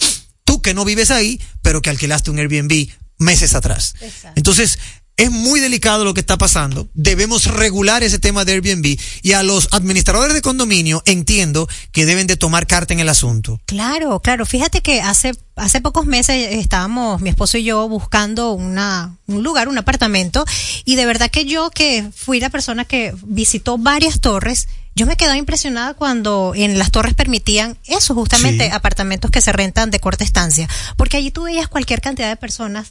Que 0.69 0.75
no 0.75 0.85
vives 0.85 1.11
ahí, 1.11 1.41
pero 1.63 1.81
que 1.81 1.89
alquilaste 1.89 2.31
un 2.31 2.39
Airbnb 2.39 2.91
meses 3.17 3.55
atrás. 3.55 3.95
Exacto. 4.03 4.35
Entonces, 4.37 4.79
es 5.17 5.31
muy 5.31 5.61
delicado 5.61 6.05
lo 6.05 6.13
que 6.13 6.21
está 6.21 6.37
pasando. 6.37 6.87
Debemos 6.93 7.47
regular 7.47 8.03
ese 8.03 8.19
tema 8.19 8.45
de 8.45 8.53
Airbnb 8.53 8.99
y 9.23 9.33
a 9.33 9.43
los 9.43 9.69
administradores 9.73 10.35
de 10.35 10.43
condominio 10.43 11.03
entiendo 11.07 11.71
que 11.91 12.05
deben 12.05 12.27
de 12.27 12.37
tomar 12.37 12.67
carta 12.67 12.93
en 12.93 13.01
el 13.01 13.09
asunto. 13.09 13.59
Claro, 13.65 14.21
claro. 14.21 14.45
Fíjate 14.45 14.83
que 14.83 15.01
hace 15.01 15.33
hace 15.57 15.81
pocos 15.81 16.05
meses 16.05 16.49
estábamos 16.53 17.23
mi 17.23 17.31
esposo 17.31 17.57
y 17.57 17.65
yo 17.65 17.89
buscando 17.89 18.53
una 18.53 19.17
un 19.27 19.43
lugar, 19.43 19.69
un 19.69 19.79
apartamento 19.79 20.45
y 20.85 20.97
de 20.97 21.07
verdad 21.07 21.31
que 21.31 21.47
yo 21.47 21.71
que 21.71 22.09
fui 22.15 22.41
la 22.41 22.51
persona 22.51 22.85
que 22.85 23.15
visitó 23.25 23.79
varias 23.79 24.21
torres 24.21 24.69
yo 24.99 25.07
me 25.07 25.17
quedaba 25.17 25.37
impresionada 25.37 25.95
cuando 25.95 26.53
en 26.57 26.79
las 26.79 26.91
torres 26.91 27.15
permitían 27.15 27.79
eso, 27.87 28.15
justamente 28.15 28.67
Sí. 28.67 28.71
apartamentos 28.73 29.31
que 29.31 29.41
se 29.41 29.53
rentan 29.53 29.91
de 29.91 30.01
corta 30.01 30.25
estancia, 30.25 30.69
porque 30.97 31.17
allí 31.17 31.31
tú 31.31 31.45
veías 31.45 31.69
cualquier 31.69 32.01
cantidad 32.01 32.29
de 32.29 32.37
personas 32.37 32.89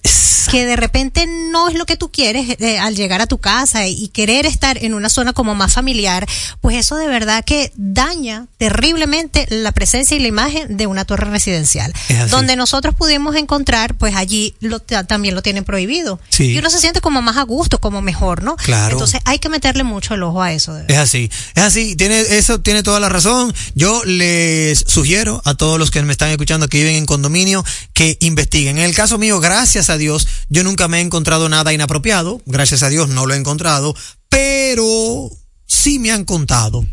que 0.50 0.66
de 0.66 0.78
repente 0.78 1.28
no 1.28 1.68
es 1.68 1.76
lo 1.76 1.86
que 1.86 1.98
tú 1.98 2.10
quieres 2.10 2.56
eh, 2.60 2.80
al 2.80 2.96
llegar 2.96 3.20
a 3.22 3.28
tu 3.28 3.38
casa 3.40 3.86
y 3.88 4.08
querer 4.08 4.46
estar 4.46 4.82
en 4.82 4.94
una 4.94 5.10
zona 5.10 5.34
como 5.34 5.54
más 5.56 5.74
familiar, 5.74 6.26
pues 6.62 6.78
eso 6.78 6.96
de 6.96 7.08
verdad 7.08 7.44
que 7.44 7.74
daña 7.76 8.48
terriblemente 8.58 9.46
la 9.50 9.72
presencia 9.74 10.16
y 10.16 10.20
la 10.22 10.28
imagen 10.30 10.78
de 10.78 10.88
una 10.88 11.04
torre 11.04 11.30
residencial. 11.30 11.92
Donde 12.30 12.56
nosotros 12.56 12.96
pudimos 12.96 13.36
encontrar, 13.36 13.96
pues 13.96 14.16
allí 14.16 14.56
lo, 14.62 14.80
ta- 14.80 15.04
también 15.06 15.36
lo 15.36 15.42
tienen 15.42 15.66
prohibido. 15.66 16.20
Sí. 16.30 16.46
Y 16.54 16.58
uno 16.60 16.70
se 16.70 16.80
siente 16.80 17.02
como 17.02 17.22
más 17.22 17.36
a 17.38 17.44
gusto, 17.44 17.80
como 17.80 18.02
mejor, 18.02 18.44
¿no? 18.44 18.56
Claro. 18.56 18.94
Entonces 18.94 19.20
hay 19.26 19.40
que 19.40 19.50
meterle 19.50 19.84
mucho 19.84 20.14
el 20.14 20.24
ojo 20.24 20.42
a 20.42 20.54
eso. 20.54 20.74
de. 20.74 20.86
Es 20.94 20.98
así, 21.00 21.30
es 21.56 21.64
así, 21.64 21.96
tiene, 21.98 22.22
eso 22.22 22.60
tiene 22.60 22.84
toda 22.84 23.00
la 23.00 23.10
razón. 23.10 23.54
Yo 23.76 24.04
les 24.06 24.84
sugiero 24.88 25.42
a 25.46 25.56
todos 25.56 25.78
los 25.78 25.92
que 25.92 26.02
me 26.04 26.12
están 26.12 26.30
escuchando 26.30 26.68
que 26.68 26.78
viven 26.80 26.96
en 26.96 27.06
condominio 27.06 27.64
que 27.94 28.18
investiguen. 28.22 28.78
En 28.78 28.86
el 28.86 28.96
caso 28.96 29.18
mío, 29.18 29.40
gracias 29.40 29.90
a 29.90 29.98
Dios, 29.98 30.28
yo 30.50 30.64
nunca 30.64 30.88
me 30.88 31.00
he 31.00 31.02
encontrado 31.02 31.50
nada 31.50 31.74
inapropiado, 31.74 32.42
gracias 32.46 32.84
a 32.84 32.90
Dios 32.90 33.10
no 33.10 33.26
lo 33.26 33.34
he 33.34 33.38
encontrado, 33.38 33.96
pero 34.30 35.30
sí 35.66 36.00
me 36.00 36.12
han 36.12 36.24
contado. 36.24 36.86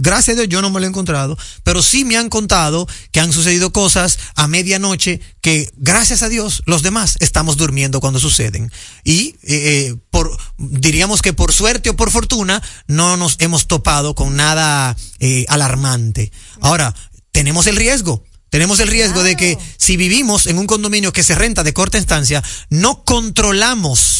Gracias 0.00 0.34
a 0.34 0.40
Dios 0.40 0.48
yo 0.48 0.62
no 0.62 0.70
me 0.70 0.80
lo 0.80 0.86
he 0.86 0.88
encontrado, 0.88 1.38
pero 1.62 1.82
sí 1.82 2.04
me 2.04 2.16
han 2.16 2.30
contado 2.30 2.88
que 3.12 3.20
han 3.20 3.32
sucedido 3.32 3.72
cosas 3.72 4.18
a 4.34 4.48
medianoche 4.48 5.20
que 5.42 5.70
gracias 5.76 6.22
a 6.22 6.28
Dios 6.28 6.62
los 6.64 6.82
demás 6.82 7.16
estamos 7.20 7.56
durmiendo 7.56 8.00
cuando 8.00 8.18
suceden. 8.18 8.72
Y 9.04 9.36
eh, 9.42 9.90
eh, 9.90 9.96
por 10.10 10.36
diríamos 10.58 11.22
que 11.22 11.32
por 11.32 11.52
suerte 11.52 11.90
o 11.90 11.96
por 11.96 12.10
fortuna 12.10 12.62
no 12.86 13.16
nos 13.16 13.36
hemos 13.40 13.66
topado 13.66 14.14
con 14.14 14.36
nada 14.36 14.96
eh, 15.18 15.44
alarmante. 15.48 16.32
Ahora, 16.60 16.94
tenemos 17.32 17.66
el 17.66 17.76
riesgo. 17.76 18.24
Tenemos 18.48 18.80
el 18.80 18.88
riesgo 18.88 19.22
de 19.22 19.36
que 19.36 19.56
si 19.76 19.96
vivimos 19.96 20.48
en 20.48 20.58
un 20.58 20.66
condominio 20.66 21.12
que 21.12 21.22
se 21.22 21.36
renta 21.36 21.62
de 21.62 21.72
corta 21.72 21.98
estancia, 21.98 22.42
no 22.68 23.04
controlamos 23.04 24.19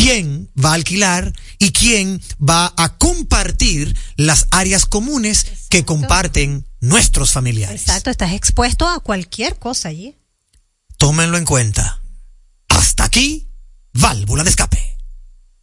quién 0.00 0.50
va 0.56 0.70
a 0.70 0.74
alquilar 0.74 1.32
y 1.58 1.72
quién 1.72 2.22
va 2.40 2.72
a 2.78 2.96
compartir 2.96 3.94
las 4.16 4.46
áreas 4.50 4.86
comunes 4.86 5.46
que 5.68 5.84
comparten 5.84 6.66
nuestros 6.80 7.32
familiares. 7.32 7.82
Exacto, 7.82 8.08
estás 8.08 8.32
expuesto 8.32 8.88
a 8.88 9.00
cualquier 9.00 9.58
cosa 9.58 9.90
allí. 9.90 10.16
Tómenlo 10.96 11.36
en 11.36 11.44
cuenta. 11.44 12.00
Hasta 12.68 13.04
aquí, 13.04 13.48
válvula 13.92 14.42
de 14.42 14.50
escape. 14.50 14.96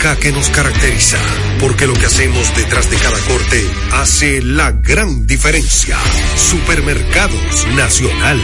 que 0.00 0.32
nos 0.32 0.48
caracteriza, 0.48 1.18
porque 1.60 1.86
lo 1.86 1.92
que 1.92 2.06
hacemos 2.06 2.54
detrás 2.56 2.90
de 2.90 2.96
cada 2.96 3.18
corte 3.18 3.70
hace 3.92 4.40
la 4.40 4.72
gran 4.72 5.26
diferencia. 5.26 5.98
Supermercados 6.36 7.66
Nacional. 7.76 8.40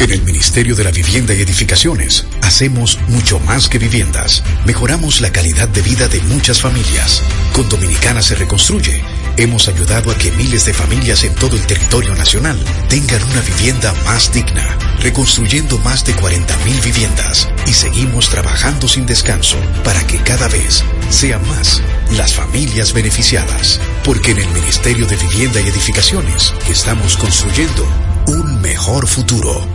En 0.00 0.10
el 0.10 0.22
Ministerio 0.22 0.74
de 0.74 0.84
la 0.84 0.90
Vivienda 0.90 1.34
y 1.34 1.42
Edificaciones 1.42 2.26
hacemos 2.40 2.98
mucho 3.08 3.38
más 3.40 3.68
que 3.68 3.78
viviendas. 3.78 4.42
Mejoramos 4.64 5.20
la 5.20 5.30
calidad 5.30 5.68
de 5.68 5.82
vida 5.82 6.08
de 6.08 6.22
muchas 6.22 6.62
familias. 6.62 7.22
Con 7.52 7.68
Dominicana 7.68 8.22
se 8.22 8.36
reconstruye. 8.36 9.02
Hemos 9.36 9.66
ayudado 9.66 10.12
a 10.12 10.14
que 10.16 10.30
miles 10.30 10.64
de 10.64 10.72
familias 10.72 11.24
en 11.24 11.34
todo 11.34 11.56
el 11.56 11.66
territorio 11.66 12.14
nacional 12.14 12.56
tengan 12.88 13.20
una 13.24 13.40
vivienda 13.40 13.92
más 14.04 14.32
digna, 14.32 14.78
reconstruyendo 15.00 15.76
más 15.78 16.04
de 16.04 16.14
40.000 16.14 16.84
viviendas 16.84 17.48
y 17.66 17.72
seguimos 17.72 18.30
trabajando 18.30 18.86
sin 18.86 19.06
descanso 19.06 19.56
para 19.82 20.06
que 20.06 20.18
cada 20.18 20.46
vez 20.46 20.84
sean 21.10 21.44
más 21.48 21.82
las 22.12 22.34
familias 22.34 22.92
beneficiadas. 22.92 23.80
Porque 24.04 24.30
en 24.30 24.38
el 24.38 24.48
Ministerio 24.50 25.04
de 25.06 25.16
Vivienda 25.16 25.60
y 25.60 25.66
Edificaciones 25.66 26.54
estamos 26.70 27.16
construyendo 27.16 27.84
un 28.28 28.60
mejor 28.62 29.08
futuro. 29.08 29.66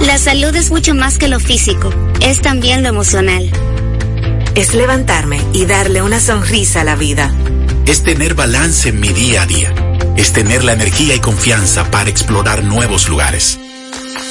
La 0.00 0.16
salud 0.16 0.56
es 0.56 0.70
mucho 0.70 0.94
más 0.94 1.18
que 1.18 1.28
lo 1.28 1.40
físico, 1.40 1.92
es 2.22 2.40
también 2.40 2.82
lo 2.82 2.88
emocional. 2.88 3.50
Es 4.54 4.72
levantarme 4.72 5.42
y 5.52 5.66
darle 5.66 6.00
una 6.00 6.20
sonrisa 6.20 6.80
a 6.80 6.84
la 6.84 6.96
vida. 6.96 7.34
Es 7.88 8.02
tener 8.02 8.34
balance 8.34 8.90
en 8.90 9.00
mi 9.00 9.08
día 9.08 9.40
a 9.40 9.46
día. 9.46 9.72
Es 10.14 10.34
tener 10.34 10.62
la 10.62 10.74
energía 10.74 11.14
y 11.14 11.20
confianza 11.20 11.90
para 11.90 12.10
explorar 12.10 12.62
nuevos 12.62 13.08
lugares. 13.08 13.58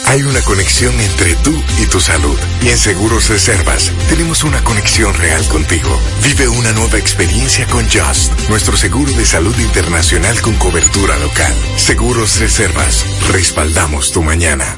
Hay 0.06 0.22
una 0.22 0.42
conexión 0.42 0.94
entre 1.00 1.34
tú 1.38 1.60
y 1.82 1.88
tu 1.88 2.00
salud. 2.00 2.38
Y 2.62 2.70
en 2.70 2.78
Seguros 2.78 3.30
Reservas 3.30 3.92
tenemos 4.10 4.44
una 4.44 4.64
conexión 4.64 5.12
real 5.16 5.44
contigo. 5.48 5.90
Vive 6.24 6.48
una 6.48 6.72
nueva 6.74 7.00
experiencia 7.00 7.66
con 7.66 7.84
Just, 7.90 8.32
nuestro 8.48 8.78
seguro 8.78 9.12
de 9.14 9.26
salud 9.26 9.58
internacional 9.58 10.40
con 10.40 10.54
cobertura 10.58 11.18
local. 11.18 11.56
Seguros 11.78 12.40
Reservas, 12.40 13.06
respaldamos 13.32 14.12
tu 14.12 14.22
mañana. 14.22 14.78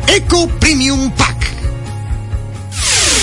Eco 0.07 0.47
Premium 0.59 1.11
Pack. 1.11 1.37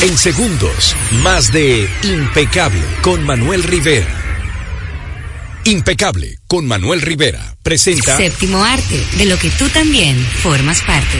En 0.03 0.17
segundos, 0.17 0.95
más 1.23 1.53
de 1.53 1.89
Impecable 2.03 2.83
con 3.03 3.25
Manuel 3.25 3.63
Rivera. 3.63 4.07
Impecable 5.65 6.39
con 6.47 6.67
Manuel 6.67 7.03
Rivera 7.03 7.57
presenta 7.63 8.17
Séptimo 8.17 8.65
arte, 8.65 9.05
de 9.17 9.27
lo 9.27 9.39
que 9.39 9.51
tú 9.51 9.69
también 9.69 10.17
formas 10.43 10.81
parte. 10.83 11.19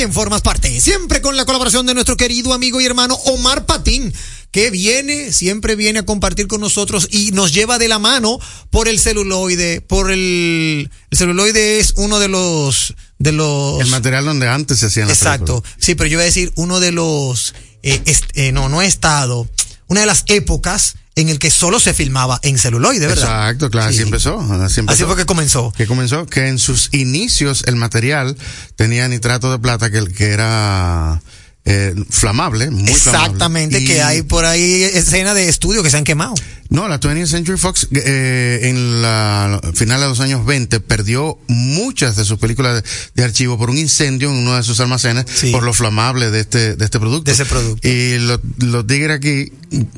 También 0.00 0.14
formas 0.14 0.40
parte. 0.40 0.80
Siempre 0.80 1.20
con 1.20 1.36
la 1.36 1.44
colaboración 1.44 1.84
de 1.84 1.92
nuestro 1.92 2.16
querido 2.16 2.54
amigo 2.54 2.80
y 2.80 2.86
hermano 2.86 3.16
Omar 3.26 3.66
Patín, 3.66 4.10
que 4.50 4.70
viene, 4.70 5.30
siempre 5.30 5.76
viene 5.76 5.98
a 5.98 6.06
compartir 6.06 6.46
con 6.46 6.62
nosotros 6.62 7.06
y 7.10 7.32
nos 7.32 7.52
lleva 7.52 7.78
de 7.78 7.86
la 7.86 7.98
mano 7.98 8.38
por 8.70 8.88
el 8.88 8.98
celuloide, 8.98 9.82
por 9.82 10.10
el, 10.10 10.90
el 11.10 11.18
celuloide 11.18 11.80
es 11.80 11.92
uno 11.96 12.18
de 12.18 12.28
los, 12.28 12.94
de 13.18 13.32
los. 13.32 13.78
El 13.82 13.88
material 13.88 14.24
donde 14.24 14.48
antes 14.48 14.78
se 14.78 14.86
hacían 14.86 15.06
las 15.08 15.18
Exacto. 15.18 15.62
Sí, 15.78 15.94
pero 15.94 16.08
yo 16.08 16.14
iba 16.14 16.22
a 16.22 16.24
decir 16.24 16.50
uno 16.54 16.80
de 16.80 16.92
los, 16.92 17.52
eh, 17.82 18.00
est- 18.06 18.30
eh, 18.34 18.52
no, 18.52 18.70
no 18.70 18.80
he 18.80 18.86
estado, 18.86 19.46
una 19.88 20.00
de 20.00 20.06
las 20.06 20.24
épocas 20.28 20.94
en 21.20 21.28
el 21.28 21.38
que 21.38 21.50
solo 21.50 21.80
se 21.80 21.94
filmaba 21.94 22.38
en 22.42 22.58
celuloide, 22.58 23.06
¿verdad? 23.06 23.24
Exacto, 23.24 23.70
claro, 23.70 23.90
así 23.90 24.02
empezó. 24.02 24.40
Así, 24.40 24.80
empezó. 24.80 24.94
Así 24.94 25.04
fue 25.04 25.16
que 25.16 25.26
comenzó. 25.26 25.72
Que 25.76 25.86
comenzó, 25.86 26.26
que 26.26 26.48
en 26.48 26.58
sus 26.58 26.88
inicios 26.92 27.64
el 27.66 27.76
material 27.76 28.36
tenía 28.76 29.08
nitrato 29.08 29.50
de 29.50 29.58
plata 29.58 29.90
que, 29.90 30.04
que 30.06 30.30
era 30.30 31.20
eh, 31.66 31.94
flamable, 32.08 32.70
muy 32.70 32.92
flamable. 32.94 33.26
Exactamente, 33.26 33.80
Y- 33.80 33.84
que 33.86 34.02
hay 34.02 34.22
por 34.22 34.44
ahí 34.46 34.82
escenas 34.82 35.34
de 35.34 35.48
estudio 35.48 35.82
que 35.82 35.90
se 35.90 35.96
han 35.98 36.04
quemado. 36.04 36.34
No, 36.70 36.86
la 36.88 37.00
20th 37.00 37.26
Century 37.26 37.58
Fox 37.58 37.88
eh, 37.92 38.60
en 38.64 39.02
la 39.02 39.60
final 39.74 40.00
de 40.00 40.06
los 40.06 40.20
años 40.20 40.46
20 40.46 40.78
perdió 40.80 41.36
muchas 41.48 42.14
de 42.16 42.24
sus 42.24 42.38
películas 42.38 42.82
de, 42.82 42.88
de 43.16 43.24
archivo 43.24 43.58
por 43.58 43.70
un 43.70 43.76
incendio 43.78 44.30
en 44.30 44.36
uno 44.36 44.56
de 44.56 44.62
sus 44.62 44.78
almacenes 44.80 45.24
por 45.50 45.64
lo 45.64 45.72
flamable 45.72 46.30
de 46.30 46.40
este 46.40 46.76
de 46.76 46.84
este 46.84 47.00
producto. 47.00 47.24
De 47.24 47.32
ese 47.32 47.44
producto. 47.44 47.86
Y 47.88 48.18
lo- 48.18 48.40
los 48.58 48.86
tigres 48.86 49.16
aquí 49.16 49.52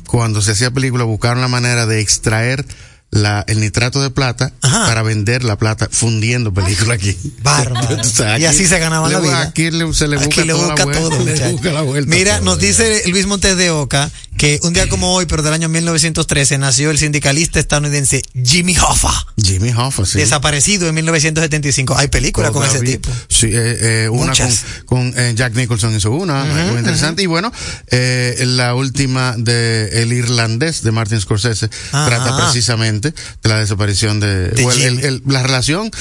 cuando 0.07 0.41
se 0.41 0.51
hacía 0.53 0.71
película 0.71 1.03
buscaron 1.03 1.41
la 1.41 1.47
manera 1.47 1.85
de 1.85 2.01
extraer 2.01 2.65
la, 3.13 3.43
el 3.47 3.59
nitrato 3.59 4.01
de 4.01 4.09
plata 4.09 4.51
para 4.61 5.03
vender 5.03 5.43
la 5.43 5.57
plata 5.57 5.87
fundiendo 5.91 6.53
película 6.53 6.95
aquí. 6.95 7.15
Bárbaro. 7.41 7.97
O 7.99 8.03
sea, 8.03 8.37
Y 8.39 8.45
así 8.45 8.65
se 8.67 8.79
ganaban 8.79 9.09
le- 9.09 9.15
la 9.17 9.21
vida. 9.21 9.41
Aquí 9.41 9.71
le- 9.71 9.93
se 9.93 10.07
le 10.07 10.17
busca, 10.17 10.41
Aquí 10.41 10.47
le 10.47 10.53
toda 10.53 10.67
la 10.67 10.73
busca 10.73 10.83
vuelta, 10.85 11.01
todo, 11.01 11.09
le 11.25 11.31
muchacho. 11.31 11.51
busca 11.51 11.71
la 11.71 11.81
vuelta 11.81 12.15
Mira, 12.15 12.35
todo. 12.37 12.45
nos 12.45 12.59
dice 12.59 13.03
Luis 13.07 13.25
Montes 13.27 13.55
de 13.57 13.69
Oca 13.71 14.11
que 14.37 14.59
un 14.63 14.73
día 14.73 14.89
como 14.89 15.13
hoy, 15.13 15.25
pero 15.27 15.43
del 15.43 15.53
año 15.53 15.69
1913, 15.69 16.57
nació 16.57 16.89
el 16.91 16.97
sindicalista 16.97 17.59
estadounidense 17.59 18.23
Jimmy 18.43 18.75
Hoffa. 18.77 19.11
Jimmy 19.37 19.71
Hoffa, 19.71 20.05
sí. 20.05 20.17
Desaparecido 20.17 20.87
en 20.89 20.95
1975. 20.95 21.95
Hay 21.97 22.07
película 22.07 22.51
con 22.51 22.65
ese 22.65 22.79
tipo. 22.81 23.09
Sí, 23.29 23.47
eh, 23.51 24.05
eh, 24.05 24.09
una 24.09 24.19
con, 24.21 24.27
Muchas. 24.29 24.65
con 24.85 25.13
eh, 25.15 25.33
Jack 25.35 25.53
Nicholson 25.55 25.95
hizo 25.95 26.11
una, 26.11 26.43
muy 26.45 26.79
interesante. 26.79 27.21
Y 27.21 27.27
bueno, 27.27 27.51
eh, 27.91 28.35
la 28.47 28.73
última 28.75 29.35
de 29.37 30.01
El 30.01 30.11
Irlandés 30.13 30.81
de 30.83 30.91
Martin 30.91 31.21
Scorsese 31.21 31.69
Ajá. 31.91 32.07
trata 32.07 32.37
precisamente 32.37 33.02
de 33.11 33.49
la 33.49 33.59
desaparición 33.59 34.19
de, 34.19 34.49
De 34.49 34.63
el- 34.63 34.99
el- 35.05 35.23
la 35.27 35.43
relación 35.43 35.91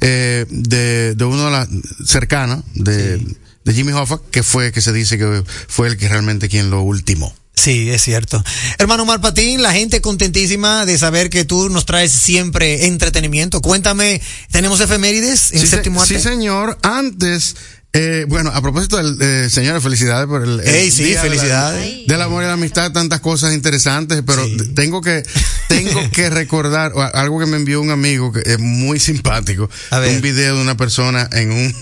eh, 0.00 0.44
de, 0.50 1.14
de 1.14 1.24
uno 1.24 1.46
de 1.46 1.50
las 1.50 1.68
cercana 2.06 2.62
de, 2.74 3.18
de 3.64 3.72
Jimmy 3.74 3.92
Hoffa, 3.92 4.20
que 4.30 4.42
fue, 4.42 4.72
que 4.72 4.80
se 4.80 4.92
dice 4.92 5.18
que 5.18 5.42
fue 5.68 5.88
el 5.88 5.96
que 5.96 6.08
realmente 6.08 6.48
quien 6.48 6.70
lo 6.70 6.82
ultimó. 6.82 7.34
Sí, 7.58 7.88
es 7.88 8.02
cierto. 8.02 8.44
Hermano 8.76 9.06
Mar 9.06 9.22
Patín, 9.22 9.62
la 9.62 9.72
gente 9.72 10.02
contentísima 10.02 10.84
de 10.84 10.98
saber 10.98 11.30
que 11.30 11.46
tú 11.46 11.70
nos 11.70 11.86
traes 11.86 12.12
siempre 12.12 12.84
entretenimiento. 12.86 13.62
Cuéntame, 13.62 14.20
¿tenemos 14.50 14.78
efemérides 14.82 15.52
en 15.52 15.60
Sí, 15.60 15.66
séptimo 15.66 16.02
arte? 16.02 16.18
sí, 16.18 16.20
señor. 16.22 16.78
Antes, 16.82 17.56
eh, 17.98 18.26
bueno, 18.28 18.50
a 18.54 18.60
propósito 18.60 18.96
del, 18.98 19.16
eh, 19.20 19.48
señores, 19.50 19.82
felicidades 19.82 20.26
por 20.26 20.42
el, 20.42 20.60
el 20.60 20.68
Ey, 20.74 20.90
sí, 20.90 21.04
día 21.04 21.22
de 21.22 21.28
la- 21.28 21.34
felicidades. 21.34 22.06
del 22.06 22.22
amor 22.22 22.42
y 22.42 22.46
la 22.46 22.52
amistad, 22.52 22.92
tantas 22.92 23.20
cosas 23.20 23.54
interesantes, 23.54 24.22
pero 24.26 24.44
tengo 24.74 25.00
que, 25.00 25.22
tengo 25.68 26.10
que 26.10 26.28
recordar 26.30 26.92
algo 27.14 27.40
que 27.40 27.46
me 27.46 27.56
envió 27.56 27.80
un 27.80 27.90
amigo 27.90 28.32
que 28.32 28.42
es 28.44 28.58
muy 28.58 29.00
simpático. 29.00 29.70
Un 29.92 30.20
video 30.20 30.56
de 30.56 30.62
una 30.62 30.76
persona 30.76 31.28
en 31.32 31.50
un, 31.52 31.74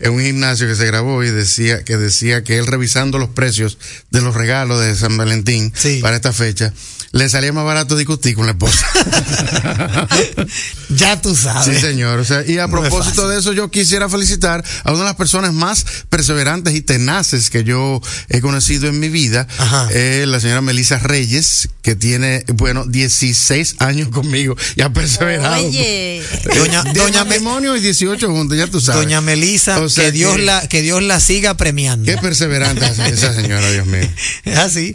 en 0.00 0.12
un 0.12 0.20
gimnasio 0.20 0.66
que 0.66 0.74
se 0.74 0.86
grabó 0.86 1.22
y 1.24 1.30
decía, 1.30 1.84
que 1.84 1.96
decía 1.96 2.44
que 2.44 2.58
él 2.58 2.66
revisando 2.66 3.18
los 3.18 3.30
precios 3.30 3.78
de 4.10 4.20
los 4.20 4.34
regalos 4.34 4.80
de 4.80 4.94
San 4.96 5.16
Valentín 5.16 5.72
para 6.02 6.16
esta 6.16 6.32
fecha, 6.32 6.72
le 7.14 7.28
salía 7.28 7.52
más 7.52 7.64
barato 7.64 7.96
discutir 7.96 8.34
con 8.34 8.46
la 8.46 8.52
esposa. 8.52 8.84
ya 10.96 11.20
tú 11.22 11.36
sabes. 11.36 11.76
Sí, 11.76 11.80
señor. 11.80 12.18
O 12.18 12.24
sea, 12.24 12.44
y 12.44 12.58
a 12.58 12.66
No 12.66 12.72
propósito 12.72 13.28
de 13.28 13.38
eso, 13.38 13.52
yo 13.52 13.70
quisiera 13.70 14.08
felicitar 14.08 14.64
a 14.82 14.90
una 14.90 15.00
de 15.00 15.04
las 15.04 15.14
personas 15.14 15.52
más 15.52 15.86
perseverantes 16.08 16.74
y 16.74 16.80
tenaces 16.80 17.50
que 17.50 17.62
yo 17.62 18.00
he 18.28 18.40
conocido 18.40 18.88
en 18.88 18.98
mi 18.98 19.08
vida, 19.08 19.46
eh, 19.90 20.24
la 20.26 20.40
señora 20.40 20.60
Melissa 20.60 20.98
Reyes, 20.98 21.68
que 21.82 21.94
tiene, 21.94 22.44
bueno, 22.54 22.84
16 22.84 23.76
años 23.78 24.08
conmigo 24.08 24.56
y 24.74 24.82
ha 24.82 24.92
perseverado. 24.92 25.64
Oye. 25.64 26.20
Doña, 26.56 26.82
de 26.82 26.92
doña, 26.94 27.24
matrimonio 27.24 27.76
y 27.76 27.80
18 27.80 28.28
juntos, 28.28 28.58
ya 28.58 28.66
tú 28.66 28.80
sabes. 28.80 29.02
Doña 29.02 29.20
Melisa, 29.20 29.63
O 29.68 29.88
sea 29.88 30.04
que 30.06 30.12
Dios 30.12 30.36
que- 30.36 30.42
la, 30.42 30.68
que 30.68 30.82
Dios 30.82 31.02
la 31.02 31.20
siga 31.20 31.54
premiando. 31.56 32.10
Qué 32.10 32.18
perseverante 32.18 32.84
es 32.86 32.98
esa 32.98 33.34
señora, 33.34 33.70
Dios 33.70 33.86
mío. 33.86 34.08
Así. 34.56 34.92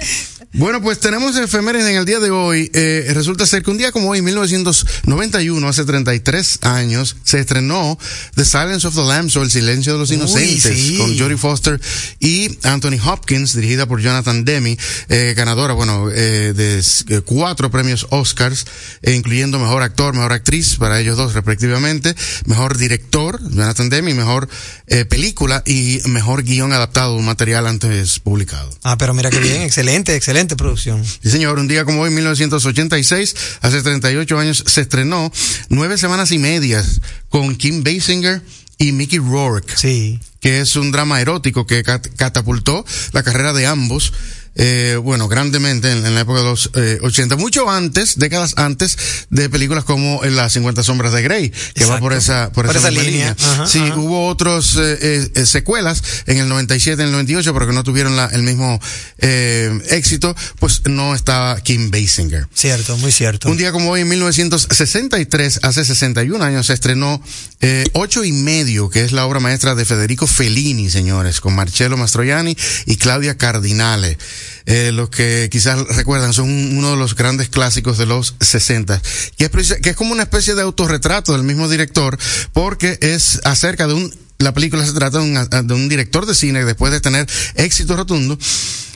Bueno, 0.54 0.82
pues 0.82 1.00
tenemos 1.00 1.38
efemérides 1.38 1.90
en 1.90 1.98
el 1.98 2.06
día 2.06 2.20
de 2.20 2.32
hoy. 2.32 2.72
Eh, 2.74 3.12
resulta 3.14 3.46
ser 3.46 3.62
que 3.62 3.70
un 3.70 3.78
día 3.78 3.92
como 3.92 4.10
hoy, 4.10 4.24
1991, 4.24 5.68
hace 5.68 5.86
33 5.86 6.60
años, 6.64 7.18
se 7.24 7.40
estrenó 7.40 8.00
The 8.34 8.46
Silence 8.46 8.88
of 8.88 8.96
the 8.96 9.04
Lambs 9.04 9.36
o 9.38 9.44
El 9.44 9.52
Silencio 9.52 9.94
de 9.94 10.00
los 10.00 10.10
Uy, 10.10 10.16
Inocentes 10.16 10.76
sí. 10.76 10.98
con 10.98 11.16
Jodie 11.18 11.38
Foster 11.38 11.80
y 12.20 12.58
Anthony 12.64 12.98
Hopkins, 13.06 13.54
dirigida 13.54 13.86
por 13.86 14.02
Jonathan 14.02 14.44
Demme, 14.44 14.76
eh, 15.10 15.36
ganadora, 15.38 15.74
bueno, 15.74 16.10
eh, 16.12 16.54
de 16.56 16.80
eh, 16.80 17.22
cuatro 17.24 17.70
premios 17.70 18.08
Oscars, 18.10 18.66
eh, 19.04 19.14
incluyendo 19.14 19.60
Mejor 19.60 19.84
Actor, 19.84 20.16
Mejor 20.16 20.34
Actriz, 20.34 20.78
para 20.78 21.00
ellos 21.00 21.16
dos 21.16 21.36
respectivamente, 21.36 22.16
Mejor 22.46 22.76
Director, 22.76 23.40
Jonathan 23.52 23.90
Demme, 23.90 24.10
y 24.12 24.14
Mejor 24.16 24.50
eh, 24.88 25.06
Película 25.06 25.62
y 25.68 26.00
Mejor 26.06 26.42
Guión 26.42 26.74
Adaptado, 26.74 27.16
un 27.16 27.26
material 27.26 27.68
antes 27.68 28.20
publicado. 28.20 28.76
Ah, 28.82 28.98
pero 28.98 29.14
mira 29.14 29.30
qué 29.30 29.40
bien, 29.40 29.62
excelente, 29.62 30.16
excelente. 30.16 30.39
Excelente 30.40 30.56
producción. 30.56 31.04
Sí, 31.06 31.30
señor, 31.30 31.60
un 31.60 31.68
día 31.68 31.84
como 31.84 32.02
hoy, 32.02 32.12
1986, 32.12 33.36
hace 33.62 33.82
38 33.82 34.40
años, 34.40 34.64
se 34.66 34.82
estrenó 34.82 35.32
nueve 35.68 35.98
semanas 35.98 36.32
y 36.32 36.38
medias 36.38 37.02
con 37.28 37.56
Kim 37.56 37.84
Basinger 37.84 38.42
y 38.78 38.94
Mickey 38.94 39.20
Rourke. 39.20 39.74
Sí. 39.76 40.20
Que 40.40 40.62
es 40.62 40.78
un 40.78 40.92
drama 40.92 41.20
erótico 41.20 41.68
que 41.68 41.84
catapultó 41.84 42.86
la 43.12 43.24
carrera 43.24 43.52
de 43.52 43.66
ambos 43.66 44.14
eh, 44.56 44.98
bueno, 45.02 45.28
grandemente 45.28 45.92
en, 45.92 46.04
la 46.14 46.22
época 46.22 46.40
de 46.40 46.46
los 46.46 46.72
eh, 46.76 47.00
80, 47.02 47.36
mucho 47.36 47.70
antes, 47.70 48.18
décadas 48.18 48.54
antes 48.58 48.98
de 49.30 49.50
películas 49.50 49.84
como 49.84 50.24
Las 50.24 50.54
50 50.54 50.84
sombras 50.84 51.14
de 51.14 51.22
Grey, 51.22 51.52
que 51.74 51.86
va 51.86 52.00
por 52.00 52.14
esa, 52.14 52.52
por, 52.52 52.66
esa, 52.70 52.92
línea. 52.92 53.36
sí, 53.66 53.80
hubo 53.96 54.28
otros 54.28 54.76
eh, 54.78 55.32
eh, 55.34 55.46
secuelas 55.46 56.04
en 56.26 56.38
el 56.38 56.50
97, 56.50 57.02
en 57.02 57.08
el 57.08 57.12
98, 57.14 57.54
pero 57.54 57.68
que 57.68 57.74
no 57.74 57.84
tuvieron 57.84 58.16
la, 58.16 58.26
el 58.28 58.44
mismo 58.44 58.80
eh, 59.20 59.80
éxito, 59.90 60.36
pues 60.60 60.82
no 60.86 61.16
estaba 61.16 61.60
Kim 61.62 61.92
Basinger. 61.92 62.48
Cierto, 62.54 62.98
muy 62.98 63.12
cierto. 63.12 63.50
Un 63.50 63.58
día 63.58 63.72
como 63.72 63.92
hoy, 63.92 64.02
en 64.02 64.10
1963, 64.10 65.60
hace 65.64 65.86
61 65.86 66.44
años, 66.44 66.68
se 66.68 66.74
estrenó 66.74 67.22
eh, 67.62 67.86
Ocho 67.94 68.24
y 68.24 68.32
Medio, 68.32 68.90
que 68.90 69.04
es 69.04 69.12
la 69.12 69.26
obra 69.26 69.40
maestra 69.40 69.76
de 69.76 69.86
Federico 69.86 70.28
Fellini, 70.28 70.90
señores, 70.90 71.42
con 71.42 71.56
Marcello 71.56 71.98
Mastroianni 71.98 72.56
y 72.86 72.98
Claudia 72.98 73.38
Cardinale. 73.38 74.18
Eh, 74.66 74.92
los 74.94 75.10
que 75.10 75.50
quizás 75.52 75.80
recuerdan 75.96 76.34
son 76.34 76.50
uno 76.50 76.92
de 76.92 76.98
los 76.98 77.16
grandes 77.16 77.50
clásicos 77.50 77.98
de 77.98 78.06
los 78.06 78.36
60, 78.40 79.02
que 79.38 79.46
es, 79.46 79.74
que 79.82 79.90
es 79.90 79.96
como 79.96 80.12
una 80.12 80.24
especie 80.24 80.56
de 80.56 80.62
autorretrato 80.62 81.34
del 81.34 81.44
mismo 81.44 81.68
director, 81.68 82.18
porque 82.54 82.98
es 83.02 83.42
acerca 83.44 83.88
de 83.88 83.96
un, 83.96 84.14
la 84.38 84.54
película 84.54 84.86
se 84.86 84.94
trata 84.94 85.20
de 85.20 85.26
un, 85.26 85.68
de 85.68 85.74
un 85.74 85.90
director 85.90 86.26
de 86.26 86.36
cine 86.36 86.60
que 86.60 86.66
después 86.66 86.92
de 86.92 87.02
tener 87.02 87.28
éxito 87.56 87.96
rotundo, 87.96 88.38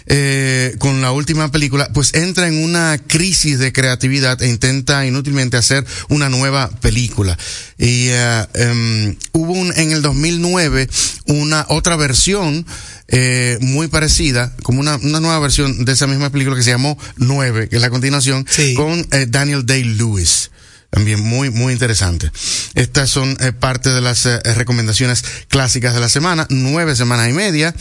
eh, 0.06 0.76
con 0.80 1.02
la 1.02 1.12
última 1.12 1.50
película, 1.52 1.90
pues 1.94 2.14
entra 2.14 2.48
en 2.48 2.62
una 2.62 2.98
crisis 2.98 3.58
de 3.60 3.72
creatividad 3.72 4.42
e 4.42 4.50
intenta 4.50 5.06
inútilmente 5.06 5.56
hacer 5.56 5.86
una 6.10 6.30
nueva 6.30 6.70
película. 6.82 7.38
Y 7.78 8.08
em, 8.54 9.16
hubo 9.32 9.54
un, 9.54 9.74
en 9.78 9.92
el 9.92 10.02
2009 10.02 10.90
una 11.28 11.66
otra 11.70 11.96
versión 11.96 12.66
eh, 13.08 13.58
muy 13.62 13.88
parecida, 13.88 14.54
como 14.64 14.80
una, 14.80 14.96
una 14.98 15.20
nueva 15.20 15.40
versión 15.40 15.86
de 15.86 15.92
esa 15.92 16.08
misma 16.08 16.30
película 16.30 16.56
que 16.56 16.64
se 16.64 16.72
llamó 16.72 16.98
Nueve, 17.18 17.70
que 17.70 17.76
es 17.76 17.82
la 17.82 17.90
continuación, 17.90 18.46
con 18.76 19.06
eh, 19.12 19.26
Daniel 19.28 19.66
Day-Lewis. 19.66 20.52
También 20.90 21.22
muy, 21.22 21.50
muy 21.50 21.74
interesante. 21.74 22.32
Estas 22.76 23.10
son 23.10 23.36
eh, 23.40 23.52
parte 23.52 23.90
de 23.90 24.00
las 24.00 24.28
eh, 24.28 24.40
recomendaciones 24.56 25.24
clásicas 25.48 25.96
de 25.96 26.00
la 26.00 26.08
semana, 26.08 26.46
nueve 26.50 26.96
semanas 26.96 27.30
y 27.30 27.34
media. 27.34 27.74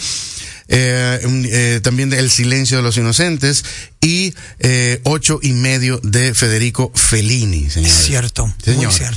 Eh, 0.68 1.20
eh, 1.24 1.80
también 1.82 2.08
de 2.08 2.18
El 2.18 2.30
silencio 2.30 2.78
de 2.78 2.82
los 2.82 2.96
inocentes 2.96 3.64
y 4.02 4.34
eh, 4.58 5.00
ocho 5.04 5.38
y 5.40 5.52
medio 5.52 6.00
de 6.02 6.34
Federico 6.34 6.90
Fellini, 6.92 7.70
señor. 7.70 7.90
Cierto, 7.90 8.52
señor. 8.62 8.86
Muy 8.86 8.92
cierto. 8.92 9.16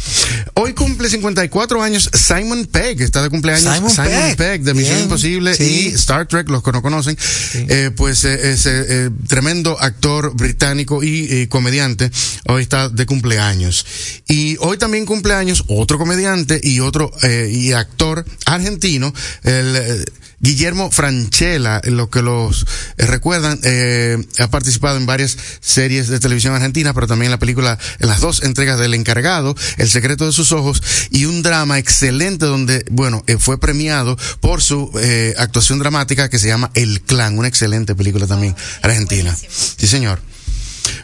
Hoy 0.53 0.73
cumple 0.73 1.09
54 1.09 1.81
años 1.81 2.09
Simon 2.13 2.67
Pegg, 2.67 3.01
está 3.01 3.23
de 3.23 3.31
cumpleaños 3.31 3.73
Simon, 3.73 4.35
Pegg. 4.37 4.61
de 4.61 4.73
Misión 4.75 4.99
Imposible 4.99 5.55
y 5.59 5.87
Star 5.95 6.27
Trek, 6.27 6.47
los 6.49 6.61
que 6.61 6.71
no 6.71 6.83
conocen, 6.83 7.17
eh, 7.55 7.89
pues 7.95 8.23
eh, 8.25 8.51
es 8.51 8.67
eh, 8.67 9.09
tremendo 9.27 9.75
actor 9.81 10.35
británico 10.35 11.03
y 11.03 11.47
comediante, 11.47 12.11
hoy 12.47 12.61
está 12.61 12.87
de 12.87 13.07
cumpleaños. 13.07 13.85
Y 14.27 14.55
hoy 14.59 14.77
también 14.77 15.07
cumpleaños 15.07 15.63
otro 15.67 15.97
comediante 15.97 16.61
y 16.61 16.79
otro 16.79 17.11
y 17.49 17.71
actor 17.71 18.23
argentino, 18.45 19.11
el 19.43 20.05
Guillermo 20.45 20.91
Franchella, 20.91 21.81
lo 21.85 22.09
que 22.09 22.21
los 22.21 22.65
eh, 22.97 23.05
recuerdan, 23.07 23.59
eh, 23.63 24.23
ha 24.39 24.47
participado 24.49 24.74
en 24.81 25.05
varias 25.05 25.37
series 25.61 26.07
de 26.07 26.19
televisión 26.19 26.53
argentina, 26.53 26.93
pero 26.93 27.07
también 27.07 27.27
en 27.27 27.31
la 27.31 27.39
película, 27.39 27.77
en 27.99 28.07
las 28.07 28.21
dos 28.21 28.43
entregas 28.43 28.79
del 28.79 28.93
encargado, 28.93 29.55
El 29.77 29.89
secreto 29.89 30.25
de 30.25 30.31
sus 30.31 30.51
ojos, 30.51 30.81
y 31.11 31.25
un 31.25 31.41
drama 31.41 31.79
excelente 31.79 32.45
donde, 32.45 32.85
bueno, 32.91 33.23
eh, 33.27 33.37
fue 33.39 33.59
premiado 33.59 34.17
por 34.39 34.61
su 34.61 34.91
actuación 35.37 35.79
dramática 35.79 36.29
que 36.29 36.39
se 36.39 36.47
llama 36.47 36.71
El 36.73 37.01
Clan, 37.01 37.37
una 37.37 37.47
excelente 37.47 37.95
película 37.95 38.27
también 38.27 38.55
argentina. 38.81 39.35
Sí, 39.35 39.87
señor. 39.87 40.19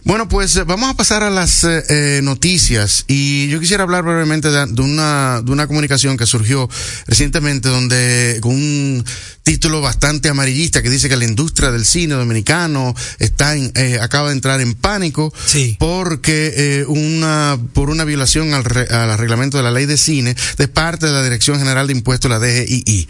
Bueno, 0.04 0.28
pues 0.28 0.56
eh, 0.56 0.64
vamos 0.64 0.90
a 0.90 0.96
pasar 0.96 1.22
a 1.22 1.30
las 1.30 1.64
eh, 1.64 1.84
eh, 1.90 2.20
noticias. 2.24 3.06
Y 3.08 3.48
yo 3.50 3.60
quisiera 3.60 3.84
hablar 3.84 4.04
brevemente 4.04 4.50
de, 4.50 4.82
una, 4.82 5.42
de 5.44 5.52
una 5.52 5.68
comunicación 5.68 6.18
que 6.18 6.26
surgió 6.26 6.68
recientemente 7.06 7.70
donde 7.70 8.40
con 8.42 8.56
un 8.56 9.06
título 9.44 9.80
bastante 9.80 10.30
amarillista 10.30 10.82
que 10.82 10.90
dice 10.90 11.08
que 11.08 11.18
la 11.18 11.26
industria 11.26 11.72
del 11.72 11.86
cine 11.86 12.16
dominicano 12.16 12.96
está 13.20 13.56
en, 13.56 13.72
acaba 14.02 14.30
de 14.30 14.36
entrar 14.36 14.60
en 14.62 14.74
pánico 14.74 15.34
porque 15.80 16.86
una 16.88 17.60
por 17.74 17.90
una 17.90 18.04
violación 18.04 18.54
al, 18.54 18.64
al 18.90 19.18
reglamento 19.18 19.58
de 19.58 19.64
la 19.64 19.72
ley 19.72 19.86
de 19.88 19.98
cine 19.98 20.36
de 20.58 20.68
parte 20.68 21.08
de 21.08 21.12
la 21.12 21.24
Dirección 21.24 21.58
General 21.58 21.88
de 21.88 21.94
Impuestos, 21.94 22.30
la 22.30 22.40
DGII 22.40 23.08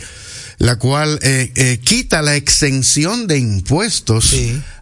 la 0.59 0.77
cual 0.77 1.19
quita 1.83 2.21
la 2.21 2.35
exención 2.35 3.27
de 3.27 3.37
impuestos 3.37 4.33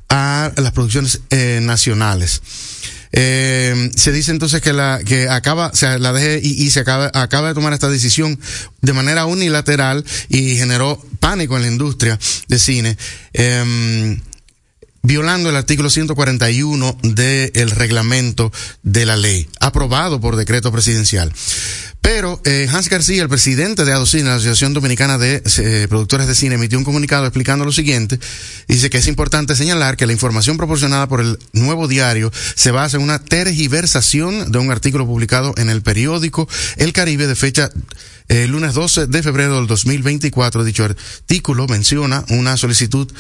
a 0.10 0.52
las 0.58 0.72
producciones 0.72 1.22
eh, 1.30 1.60
nacionales. 1.62 2.42
Eh, 3.12 3.90
se 3.96 4.12
dice 4.12 4.32
entonces 4.32 4.62
que 4.62 4.72
la 4.72 5.00
que 5.04 5.30
acaba, 5.30 5.68
o 5.68 5.76
sea, 5.76 5.98
la 5.98 6.14
DGI 6.14 6.70
se 6.70 6.82
acaba, 6.82 7.10
acaba 7.14 7.48
de 7.48 7.54
tomar 7.56 7.74
esta 7.74 7.90
decisión 7.90 8.40
de 8.82 8.94
manera 8.94 9.26
unilateral 9.26 10.06
y 10.30 10.58
generó 10.58 11.04
pánico 11.20 11.56
en 11.56 11.64
la 11.64 11.68
industria 11.70 12.20
de 12.48 12.60
cine. 12.60 12.98
Eh, 13.34 14.20
violando 15.02 15.50
el 15.50 15.56
artículo 15.56 15.90
141 15.90 16.98
del 17.02 17.72
reglamento 17.72 18.52
de 18.84 19.06
la 19.06 19.16
ley, 19.16 19.48
aprobado 19.60 20.20
por 20.20 20.36
decreto 20.36 20.72
presidencial. 20.72 21.32
Pero 22.02 22.42
eh, 22.46 22.68
Hans 22.72 22.90
García, 22.90 23.22
el 23.22 23.30
presidente 23.30 23.84
de 23.84 23.92
ADOCINE, 23.92 24.24
la 24.24 24.36
Asociación 24.36 24.74
Dominicana 24.74 25.18
de 25.18 25.44
eh, 25.58 25.88
Productores 25.90 26.28
de 26.28 26.36
Cine, 26.36 26.56
emitió 26.56 26.78
un 26.78 26.86
comunicado 26.86 27.26
explicando 27.26 27.66
lo 27.66 27.72
siguiente. 27.72 28.20
Dice 28.68 28.90
que 28.90 29.00
es 29.00 29.08
importante 29.08 29.56
señalar 29.56 29.98
que 29.98 30.06
la 30.06 30.14
información 30.14 30.58
proporcionada 30.58 31.08
por 31.08 31.20
el 31.20 31.38
nuevo 31.52 31.88
diario 31.88 32.32
se 32.56 32.72
basa 32.72 32.98
en 32.98 33.04
una 33.04 33.20
tergiversación 33.20 34.52
de 34.52 34.60
un 34.60 34.72
artículo 34.72 35.06
publicado 35.06 35.54
en 35.58 35.70
el 35.70 35.82
periódico 35.82 36.48
El 36.78 36.94
Caribe 36.94 37.28
de 37.28 37.36
fecha 37.36 37.70
eh, 38.30 38.48
lunes 38.48 38.74
12 38.76 39.08
de 39.08 39.24
febrero 39.24 39.58
del 39.58 39.68
2024. 39.68 40.64
Dicho 40.64 40.86
artículo 40.86 41.68
menciona 41.68 42.24
una 42.30 42.56
solicitud 42.58 43.12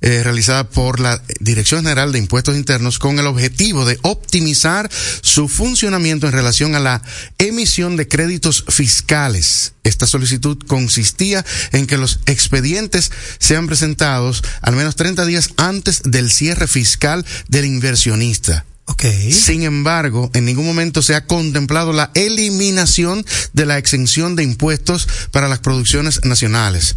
eh, 0.00 0.22
realizada 0.22 0.68
por 0.68 1.00
la 1.00 1.20
Dirección 1.40 1.82
General 1.82 2.12
de 2.12 2.20
Impuestos 2.20 2.56
Internos 2.56 3.00
con 3.00 3.18
el 3.18 3.26
objetivo 3.26 3.84
de 3.84 3.98
optimizar 4.02 4.88
su 5.22 5.48
funcionamiento 5.48 6.26
en 6.26 6.32
relación 6.32 6.76
a 6.76 6.80
la 6.80 7.02
emisión 7.38 7.96
de 7.96 8.06
créditos 8.06 8.64
fiscales. 8.68 9.72
Esta 9.82 10.06
solicitud 10.06 10.56
consistía 10.68 11.44
en 11.72 11.88
que 11.88 11.96
los 11.96 12.20
expedientes 12.26 13.10
sean 13.40 13.66
presentados 13.66 14.44
al 14.62 14.76
menos 14.76 14.94
30 14.94 15.26
días 15.26 15.50
antes 15.56 16.02
del 16.04 16.30
cierre 16.30 16.68
fiscal 16.68 17.26
del 17.48 17.64
inversionista. 17.64 18.64
Okay. 18.86 19.32
Sin 19.32 19.64
embargo, 19.64 20.30
en 20.32 20.44
ningún 20.44 20.64
momento 20.64 21.02
se 21.02 21.14
ha 21.14 21.26
contemplado 21.26 21.92
la 21.92 22.10
eliminación 22.14 23.26
de 23.52 23.66
la 23.66 23.78
exención 23.78 24.36
de 24.36 24.44
impuestos 24.44 25.08
para 25.32 25.48
las 25.48 25.58
producciones 25.58 26.24
nacionales. 26.24 26.96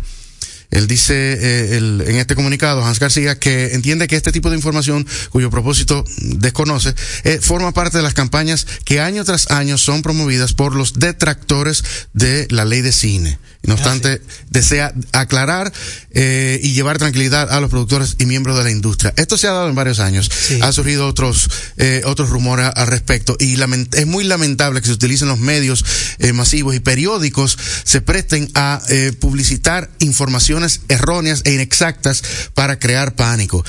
Él 0.72 0.88
dice 0.88 1.14
eh, 1.16 1.78
en 1.78 2.16
este 2.16 2.36
comunicado, 2.36 2.84
Hans 2.84 3.00
García, 3.00 3.38
que 3.38 3.74
entiende 3.74 4.08
que 4.08 4.16
este 4.16 4.32
tipo 4.32 4.50
de 4.50 4.56
información, 4.56 5.06
cuyo 5.30 5.50
propósito 5.50 6.06
desconoce, 6.18 6.96
eh, 7.24 7.40
forma 7.42 7.74
parte 7.74 7.98
de 7.98 8.04
las 8.04 8.14
campañas 8.14 8.66
que 8.86 9.02
año 9.02 9.24
tras 9.26 9.52
año 9.52 9.78
son 9.78 10.02
promovidas 10.02 10.54
por 10.54 10.76
los 10.76 10.94
detractores 10.94 11.84
de 12.14 12.48
la 12.50 12.66
ley 12.66 12.82
de 12.82 12.94
cine. 12.94 13.38
No 13.64 13.76
obstante, 13.76 14.22
desea 14.50 14.94
aclarar 15.12 15.72
eh, 16.12 16.60
y 16.64 16.74
llevar 16.74 16.98
tranquilidad 16.98 17.52
a 17.52 17.60
los 17.60 17.70
productores 17.70 18.16
y 18.18 18.26
miembros 18.26 18.58
de 18.58 18.64
la 18.64 18.72
industria. 18.72 19.14
Esto 19.18 19.38
se 19.38 19.48
ha 19.48 19.52
dado 19.52 19.70
en 19.70 19.76
varios 19.76 20.00
años. 20.00 20.32
Ha 20.62 20.72
surgido 20.72 21.08
otros 21.08 21.50
eh, 21.78 22.02
otros 22.06 22.30
rumores 22.30 22.70
al 22.76 22.88
respecto 22.88 23.36
y 23.40 23.58
es 23.94 24.08
muy 24.08 24.24
lamentable 24.24 24.82
que 24.82 24.88
se 24.88 24.94
utilicen 24.94 25.28
los 25.28 25.40
medios 25.40 25.86
eh, 26.20 26.34
masivos 26.34 26.76
y 26.76 26.80
periódicos 26.80 27.58
se 27.84 28.02
presten 28.02 28.50
a 28.56 28.82
eh, 28.90 29.14
publicitar 29.18 29.90
informaciones 30.00 30.82
erróneas 30.90 31.42
e 31.46 31.54
inexactas 31.54 32.24
para 32.54 32.80
crear 32.80 33.16
pánico. 33.16 33.64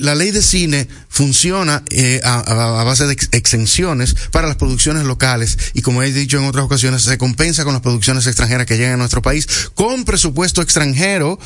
La 0.00 0.14
ley 0.14 0.30
de 0.30 0.42
cine 0.42 0.88
funciona 1.08 1.82
a, 2.24 2.80
a, 2.80 2.84
base 2.84 3.06
de 3.06 3.16
exenciones 3.32 4.14
para 4.30 4.48
las 4.48 4.56
producciones 4.56 5.04
locales 5.04 5.58
y 5.72 5.82
como 5.82 6.02
he 6.02 6.12
dicho 6.12 6.38
en 6.38 6.44
otras 6.44 6.64
ocasiones 6.64 7.02
se 7.02 7.18
compensa 7.18 7.64
con 7.64 7.72
las 7.72 7.82
producciones 7.82 8.26
extranjeras 8.26 8.66
que 8.66 8.76
llegan 8.76 8.93
a 8.94 8.96
nuestro 8.96 9.22
país 9.22 9.46
con 9.74 10.04
presupuesto 10.04 10.62
extranjero 10.62 11.38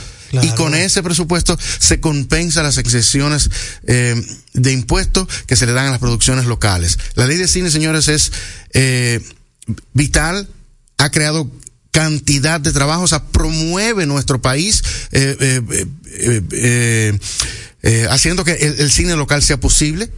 y 0.43 0.51
con 0.51 0.75
ese 0.75 1.03
presupuesto 1.03 1.59
se 1.79 2.01
compensa 2.01 2.63
las 2.63 2.79
exenciones 2.79 3.51
eh, 3.87 4.15
de 4.53 4.73
impuestos 4.73 5.27
que 5.47 5.57
se 5.57 5.67
le 5.67 5.73
dan 5.73 5.87
a 5.87 5.91
las 5.91 6.01
producciones 6.01 6.47
locales. 6.47 6.99
La 7.15 7.27
ley 7.27 7.37
de 7.37 7.49
cine, 7.49 7.71
señores, 7.71 8.09
es 8.09 8.33
eh, 8.75 9.21
vital, 9.95 10.49
ha 10.99 11.11
creado 11.11 11.51
cantidad 11.91 12.61
de 12.61 12.73
trabajo, 12.73 13.03
o 13.03 13.09
sea, 13.09 13.25
promueve 13.25 14.07
nuestro 14.07 14.41
país. 14.41 14.83
Eh, 17.81 18.07
haciendo 18.11 18.45
que 18.45 18.53
el, 18.55 18.81
el 18.81 18.91
cine 18.91 19.15
local 19.17 19.43
sea 19.43 19.59
posible. 19.59 20.11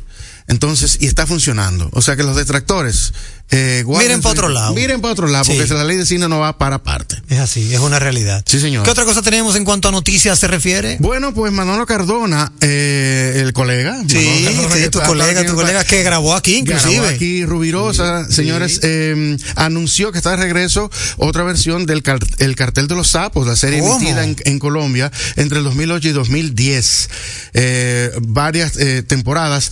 Entonces, 0.51 0.97
y 1.01 1.07
está 1.07 1.29
funcionando. 1.29 1.89
O 1.93 2.03
sea 2.03 2.17
que 2.17 2.25
los 2.25 2.35
detractores, 2.35 3.13
eh, 3.51 3.85
Miren 3.87 4.21
pa' 4.23 4.31
otro 4.31 4.49
lado. 4.49 4.75
Miren 4.75 5.01
para 5.01 5.13
otro 5.13 5.27
lado, 5.27 5.45
Sí. 5.45 5.53
porque 5.57 5.73
la 5.75 5.85
ley 5.85 5.97
de 5.97 6.07
cine 6.07 6.29
no 6.29 6.39
va 6.39 6.57
para 6.59 6.83
parte. 6.83 7.21
Es 7.29 7.39
así, 7.39 7.75
es 7.75 7.81
una 7.81 7.99
realidad. 7.99 8.43
Sí, 8.47 8.61
señor. 8.61 8.85
¿Qué 8.85 8.91
otra 8.91 9.05
cosa 9.05 9.23
tenemos 9.23 9.57
en 9.57 9.65
cuanto 9.65 9.89
a 9.89 9.93
noticias 9.93 10.39
se 10.39 10.47
refiere? 10.49 10.97
Bueno, 11.01 11.35
pues 11.35 11.53
Manolo 11.53 11.85
Cardona, 11.87 12.53
eh, 12.61 13.35
el 13.37 13.53
colega. 13.53 13.97
Sí, 14.09 14.45
Cardona, 14.45 14.91
tu 14.91 15.01
colega, 15.01 15.45
tu 15.45 15.55
colega 15.55 15.85
que 15.85 16.03
grabó 16.03 16.35
aquí, 16.35 16.57
inclusive. 16.59 16.95
Grabó 16.97 17.09
aquí 17.09 17.45
Rubirosa, 17.45 18.31
señores, 18.31 18.81
eh, 18.83 19.37
anunció 19.57 20.13
que 20.13 20.19
está 20.19 20.31
de 20.31 20.37
regreso 20.37 20.91
otra 21.17 21.43
versión 21.43 21.87
del 21.87 22.03
car- 22.03 22.19
el 22.39 22.55
cartel 22.57 22.89
de 22.89 22.95
los 22.95 23.09
sapos, 23.09 23.47
la 23.47 23.57
serie 23.57 23.81
¿Cómo? 23.81 23.97
emitida 23.97 24.25
en, 24.25 24.37
en 24.45 24.59
Colombia 24.59 25.11
entre 25.37 25.59
el 25.59 25.65
2008 25.65 26.09
y 26.09 26.13
2010. 26.13 27.09
Eh, 27.55 28.11
varias 28.23 28.73
temporadas 29.07 29.71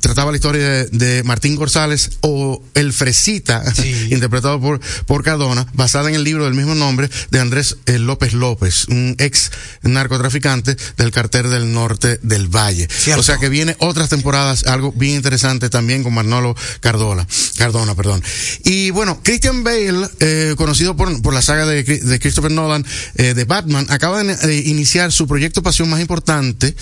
trataba 0.00 0.30
la 0.30 0.36
historia 0.36 0.68
de, 0.68 0.84
de 0.86 1.22
Martín 1.24 1.56
González 1.56 2.10
o 2.20 2.62
El 2.74 2.89
Fresita, 2.92 3.62
interpretado 4.10 4.60
por, 4.60 4.80
por 5.06 5.22
Cardona, 5.22 5.66
basada 5.74 6.08
en 6.08 6.14
el 6.14 6.24
libro 6.24 6.44
del 6.44 6.54
mismo 6.54 6.74
nombre 6.74 7.10
de 7.30 7.40
Andrés 7.40 7.76
eh, 7.86 7.98
López 7.98 8.32
López, 8.32 8.86
un 8.88 9.14
ex 9.18 9.50
narcotraficante 9.82 10.76
del 10.96 11.10
cartel 11.10 11.50
del 11.50 11.72
norte 11.72 12.18
del 12.22 12.48
Valle. 12.48 12.88
O 13.16 13.22
sea 13.22 13.38
que 13.38 13.48
viene 13.48 13.76
otras 13.78 14.08
temporadas, 14.08 14.66
algo 14.66 14.92
bien 14.92 15.16
interesante 15.16 15.70
también 15.70 16.02
con 16.02 16.14
Manolo 16.14 16.56
Cardona, 16.80 17.26
Cardona, 17.56 17.94
perdón. 17.94 18.22
Y 18.64 18.90
bueno, 18.90 19.20
Christian 19.22 19.64
Bale, 19.64 20.08
eh, 20.20 20.54
conocido 20.56 20.96
por, 20.96 21.20
por 21.22 21.34
la 21.34 21.42
saga 21.42 21.66
de 21.66 22.18
Christopher 22.20 22.50
Nolan, 22.50 22.84
eh, 23.14 23.34
de 23.34 23.44
Batman, 23.44 23.86
acaba 23.90 24.22
de 24.22 24.32
eh, 24.32 24.62
iniciar 24.66 25.12
su 25.12 25.26
proyecto 25.26 25.62
pasión 25.62 25.88
más 25.88 26.00
importante, 26.00 26.74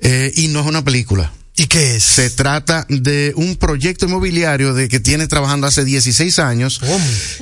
eh, 0.00 0.32
y 0.36 0.48
no 0.48 0.60
es 0.60 0.66
una 0.66 0.84
película. 0.84 1.32
¿Y 1.58 1.66
qué 1.66 1.96
es? 1.96 2.04
Se 2.04 2.30
trata 2.30 2.86
de 2.88 3.32
un 3.34 3.56
proyecto 3.56 4.06
inmobiliario 4.06 4.74
de 4.74 4.88
que 4.88 5.00
tiene 5.00 5.26
trabajando 5.26 5.66
hace 5.66 5.84
16 5.84 6.38
años 6.38 6.80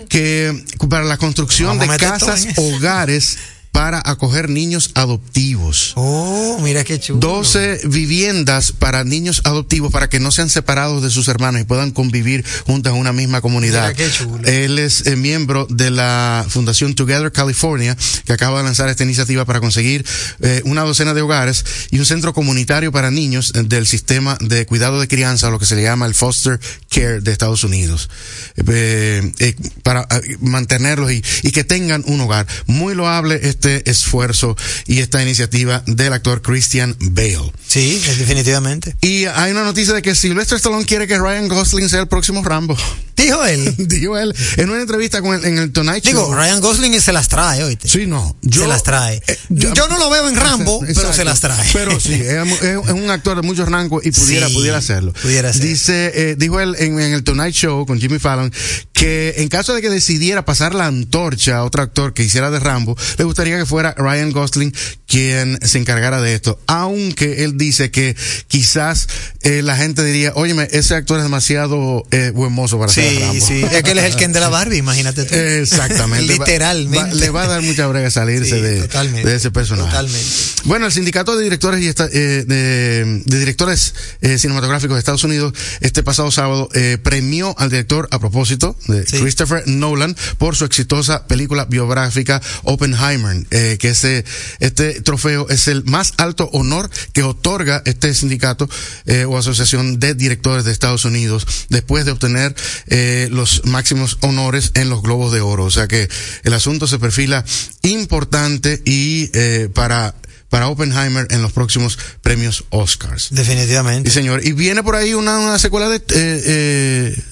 que 0.09 0.65
para 0.89 1.05
la 1.05 1.19
construcción 1.19 1.79
de 1.79 1.87
casas, 1.99 2.49
hogares 2.57 3.37
para 3.77 4.01
acoger 4.07 4.49
niños 4.49 4.93
adoptivos. 4.95 5.93
Oh, 5.97 6.59
mira 6.63 6.83
qué 6.83 6.99
chulo. 6.99 7.21
12 7.21 7.83
viviendas 7.85 8.73
para 8.73 9.05
niños 9.05 9.43
adoptivos 9.45 9.93
para 9.93 10.09
que 10.09 10.19
no 10.19 10.31
sean 10.33 10.49
separados 10.49 11.03
de 11.03 11.11
sus 11.11 11.29
hermanos 11.29 11.61
y 11.61 11.65
puedan 11.65 11.91
convivir 11.91 12.43
juntas 12.67 12.95
en 12.95 12.99
una 12.99 13.13
misma 13.13 13.43
comunidad. 13.43 13.83
Mira 13.83 13.95
qué 13.95 14.11
chulo. 14.11 14.49
Él 14.49 14.79
es 14.79 15.07
eh, 15.07 15.15
miembro 15.17 15.67
de 15.69 15.91
la 15.91 16.47
Fundación 16.49 16.95
Together 16.95 17.31
California, 17.33 17.99
que 18.25 18.33
acaba 18.33 18.61
de 18.61 18.65
lanzar 18.65 18.89
esta 18.89 19.05
iniciativa 19.05 19.45
para 19.45 19.61
conseguir 19.61 20.07
eh, 20.41 20.63
una 20.65 20.81
docena 20.81 21.13
de 21.13 21.21
hogares 21.21 21.63
y 21.91 21.99
un 21.99 22.07
centro 22.07 22.33
comunitario 22.33 22.93
para 22.93 23.11
niños 23.11 23.53
eh, 23.55 23.63
del 23.63 23.87
sistema 23.87 24.39
de 24.41 24.65
cuidado 24.65 24.99
de 25.01 25.07
crianza, 25.07 25.51
lo 25.51 25.59
que 25.59 25.67
se 25.67 25.77
le 25.77 25.83
llama 25.83 26.07
el 26.07 26.15
foster 26.15 26.59
care 26.89 27.21
de 27.21 27.31
Estados 27.31 27.63
Unidos, 27.63 28.09
Eh, 28.57 29.55
para 29.83 30.09
mantenerlos 30.41 31.13
y, 31.13 31.23
y 31.43 31.51
que 31.51 31.63
tengan 31.63 32.03
un 32.07 32.23
hogar. 32.23 32.47
Muy 32.67 32.95
loable 32.95 33.39
este 33.43 33.66
esfuerzo 33.67 34.57
y 34.87 35.01
esta 35.01 35.23
iniciativa 35.23 35.83
del 35.87 36.13
actor 36.13 36.43
Christian 36.43 36.97
Bale. 37.01 37.53
Sí, 37.67 38.01
definitivamente. 38.19 38.97
Y 39.01 39.25
hay 39.27 39.53
una 39.53 39.65
noticia 39.65 39.95
de 39.95 40.03
que 40.03 40.15
Sylvester 40.15 40.57
Stallone 40.57 40.85
quiere 40.85 41.07
que 41.07 41.19
Ryan 41.19 41.49
Gosling 41.49 41.89
sea 41.89 42.01
el 42.01 42.09
próximo 42.09 42.43
Rambo. 42.43 42.77
Dijo 43.17 43.45
él. 43.45 43.75
Dijo 43.79 44.19
él 44.19 44.35
en 44.57 44.71
una 44.71 44.81
entrevista 44.81 45.23
con 45.23 45.35
el, 45.35 45.45
en 45.45 45.59
el 45.59 45.73
Tonight 45.73 46.05
Show. 46.05 46.13
Digo, 46.13 46.35
Ryan 46.35 46.61
Gosling 46.61 47.01
se 47.01 47.13
las 47.13 47.29
trae, 47.29 47.65
oíste. 47.65 47.89
Sí, 47.89 48.07
no. 48.07 48.37
se 48.51 48.67
las 48.67 48.83
trae. 48.83 49.23
yo, 49.49 49.73
no 49.89 49.99
lo 49.99 50.11
veo 50.11 50.29
en 50.29 50.37
Rambo, 50.37 50.81
pero 50.87 51.13
se 51.13 51.25
las 51.25 51.41
trae. 51.41 51.69
Pero 51.73 51.99
sí, 51.99 52.13
es, 52.15 52.63
es 52.63 52.91
un 52.93 53.11
actor 53.11 53.37
de 53.37 53.43
muchos 53.43 53.69
rangos 53.69 54.05
y 54.05 54.11
pudiera, 54.13 54.49
Sí, 54.49 54.55
pudiera 54.55 54.79
hacerlo. 54.79 55.13
pudiera 55.15 55.53
ser. 55.53 55.63
Dice, 55.63 56.13
eh, 56.15 56.37
dijo 56.37 56.61
él 56.61 56.77
en, 56.79 57.01
en 57.01 57.13
el 57.13 57.25
Tonight 57.25 57.55
Show 57.55 57.87
con 57.87 57.99
Jimmy 57.99 58.19
Fallon 58.19 58.53
que 58.93 59.35
en 59.39 59.49
caso 59.49 59.75
de 59.75 59.83
que 59.83 59.91
decidiera 59.91 60.45
pasar 60.45 60.75
la 60.75 60.87
antorcha 60.87 61.59
a 61.59 61.65
otro 61.65 61.83
actor 61.83 62.15
que 62.15 62.23
hiciera 62.23 62.51
de 62.51 62.61
Rambo, 62.61 62.97
le 63.19 63.25
gustaría 63.25 63.56
que 63.59 63.67
fuera 63.67 63.95
Ryan 63.97 64.31
Gosling 64.33 64.75
quien 65.07 65.59
se 65.63 65.79
encargara 65.79 66.21
de 66.21 66.35
esto. 66.35 66.59
Aunque 66.67 67.45
él 67.45 67.57
dice 67.57 67.91
que 67.91 68.17
quizás 68.49 69.09
eh, 69.43 69.63
la 69.63 69.77
gente 69.77 70.05
diría, 70.05 70.33
óyeme, 70.35 70.69
ese 70.73 70.95
actor 70.95 71.19
es 71.19 71.25
demasiado 71.25 72.05
eh, 72.11 72.31
buen 72.35 72.53
mozo 72.53 72.79
para 72.79 72.93
ser 72.93 73.09
Sí, 73.11 73.19
Rambo. 73.21 73.47
sí. 73.47 73.63
Es 73.73 73.83
que 73.83 73.91
él 73.93 73.99
es 73.99 74.05
el 74.05 74.17
Ken 74.17 74.33
de 74.33 74.41
la 74.41 74.49
Barbie, 74.49 74.79
imagínate 74.79 75.25
tú. 75.25 75.35
Exactamente. 75.35 76.33
Literalmente. 76.35 76.99
Va- 77.11 77.15
le 77.15 77.31
va 77.31 77.43
a 77.45 77.47
dar 77.47 77.63
mucha 77.63 77.87
brega 77.87 78.11
salirse 78.11 78.57
Sí, 78.57 78.61
de, 78.61 79.35
ese 79.37 79.51
personaje. 79.51 79.89
totalmente. 79.89 80.27
Bueno, 80.65 80.87
el 80.87 80.93
sindicato 80.93 81.37
de 81.37 81.45
directores 81.45 81.81
y 81.83 81.87
esta- 81.87 82.07
eh, 82.13 82.45
de, 82.47 83.23
de 83.25 83.39
directores 83.39 83.95
eh, 84.23 84.39
cinematográficos 84.39 84.97
de 84.97 84.99
Estados 84.99 85.25
Unidos 85.25 85.53
este 85.81 86.03
pasado 86.03 86.31
sábado 86.31 86.69
eh, 86.75 86.99
premió 87.03 87.55
al 87.59 87.71
director 87.71 88.09
a 88.11 88.19
propósito 88.19 88.77
de 88.89 89.05
Christopher 89.05 89.63
Nolan 89.67 90.17
por 90.39 90.57
su 90.57 90.65
exitosa 90.65 91.27
película 91.27 91.65
biográfica 91.67 92.43
Oppenheimer, 92.65 93.36
eh, 93.51 93.77
que 93.79 93.91
ese 93.91 94.25
este 94.61 95.01
trofeo 95.01 95.49
es 95.49 95.69
el 95.69 95.85
más 95.85 96.13
alto 96.17 96.49
honor 96.53 96.91
que 97.13 97.23
otorga 97.23 97.83
este 97.85 98.15
sindicato 98.15 98.69
eh, 99.07 99.25
o 99.25 99.37
asociación 99.37 99.99
de 99.99 100.15
directores 100.15 100.65
de 100.65 100.73
Estados 100.73 101.05
Unidos 101.05 101.47
después 101.69 102.05
de 102.05 102.13
obtener 102.13 102.55
eh, 102.87 103.29
los 103.31 103.65
máximos 103.65 104.19
honores 104.21 104.71
en 104.75 104.89
los 104.89 105.03
Globos 105.03 105.33
de 105.33 105.41
Oro. 105.41 105.65
O 105.65 105.71
sea 105.71 105.89
que 105.89 106.09
el 106.45 106.55
asunto 106.55 106.87
se 106.87 106.99
perfila 106.99 107.45
importante 107.83 108.83
y 108.85 109.31
eh, 109.35 109.69
para 109.73 110.15
para 110.49 110.69
Oppenheimer 110.69 111.27
en 111.31 111.43
los 111.43 111.53
próximos 111.53 111.99
premios 112.23 112.65
Oscars. 112.71 113.29
Definitivamente. 113.31 114.11
Sí, 114.11 114.15
señor. 114.15 114.47
Y 114.47 114.53
viene 114.53 114.83
por 114.83 114.95
ahí 114.95 115.15
una, 115.15 115.39
una 115.39 115.59
secuela 115.59 115.89
de 115.89 115.97
eh, 115.97 116.03
eh, 116.15 117.23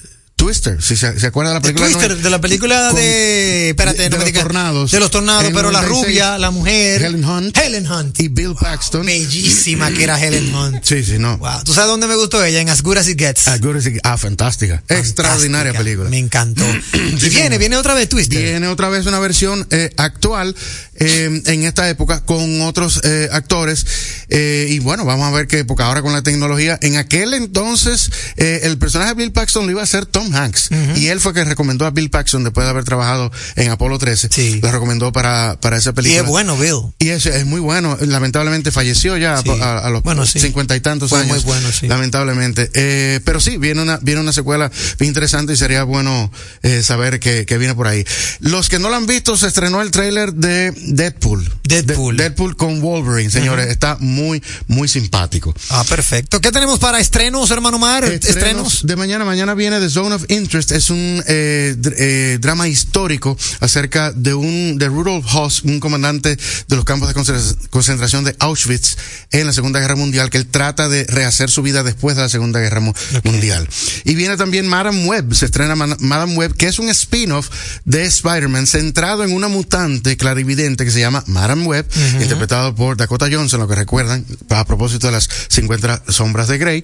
Twister, 0.45 0.79
si 0.81 0.95
se, 0.95 1.19
se 1.19 1.25
acuerda 1.25 1.49
de 1.51 1.55
la 1.55 1.61
película. 1.61 1.87
Twister, 1.87 2.17
de 2.17 2.29
la 2.29 2.39
película 2.39 2.87
Con- 2.91 2.97
de. 2.99 3.69
Espérate, 3.69 4.03
de- 4.03 4.09
no 4.11 4.17
de 4.17 4.25
me 4.25 4.31
los 4.31 4.41
tornados. 4.43 4.91
De 4.91 4.99
los 4.99 5.09
tornados, 5.09 5.43
pero 5.53 5.71
la 5.71 5.81
96, 5.81 6.05
rubia, 6.05 6.37
la 6.37 6.51
mujer. 6.51 7.01
Helen 7.01 7.25
Hunt. 7.25 7.57
Helen 7.57 7.91
Hunt. 7.91 8.19
Y 8.19 8.27
Bill 8.27 8.53
Paxton. 8.59 9.05
Bellísima 9.05 9.89
que 9.91 10.03
era 10.03 10.23
Helen 10.23 10.53
Hunt. 10.53 10.83
Sí, 10.83 11.03
sí, 11.03 11.17
no. 11.17 11.37
Wow. 11.39 11.63
¿Tú 11.63 11.73
sabes 11.73 11.89
dónde 11.89 12.05
me 12.05 12.15
gustó 12.15 12.43
ella? 12.43 12.61
En 12.61 12.69
As 12.69 12.83
Good 12.83 12.97
As 12.97 13.07
It 13.07 13.17
Gets. 13.19 13.47
Ah, 13.47 13.57
good 13.57 13.77
as 13.77 13.87
it- 13.87 13.99
ah, 14.03 14.17
fantástica. 14.17 14.83
Extraordinaria 14.87 15.73
película. 15.73 16.09
Me 16.09 16.19
encantó. 16.19 16.63
y 16.93 17.29
viene, 17.29 17.57
viene 17.57 17.75
otra 17.77 17.95
vez 17.95 18.07
Twister. 18.07 18.39
Viene 18.39 18.67
otra 18.67 18.89
vez 18.89 19.07
una 19.07 19.17
versión 19.19 19.67
eh, 19.71 19.89
actual 19.97 20.55
eh, 20.95 21.41
en 21.47 21.63
esta 21.63 21.89
época 21.89 22.23
con 22.23 22.61
otros 22.61 23.01
eh, 23.03 23.29
actores. 23.31 23.83
y 24.29 24.77
bueno, 24.79 25.05
vamos 25.05 25.27
a 25.27 25.31
ver 25.31 25.47
qué 25.47 25.59
época 25.59 25.87
ahora 25.87 26.01
con 26.03 26.13
la 26.13 26.21
tecnología. 26.21 26.77
En 26.81 26.97
aquel 26.97 27.33
entonces, 27.33 28.11
el 28.35 28.77
personaje 28.77 29.09
de 29.09 29.15
Bill 29.15 29.31
Paxton 29.31 29.65
lo 29.65 29.71
iba 29.71 29.81
a 29.81 29.85
hacer 29.85 30.05
Tom 30.05 30.29
Hanks. 30.35 30.69
Y 30.95 31.07
él 31.07 31.19
fue 31.19 31.33
que 31.33 31.43
recomendó 31.43 31.85
a 31.85 31.91
Bill 31.91 32.09
Paxton 32.09 32.43
después 32.43 32.65
de 32.65 32.71
haber 32.71 32.83
trabajado 32.83 33.31
en 33.55 33.69
Apolo 33.71 33.97
13. 33.97 34.59
Lo 34.61 34.71
recomendó 34.71 35.11
para, 35.11 35.57
para 35.61 35.77
esa 35.77 35.91
Y 35.91 35.93
película. 35.93 36.21
es 36.21 36.27
bueno, 36.27 36.57
Bill. 36.57 36.93
Y 36.99 37.09
ese 37.09 37.37
es 37.37 37.45
muy 37.45 37.59
bueno. 37.59 37.97
Lamentablemente 38.01 38.71
falleció 38.71 39.17
ya 39.17 39.41
Sí. 39.41 39.49
a, 39.61 39.79
a 39.79 39.89
los 39.89 40.03
Bueno, 40.03 40.25
sí. 40.25 40.39
cincuenta 40.39 40.75
y 40.75 40.79
tantos 40.81 41.09
Fue 41.09 41.19
años. 41.21 41.35
muy 41.35 41.43
bueno, 41.45 41.69
sí. 41.71 41.87
Lamentablemente. 41.87 42.69
Eh, 42.73 43.19
pero 43.25 43.39
sí, 43.39 43.57
viene 43.57 43.81
una, 43.81 43.97
viene 44.01 44.21
una 44.21 44.33
secuela 44.33 44.71
bien 44.99 45.09
interesante 45.09 45.53
y 45.53 45.55
sería 45.57 45.83
bueno 45.83 46.31
eh, 46.63 46.81
saber 46.83 47.19
que, 47.19 47.45
que 47.45 47.57
viene 47.57 47.75
por 47.75 47.87
ahí. 47.87 48.05
Los 48.39 48.69
que 48.69 48.79
no 48.79 48.89
lo 48.89 48.95
han 48.95 49.05
visto, 49.07 49.37
se 49.37 49.47
estrenó 49.47 49.81
el 49.81 49.91
tráiler 49.91 50.33
de 50.33 50.71
Deadpool. 50.87 51.49
Deadpool. 51.63 52.17
De- 52.17 52.23
Deadpool 52.23 52.55
con 52.55 52.81
Wolverine, 52.81 53.29
señores. 53.31 53.67
Está 53.67 53.97
muy, 53.99 54.41
muy 54.67 54.87
simpático. 54.87 55.53
Ah, 55.69 55.83
perfecto. 55.87 56.41
¿Qué 56.41 56.51
tenemos 56.51 56.79
para 56.79 56.99
estrenos, 56.99 57.49
hermano 57.51 57.77
Mar? 57.79 58.03
Estrenos. 58.05 58.85
de 58.85 58.95
mañana. 58.95 59.25
Mañana 59.25 59.53
viene 59.53 59.79
The 59.79 59.89
Zone 59.89 60.14
of 60.15 60.25
Interest. 60.29 60.71
Es 60.71 60.89
un 60.89 61.23
eh, 61.27 61.75
eh, 61.97 62.37
drama 62.41 62.67
histórico 62.67 63.37
acerca 63.59 64.11
de 64.11 64.33
un 64.33 64.77
de 64.77 64.87
Rudolf 64.87 65.25
Hoss, 65.33 65.63
un 65.63 65.79
comandante 65.79 66.37
de 66.67 66.75
los 66.75 66.85
campos 66.85 67.07
de 67.07 67.13
concentra- 67.13 67.55
concentración 67.69 68.23
de 68.23 68.35
Auschwitz 68.39 68.97
en 69.31 69.45
la 69.47 69.53
Segunda 69.53 69.79
Guerra 69.79 69.95
Mundial, 69.95 70.29
que 70.29 70.37
él 70.37 70.47
trata 70.47 70.89
de 70.89 71.03
rehacer 71.05 71.49
su 71.49 71.61
vida 71.61 71.83
después 71.83 72.15
de 72.15 72.23
la 72.23 72.29
Segunda 72.29 72.59
Guerra 72.59 72.79
Mu- 72.79 72.93
Mundial. 73.23 73.67
Y 74.03 74.15
viene 74.15 74.37
también 74.37 74.67
Madame 74.67 75.05
Web. 75.05 75.33
Se 75.33 75.45
estrena 75.45 75.75
Ma- 75.75 75.97
Madame 75.99 76.35
Web, 76.35 76.55
que 76.55 76.67
es 76.67 76.79
un 76.79 76.89
spin-off 76.89 77.49
de 77.85 78.05
Spider-Man 78.05 78.67
centrado 78.67 79.23
en 79.23 79.31
una 79.33 79.47
mutante 79.47 80.17
clarividente 80.17 80.85
que 80.85 80.91
se 80.91 80.99
llama 80.99 81.23
Madame 81.27 81.65
Web, 81.65 81.85
interpretado 82.21 82.73
por 82.75 82.97
Dakota 82.97 83.27
Johnson, 83.31 83.59
lo 83.59 83.67
que 83.67 83.75
recuerdan, 83.75 84.25
a 84.49 84.65
propósito 84.65 85.07
de 85.07 85.13
las 85.13 85.29
50 85.49 86.03
sombras 86.09 86.47
de 86.47 86.57
Grey, 86.57 86.83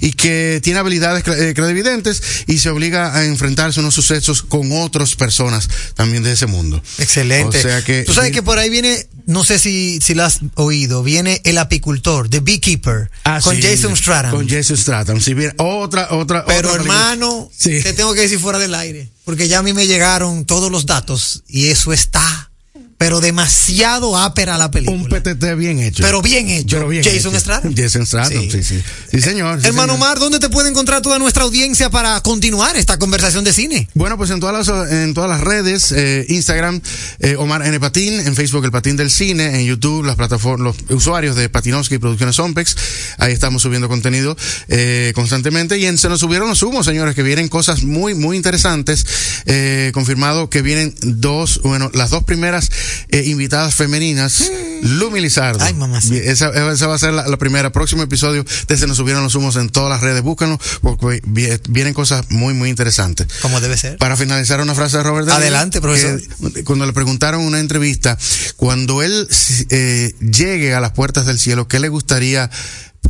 y 0.00 0.12
que 0.12 0.60
tiene 0.62 0.78
habilidades 0.78 1.24
eh, 1.26 1.52
clarividentes 1.54 2.22
y 2.46 2.58
se 2.58 2.67
obliga 2.70 3.14
a 3.16 3.24
enfrentarse 3.24 3.80
a 3.80 3.82
unos 3.82 3.94
sucesos 3.94 4.42
con 4.42 4.70
otras 4.72 5.14
personas 5.16 5.68
también 5.94 6.22
de 6.22 6.32
ese 6.32 6.46
mundo. 6.46 6.82
Excelente. 6.98 7.58
O 7.58 7.62
sea 7.62 7.84
que 7.84 8.02
Tú 8.04 8.14
sabes 8.14 8.32
que 8.32 8.42
por 8.42 8.58
ahí 8.58 8.70
viene, 8.70 9.06
no 9.26 9.44
sé 9.44 9.58
si, 9.58 9.98
si 10.02 10.14
lo 10.14 10.24
has 10.24 10.40
oído, 10.54 11.02
viene 11.02 11.40
El 11.44 11.58
Apicultor, 11.58 12.28
The 12.28 12.40
Beekeeper, 12.40 13.10
Ah, 13.24 13.40
con 13.42 13.56
sí, 13.56 13.62
Jason 13.62 13.96
Stratham. 13.96 14.30
Con 14.30 14.48
Jason 14.48 14.76
Stratham. 14.76 15.20
Si 15.20 15.34
bien 15.34 15.52
otra, 15.58 16.08
otra. 16.12 16.44
Pero 16.46 16.70
otra 16.70 16.82
hermano, 16.82 17.50
te 17.62 17.92
tengo 17.92 18.14
que 18.14 18.20
decir 18.22 18.38
fuera 18.38 18.58
del 18.58 18.74
aire, 18.74 19.08
porque 19.24 19.48
ya 19.48 19.58
a 19.58 19.62
mí 19.62 19.72
me 19.72 19.86
llegaron 19.86 20.44
todos 20.44 20.70
los 20.70 20.86
datos 20.86 21.42
y 21.48 21.68
eso 21.68 21.92
está 21.92 22.50
pero 22.98 23.20
demasiado 23.20 24.18
ápera 24.18 24.58
la 24.58 24.72
película. 24.72 24.98
Un 24.98 25.08
PTT 25.08 25.56
bien 25.56 25.78
hecho. 25.78 26.02
Pero 26.02 26.20
bien 26.20 26.50
hecho. 26.50 26.76
Pero 26.76 26.88
bien 26.88 27.04
Jason 27.04 27.16
hecho. 27.16 27.36
Estrada. 27.36 27.62
Jason 27.76 28.04
sí, 28.04 28.50
sí. 28.50 28.62
Sí, 28.62 28.82
sí, 29.12 29.20
señor. 29.20 29.60
sí, 29.60 29.68
Hermano 29.68 29.92
señor. 29.92 30.06
Omar, 30.06 30.18
¿dónde 30.18 30.40
te 30.40 30.48
puede 30.48 30.68
encontrar 30.68 31.00
toda 31.00 31.20
nuestra 31.20 31.44
audiencia 31.44 31.90
para 31.90 32.20
continuar 32.22 32.76
esta 32.76 32.98
conversación 32.98 33.44
de 33.44 33.52
cine? 33.52 33.88
Bueno, 33.94 34.16
pues 34.16 34.30
en 34.30 34.40
todas 34.40 34.66
las, 34.66 34.92
en 34.92 35.14
todas 35.14 35.30
las 35.30 35.40
redes, 35.40 35.92
eh, 35.92 36.26
Instagram, 36.28 36.80
eh, 37.20 37.36
Omar 37.36 37.64
N. 37.64 37.78
Patín, 37.78 38.14
en 38.18 38.34
Facebook 38.34 38.64
El 38.64 38.72
Patín 38.72 38.96
del 38.96 39.12
Cine, 39.12 39.60
en 39.60 39.66
YouTube 39.66 40.04
las 40.04 40.16
plataformas, 40.16 40.74
los 40.88 40.96
usuarios 40.96 41.36
de 41.36 41.48
Patinovsky 41.48 41.94
y 41.94 41.98
Producciones 41.98 42.36
Ompex, 42.40 42.76
ahí 43.18 43.32
estamos 43.32 43.62
subiendo 43.62 43.88
contenido 43.88 44.36
eh, 44.66 45.12
constantemente 45.14 45.78
y 45.78 45.86
en 45.86 45.98
Se 45.98 46.08
nos 46.08 46.20
subieron 46.20 46.48
los 46.48 46.62
humos, 46.62 46.86
señores, 46.86 47.14
que 47.14 47.22
vienen 47.22 47.48
cosas 47.48 47.84
muy, 47.84 48.14
muy 48.14 48.36
interesantes, 48.36 49.06
eh, 49.46 49.92
confirmado 49.94 50.50
que 50.50 50.62
vienen 50.62 50.94
dos, 51.00 51.60
bueno, 51.62 51.90
las 51.94 52.10
dos 52.10 52.24
primeras 52.24 52.70
eh, 53.08 53.22
invitadas 53.26 53.74
femeninas, 53.74 54.50
Lumi 54.82 55.20
Lizardo. 55.20 55.64
Ay, 55.64 55.74
mamacita. 55.74 56.16
Esa, 56.16 56.48
esa 56.72 56.86
va 56.86 56.94
a 56.94 56.98
ser 56.98 57.12
la, 57.12 57.26
la 57.26 57.36
primera, 57.36 57.72
próximo 57.72 58.02
episodio 58.02 58.44
de 58.68 58.76
Se 58.76 58.86
nos 58.86 58.96
subieron 58.96 59.22
los 59.24 59.34
humos 59.34 59.56
en 59.56 59.68
todas 59.70 59.90
las 59.90 60.00
redes, 60.00 60.22
búscanlo, 60.22 60.58
porque 60.82 61.20
vi- 61.26 61.48
vienen 61.68 61.94
cosas 61.94 62.30
muy, 62.30 62.54
muy 62.54 62.68
interesantes. 62.70 63.26
Como 63.42 63.60
debe 63.60 63.76
ser. 63.76 63.98
Para 63.98 64.16
finalizar 64.16 64.60
una 64.60 64.74
frase 64.74 64.98
de 64.98 65.02
Robert 65.02 65.26
De 65.26 65.32
Niro, 65.32 65.42
Adelante, 65.42 65.80
profesor. 65.80 66.20
que 66.54 66.64
cuando 66.64 66.86
le 66.86 66.92
preguntaron 66.92 67.40
en 67.40 67.46
una 67.48 67.60
entrevista, 67.60 68.16
cuando 68.56 69.02
él 69.02 69.28
eh, 69.70 70.14
llegue 70.20 70.74
a 70.74 70.80
las 70.80 70.92
puertas 70.92 71.26
del 71.26 71.38
cielo, 71.38 71.66
¿qué 71.68 71.78
le 71.80 71.88
gustaría 71.88 72.50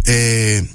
eh, 0.04 0.66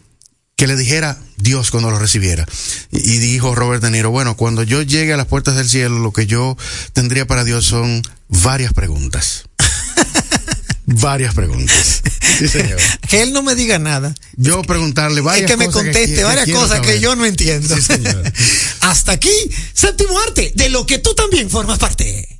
que 0.64 0.68
le 0.68 0.78
dijera 0.78 1.18
Dios 1.36 1.72
cuando 1.72 1.92
lo 1.92 2.00
recibiera? 2.00 2.48
Y, 2.90 3.18
dijo 3.18 3.54
Robert 3.54 3.84
De 3.84 3.92
Niro, 3.92 4.12
bueno, 4.12 4.38
cuando 4.38 4.64
yo 4.64 4.82
llegue 4.82 5.12
a 5.12 5.18
las 5.18 5.26
puertas 5.26 5.58
del 5.58 5.68
cielo, 5.68 6.00
lo 6.00 6.14
que 6.14 6.26
yo 6.26 6.56
tendría 6.94 7.28
para 7.28 7.44
Dios 7.44 7.66
son 7.66 8.02
varias 8.30 8.72
preguntas. 8.72 9.44
varias 10.86 11.36
preguntas. 11.36 12.02
Sí, 12.40 12.48
señor. 12.48 12.80
Que 13.10 13.24
él 13.24 13.34
no 13.34 13.44
me 13.44 13.56
diga 13.56 13.78
nada. 13.78 14.16
Yo 14.38 14.62
preguntarle 14.62 15.20
varias 15.20 15.52
es 15.52 15.52
que 15.52 15.58
me 15.58 15.66
cosas 15.66 15.84
conteste 15.84 16.16
que 16.16 16.24
varias 16.24 16.48
cosas 16.48 16.80
que 16.80 17.02
yo 17.02 17.14
no 17.18 17.26
entiendo. 17.26 17.76
Sí, 17.76 17.82
señor. 17.82 18.24
Hasta 18.80 19.12
aquí, 19.12 19.34
séptimo 19.74 20.18
arte, 20.22 20.54
de 20.56 20.70
lo 20.70 20.86
que 20.86 21.00
tú 21.00 21.14
también 21.14 21.50
formas 21.50 21.78
parte. 21.78 22.40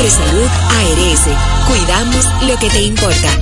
Mafre 0.00 0.10
Salud 0.10 0.48
ARS, 0.48 1.20
cuidamos 1.68 2.26
lo 2.48 2.58
que 2.58 2.70
te 2.70 2.82
importa. 2.84 3.38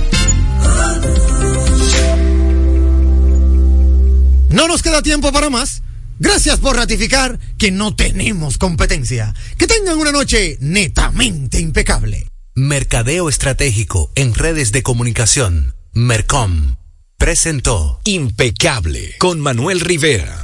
No 4.51 4.67
nos 4.67 4.83
queda 4.83 5.01
tiempo 5.03 5.31
para 5.31 5.51
más. 5.51 5.83
Gracias 6.19 6.59
por 6.59 6.75
ratificar 6.75 7.39
que 7.59 7.71
no 7.71 7.95
tenemos 7.95 8.59
competencia. 8.59 9.37
Que 9.57 9.69
tengan 9.69 9.99
una 9.99 10.11
noche 10.11 10.59
netamente 10.61 11.61
impecable. 11.61 12.27
Mercadeo 12.57 13.29
Estratégico 13.29 14.11
en 14.17 14.35
redes 14.35 14.73
de 14.73 14.83
comunicación. 14.83 15.77
Mercom. 15.93 16.75
Presentó 17.19 18.01
Impecable 18.03 19.15
con 19.19 19.39
Manuel 19.39 19.79
Rivera. 19.79 20.43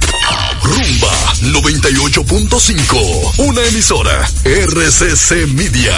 Rumba 0.63 1.14
98.5. 1.53 3.39
Una 3.39 3.63
emisora. 3.63 4.27
RCC 4.43 5.47
Media. 5.53 5.93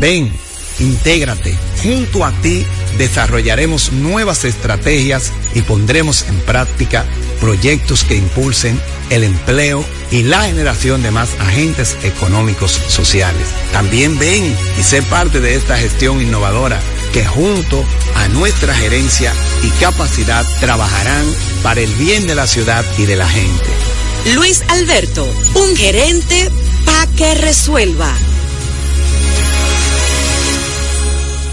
Ven, 0.00 0.32
intégrate. 0.80 1.56
Junto 1.82 2.24
a 2.24 2.32
ti 2.40 2.64
desarrollaremos 2.96 3.92
nuevas 3.92 4.44
estrategias 4.44 5.32
y 5.54 5.62
pondremos 5.62 6.24
en 6.28 6.40
práctica 6.40 7.04
proyectos 7.40 8.04
que 8.04 8.16
impulsen 8.16 8.80
el 9.10 9.24
empleo 9.24 9.84
y 10.10 10.22
la 10.22 10.44
generación 10.44 11.02
de 11.02 11.10
más 11.10 11.28
agentes 11.40 11.98
económicos 12.02 12.72
sociales. 12.72 13.46
También 13.72 14.18
ven 14.18 14.56
y 14.78 14.82
sé 14.82 15.02
parte 15.02 15.40
de 15.40 15.54
esta 15.54 15.76
gestión 15.76 16.22
innovadora 16.22 16.80
que 17.14 17.24
junto 17.24 17.84
a 18.16 18.26
nuestra 18.26 18.74
gerencia 18.74 19.32
y 19.62 19.70
capacidad 19.80 20.44
trabajarán 20.58 21.24
para 21.62 21.80
el 21.80 21.94
bien 21.94 22.26
de 22.26 22.34
la 22.34 22.48
ciudad 22.48 22.84
y 22.98 23.06
de 23.06 23.14
la 23.14 23.28
gente. 23.28 23.70
Luis 24.34 24.64
Alberto, 24.66 25.24
un 25.54 25.76
gerente 25.76 26.50
para 26.84 27.06
que 27.12 27.36
resuelva. 27.36 28.12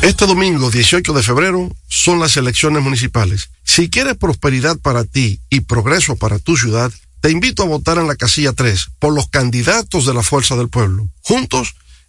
Este 0.01 0.25
domingo 0.25 0.71
18 0.71 1.13
de 1.13 1.21
febrero 1.21 1.69
son 1.87 2.19
las 2.19 2.35
elecciones 2.37 2.81
municipales. 2.81 3.51
Si 3.63 3.91
quieres 3.91 4.17
prosperidad 4.17 4.79
para 4.79 5.03
ti 5.03 5.41
y 5.51 5.59
progreso 5.59 6.15
para 6.15 6.39
tu 6.39 6.57
ciudad, 6.57 6.91
te 7.19 7.29
invito 7.29 7.61
a 7.61 7.67
votar 7.67 7.99
en 7.99 8.07
la 8.07 8.15
casilla 8.15 8.53
3 8.53 8.87
por 8.97 9.13
los 9.13 9.29
candidatos 9.29 10.07
de 10.07 10.15
la 10.15 10.23
Fuerza 10.23 10.55
del 10.55 10.69
Pueblo. 10.69 11.07
Juntos 11.21 11.75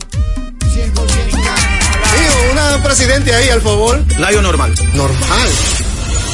una 2.52 2.82
presidente 2.82 3.34
ahí, 3.34 3.50
al 3.50 3.60
favor. 3.60 4.02
Layo 4.18 4.40
normal. 4.42 4.74
Normal. 4.94 5.48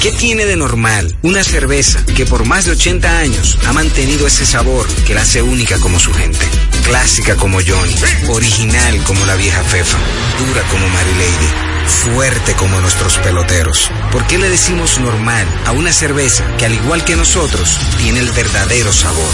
¿Qué 0.00 0.12
tiene 0.12 0.44
de 0.44 0.56
normal 0.56 1.16
una 1.22 1.42
cerveza 1.42 2.04
que 2.14 2.26
por 2.26 2.44
más 2.44 2.66
de 2.66 2.72
80 2.72 3.18
años 3.18 3.58
ha 3.66 3.72
mantenido 3.72 4.26
ese 4.26 4.44
sabor 4.44 4.86
que 5.06 5.14
la 5.14 5.22
hace 5.22 5.42
única 5.42 5.78
como 5.80 5.98
su 5.98 6.12
gente? 6.12 6.44
Clásica 6.84 7.34
como 7.36 7.58
Johnny, 7.60 7.94
original 8.28 9.02
como 9.04 9.24
la 9.24 9.34
vieja 9.36 9.64
Fefa, 9.64 9.98
dura 10.46 10.62
como 10.70 10.86
Mary 10.88 11.12
Lady, 11.12 11.86
fuerte 11.86 12.52
como 12.54 12.80
nuestros 12.80 13.18
peloteros. 13.18 13.90
¿Por 14.12 14.26
qué 14.26 14.38
le 14.38 14.50
decimos 14.50 15.00
normal 15.00 15.46
a 15.64 15.72
una 15.72 15.92
cerveza 15.92 16.44
que 16.56 16.66
al 16.66 16.74
igual 16.74 17.04
que 17.04 17.16
nosotros 17.16 17.78
tiene 17.98 18.20
el 18.20 18.30
verdadero 18.30 18.92
sabor? 18.92 19.30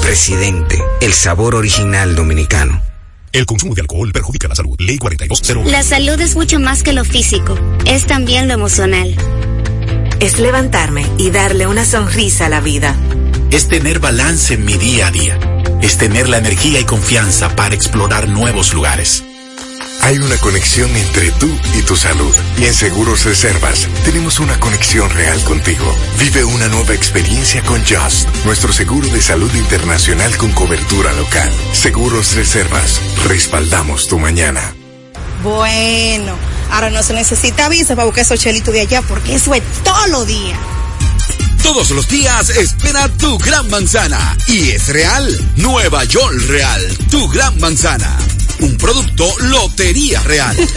Presidente, 0.00 0.80
el 1.00 1.12
sabor 1.12 1.56
original 1.56 2.14
dominicano. 2.14 2.80
El 3.32 3.46
consumo 3.46 3.74
de 3.74 3.80
alcohol 3.80 4.12
perjudica 4.12 4.46
la 4.46 4.54
salud. 4.54 4.76
Ley 4.78 4.96
4201. 4.96 5.68
La 5.68 5.82
salud 5.82 6.20
es 6.20 6.36
mucho 6.36 6.60
más 6.60 6.84
que 6.84 6.92
lo 6.92 7.04
físico, 7.04 7.58
es 7.84 8.06
también 8.06 8.46
lo 8.46 8.54
emocional 8.54 9.16
es 10.20 10.38
levantarme 10.38 11.06
y 11.18 11.30
darle 11.30 11.66
una 11.66 11.84
sonrisa 11.84 12.46
a 12.46 12.48
la 12.48 12.60
vida. 12.60 12.96
Es 13.50 13.68
tener 13.68 13.98
balance 13.98 14.54
en 14.54 14.64
mi 14.64 14.74
día 14.74 15.08
a 15.08 15.10
día. 15.10 15.38
Es 15.82 15.98
tener 15.98 16.28
la 16.28 16.38
energía 16.38 16.80
y 16.80 16.84
confianza 16.84 17.54
para 17.54 17.74
explorar 17.74 18.28
nuevos 18.28 18.72
lugares. 18.74 19.22
Hay 20.02 20.18
una 20.18 20.36
conexión 20.36 20.94
entre 20.94 21.30
tú 21.32 21.48
y 21.78 21.82
tu 21.82 21.96
salud. 21.96 22.34
Y 22.58 22.64
en 22.64 22.74
Seguros 22.74 23.24
Reservas 23.24 23.88
tenemos 24.04 24.38
una 24.38 24.58
conexión 24.60 25.08
real 25.10 25.42
contigo. 25.44 25.94
Vive 26.18 26.44
una 26.44 26.68
nueva 26.68 26.94
experiencia 26.94 27.62
con 27.62 27.80
Just, 27.86 28.28
nuestro 28.44 28.72
seguro 28.72 29.08
de 29.08 29.22
salud 29.22 29.52
internacional 29.54 30.36
con 30.36 30.52
cobertura 30.52 31.12
local. 31.12 31.50
Seguros 31.72 32.34
Reservas, 32.34 33.00
respaldamos 33.26 34.08
tu 34.08 34.18
mañana. 34.18 34.74
Bueno, 35.42 36.36
ahora 36.70 36.90
no 36.90 37.02
se 37.02 37.14
necesita 37.14 37.68
visa 37.68 37.94
para 37.94 38.06
buscar 38.06 38.24
esos 38.24 38.40
chelitos 38.40 38.74
de 38.74 38.82
allá 38.82 39.02
porque 39.02 39.34
eso 39.34 39.54
es 39.54 39.62
todo 39.82 40.06
los 40.08 40.26
días. 40.26 40.58
Todos 41.62 41.90
los 41.90 42.06
días 42.08 42.50
espera 42.50 43.08
tu 43.08 43.38
gran 43.38 43.68
manzana. 43.70 44.36
Y 44.48 44.70
es 44.70 44.88
real. 44.88 45.52
Nueva 45.56 46.04
York 46.04 46.34
Real. 46.46 46.98
Tu 47.10 47.26
gran 47.28 47.58
manzana. 47.58 48.18
Un 48.60 48.76
producto 48.76 49.26
Lotería 49.40 50.22
Real. 50.24 50.56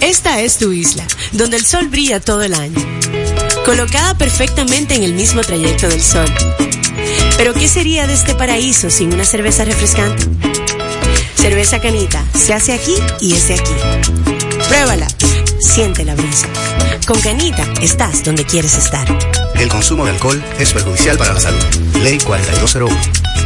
Esta 0.00 0.42
es 0.42 0.58
tu 0.58 0.72
isla, 0.72 1.06
donde 1.32 1.56
el 1.56 1.64
sol 1.64 1.88
brilla 1.88 2.20
todo 2.20 2.42
el 2.42 2.52
año. 2.52 2.74
Colocada 3.64 4.18
perfectamente 4.18 4.94
en 4.94 5.04
el 5.04 5.14
mismo 5.14 5.40
trayecto 5.40 5.88
del 5.88 6.02
sol. 6.02 6.30
Pero 7.38 7.54
¿qué 7.54 7.68
sería 7.68 8.06
de 8.06 8.12
este 8.12 8.34
paraíso 8.34 8.90
sin 8.90 9.14
una 9.14 9.24
cerveza 9.24 9.64
refrescante? 9.64 10.26
Cerveza 11.36 11.80
Canita 11.80 12.24
se 12.34 12.52
hace 12.52 12.72
aquí 12.72 12.94
y 13.20 13.34
es 13.34 13.48
de 13.48 13.54
aquí. 13.54 13.72
Pruébala, 14.68 15.06
siente 15.60 16.04
la 16.04 16.14
brisa. 16.14 16.48
Con 17.06 17.20
Canita 17.20 17.64
estás 17.80 18.24
donde 18.24 18.44
quieres 18.44 18.76
estar. 18.76 19.06
El 19.54 19.68
consumo 19.68 20.04
de 20.04 20.12
alcohol 20.12 20.42
es 20.58 20.72
perjudicial 20.72 21.16
para 21.16 21.34
la 21.34 21.40
salud. 21.40 21.62
Ley 22.02 22.18
4201. 22.18 23.45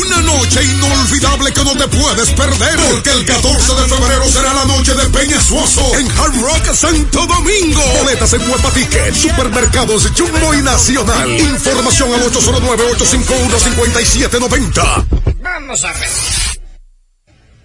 Una 0.00 0.20
noche 0.22 0.62
inolvidable 0.62 1.52
que 1.52 1.64
no 1.64 1.76
te 1.76 1.88
puedes 1.88 2.30
perder. 2.30 2.78
Porque 2.90 3.10
el 3.10 3.24
14 3.24 3.74
de 3.74 3.88
febrero 3.88 4.30
será 4.30 4.54
la 4.54 4.64
noche 4.64 4.94
de 4.94 5.08
Peña 5.10 5.40
Suoso 5.40 5.98
en 5.98 6.08
Hard 6.12 6.40
Rock 6.40 6.72
Santo 6.74 7.26
Domingo. 7.26 7.82
Boletas 7.98 8.32
en 8.34 8.48
Huepa 8.48 8.70
Supermercados 9.14 10.08
Jumbo 10.16 10.54
y 10.54 10.62
Nacional. 10.62 11.28
Información 11.30 12.14
al 12.14 12.22
809-851-5790. 12.32 15.04
Vamos 15.42 15.84
a 15.84 15.92
ver. 15.92 16.49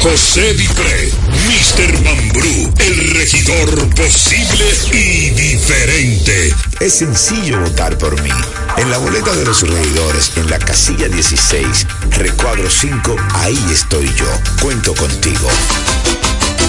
José 0.00 0.54
Dipré, 0.54 1.10
Mr. 1.46 2.02
Mambrú, 2.02 2.72
el 2.78 3.14
regidor 3.14 3.94
posible 3.94 4.64
y 4.92 5.30
diferente. 5.30 6.54
Es 6.80 6.94
sencillo 6.94 7.60
votar 7.60 7.96
por 7.98 8.20
mí. 8.22 8.30
En 8.78 8.90
la 8.90 8.98
boleta 8.98 9.32
de 9.32 9.44
los 9.44 9.60
regidores, 9.62 10.32
en 10.36 10.50
la 10.50 10.58
casilla 10.58 11.08
16, 11.08 11.86
recuadro 12.10 12.68
5, 12.70 13.16
ahí 13.34 13.58
estoy 13.70 14.06
yo. 14.16 14.26
Cuento 14.60 14.94
contigo. 14.94 15.48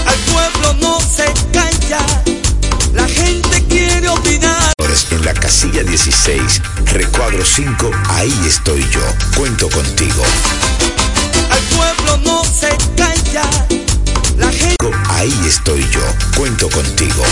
Al 0.06 0.20
pueblo 0.32 0.74
no 0.82 1.00
se 1.00 1.26
calla, 1.52 2.06
la 2.94 3.08
gente 3.08 3.64
quiere 3.68 4.08
opinar. 4.10 4.74
En 5.10 5.26
la 5.26 5.34
casilla 5.34 5.84
16, 5.84 6.62
recuadro 6.86 7.44
5, 7.44 7.92
ahí 8.10 8.34
estoy 8.46 8.82
yo. 8.92 9.02
Cuento 9.36 9.68
contigo. 9.70 10.24
Al 11.50 11.60
pueblo 11.76 12.18
no 12.18 12.44
se 12.44 12.70
calla, 12.96 13.13
la 13.34 14.52
gente... 14.52 14.76
Ahí 15.10 15.34
estoy 15.48 15.84
yo, 15.90 16.02
cuento 16.38 16.70
contigo. 16.70 17.24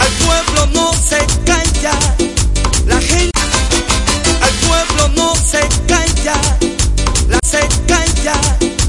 Al 0.00 0.08
pueblo 0.26 0.66
no 0.74 0.92
se 0.92 1.24
calla, 1.46 1.92
la 2.86 3.00
gente. 3.00 3.38
Al 4.40 4.50
pueblo 4.66 5.08
no 5.14 5.36
se 5.36 5.60
calla, 5.86 6.34
la 7.28 7.38
se 7.48 7.60
calla. 7.86 8.81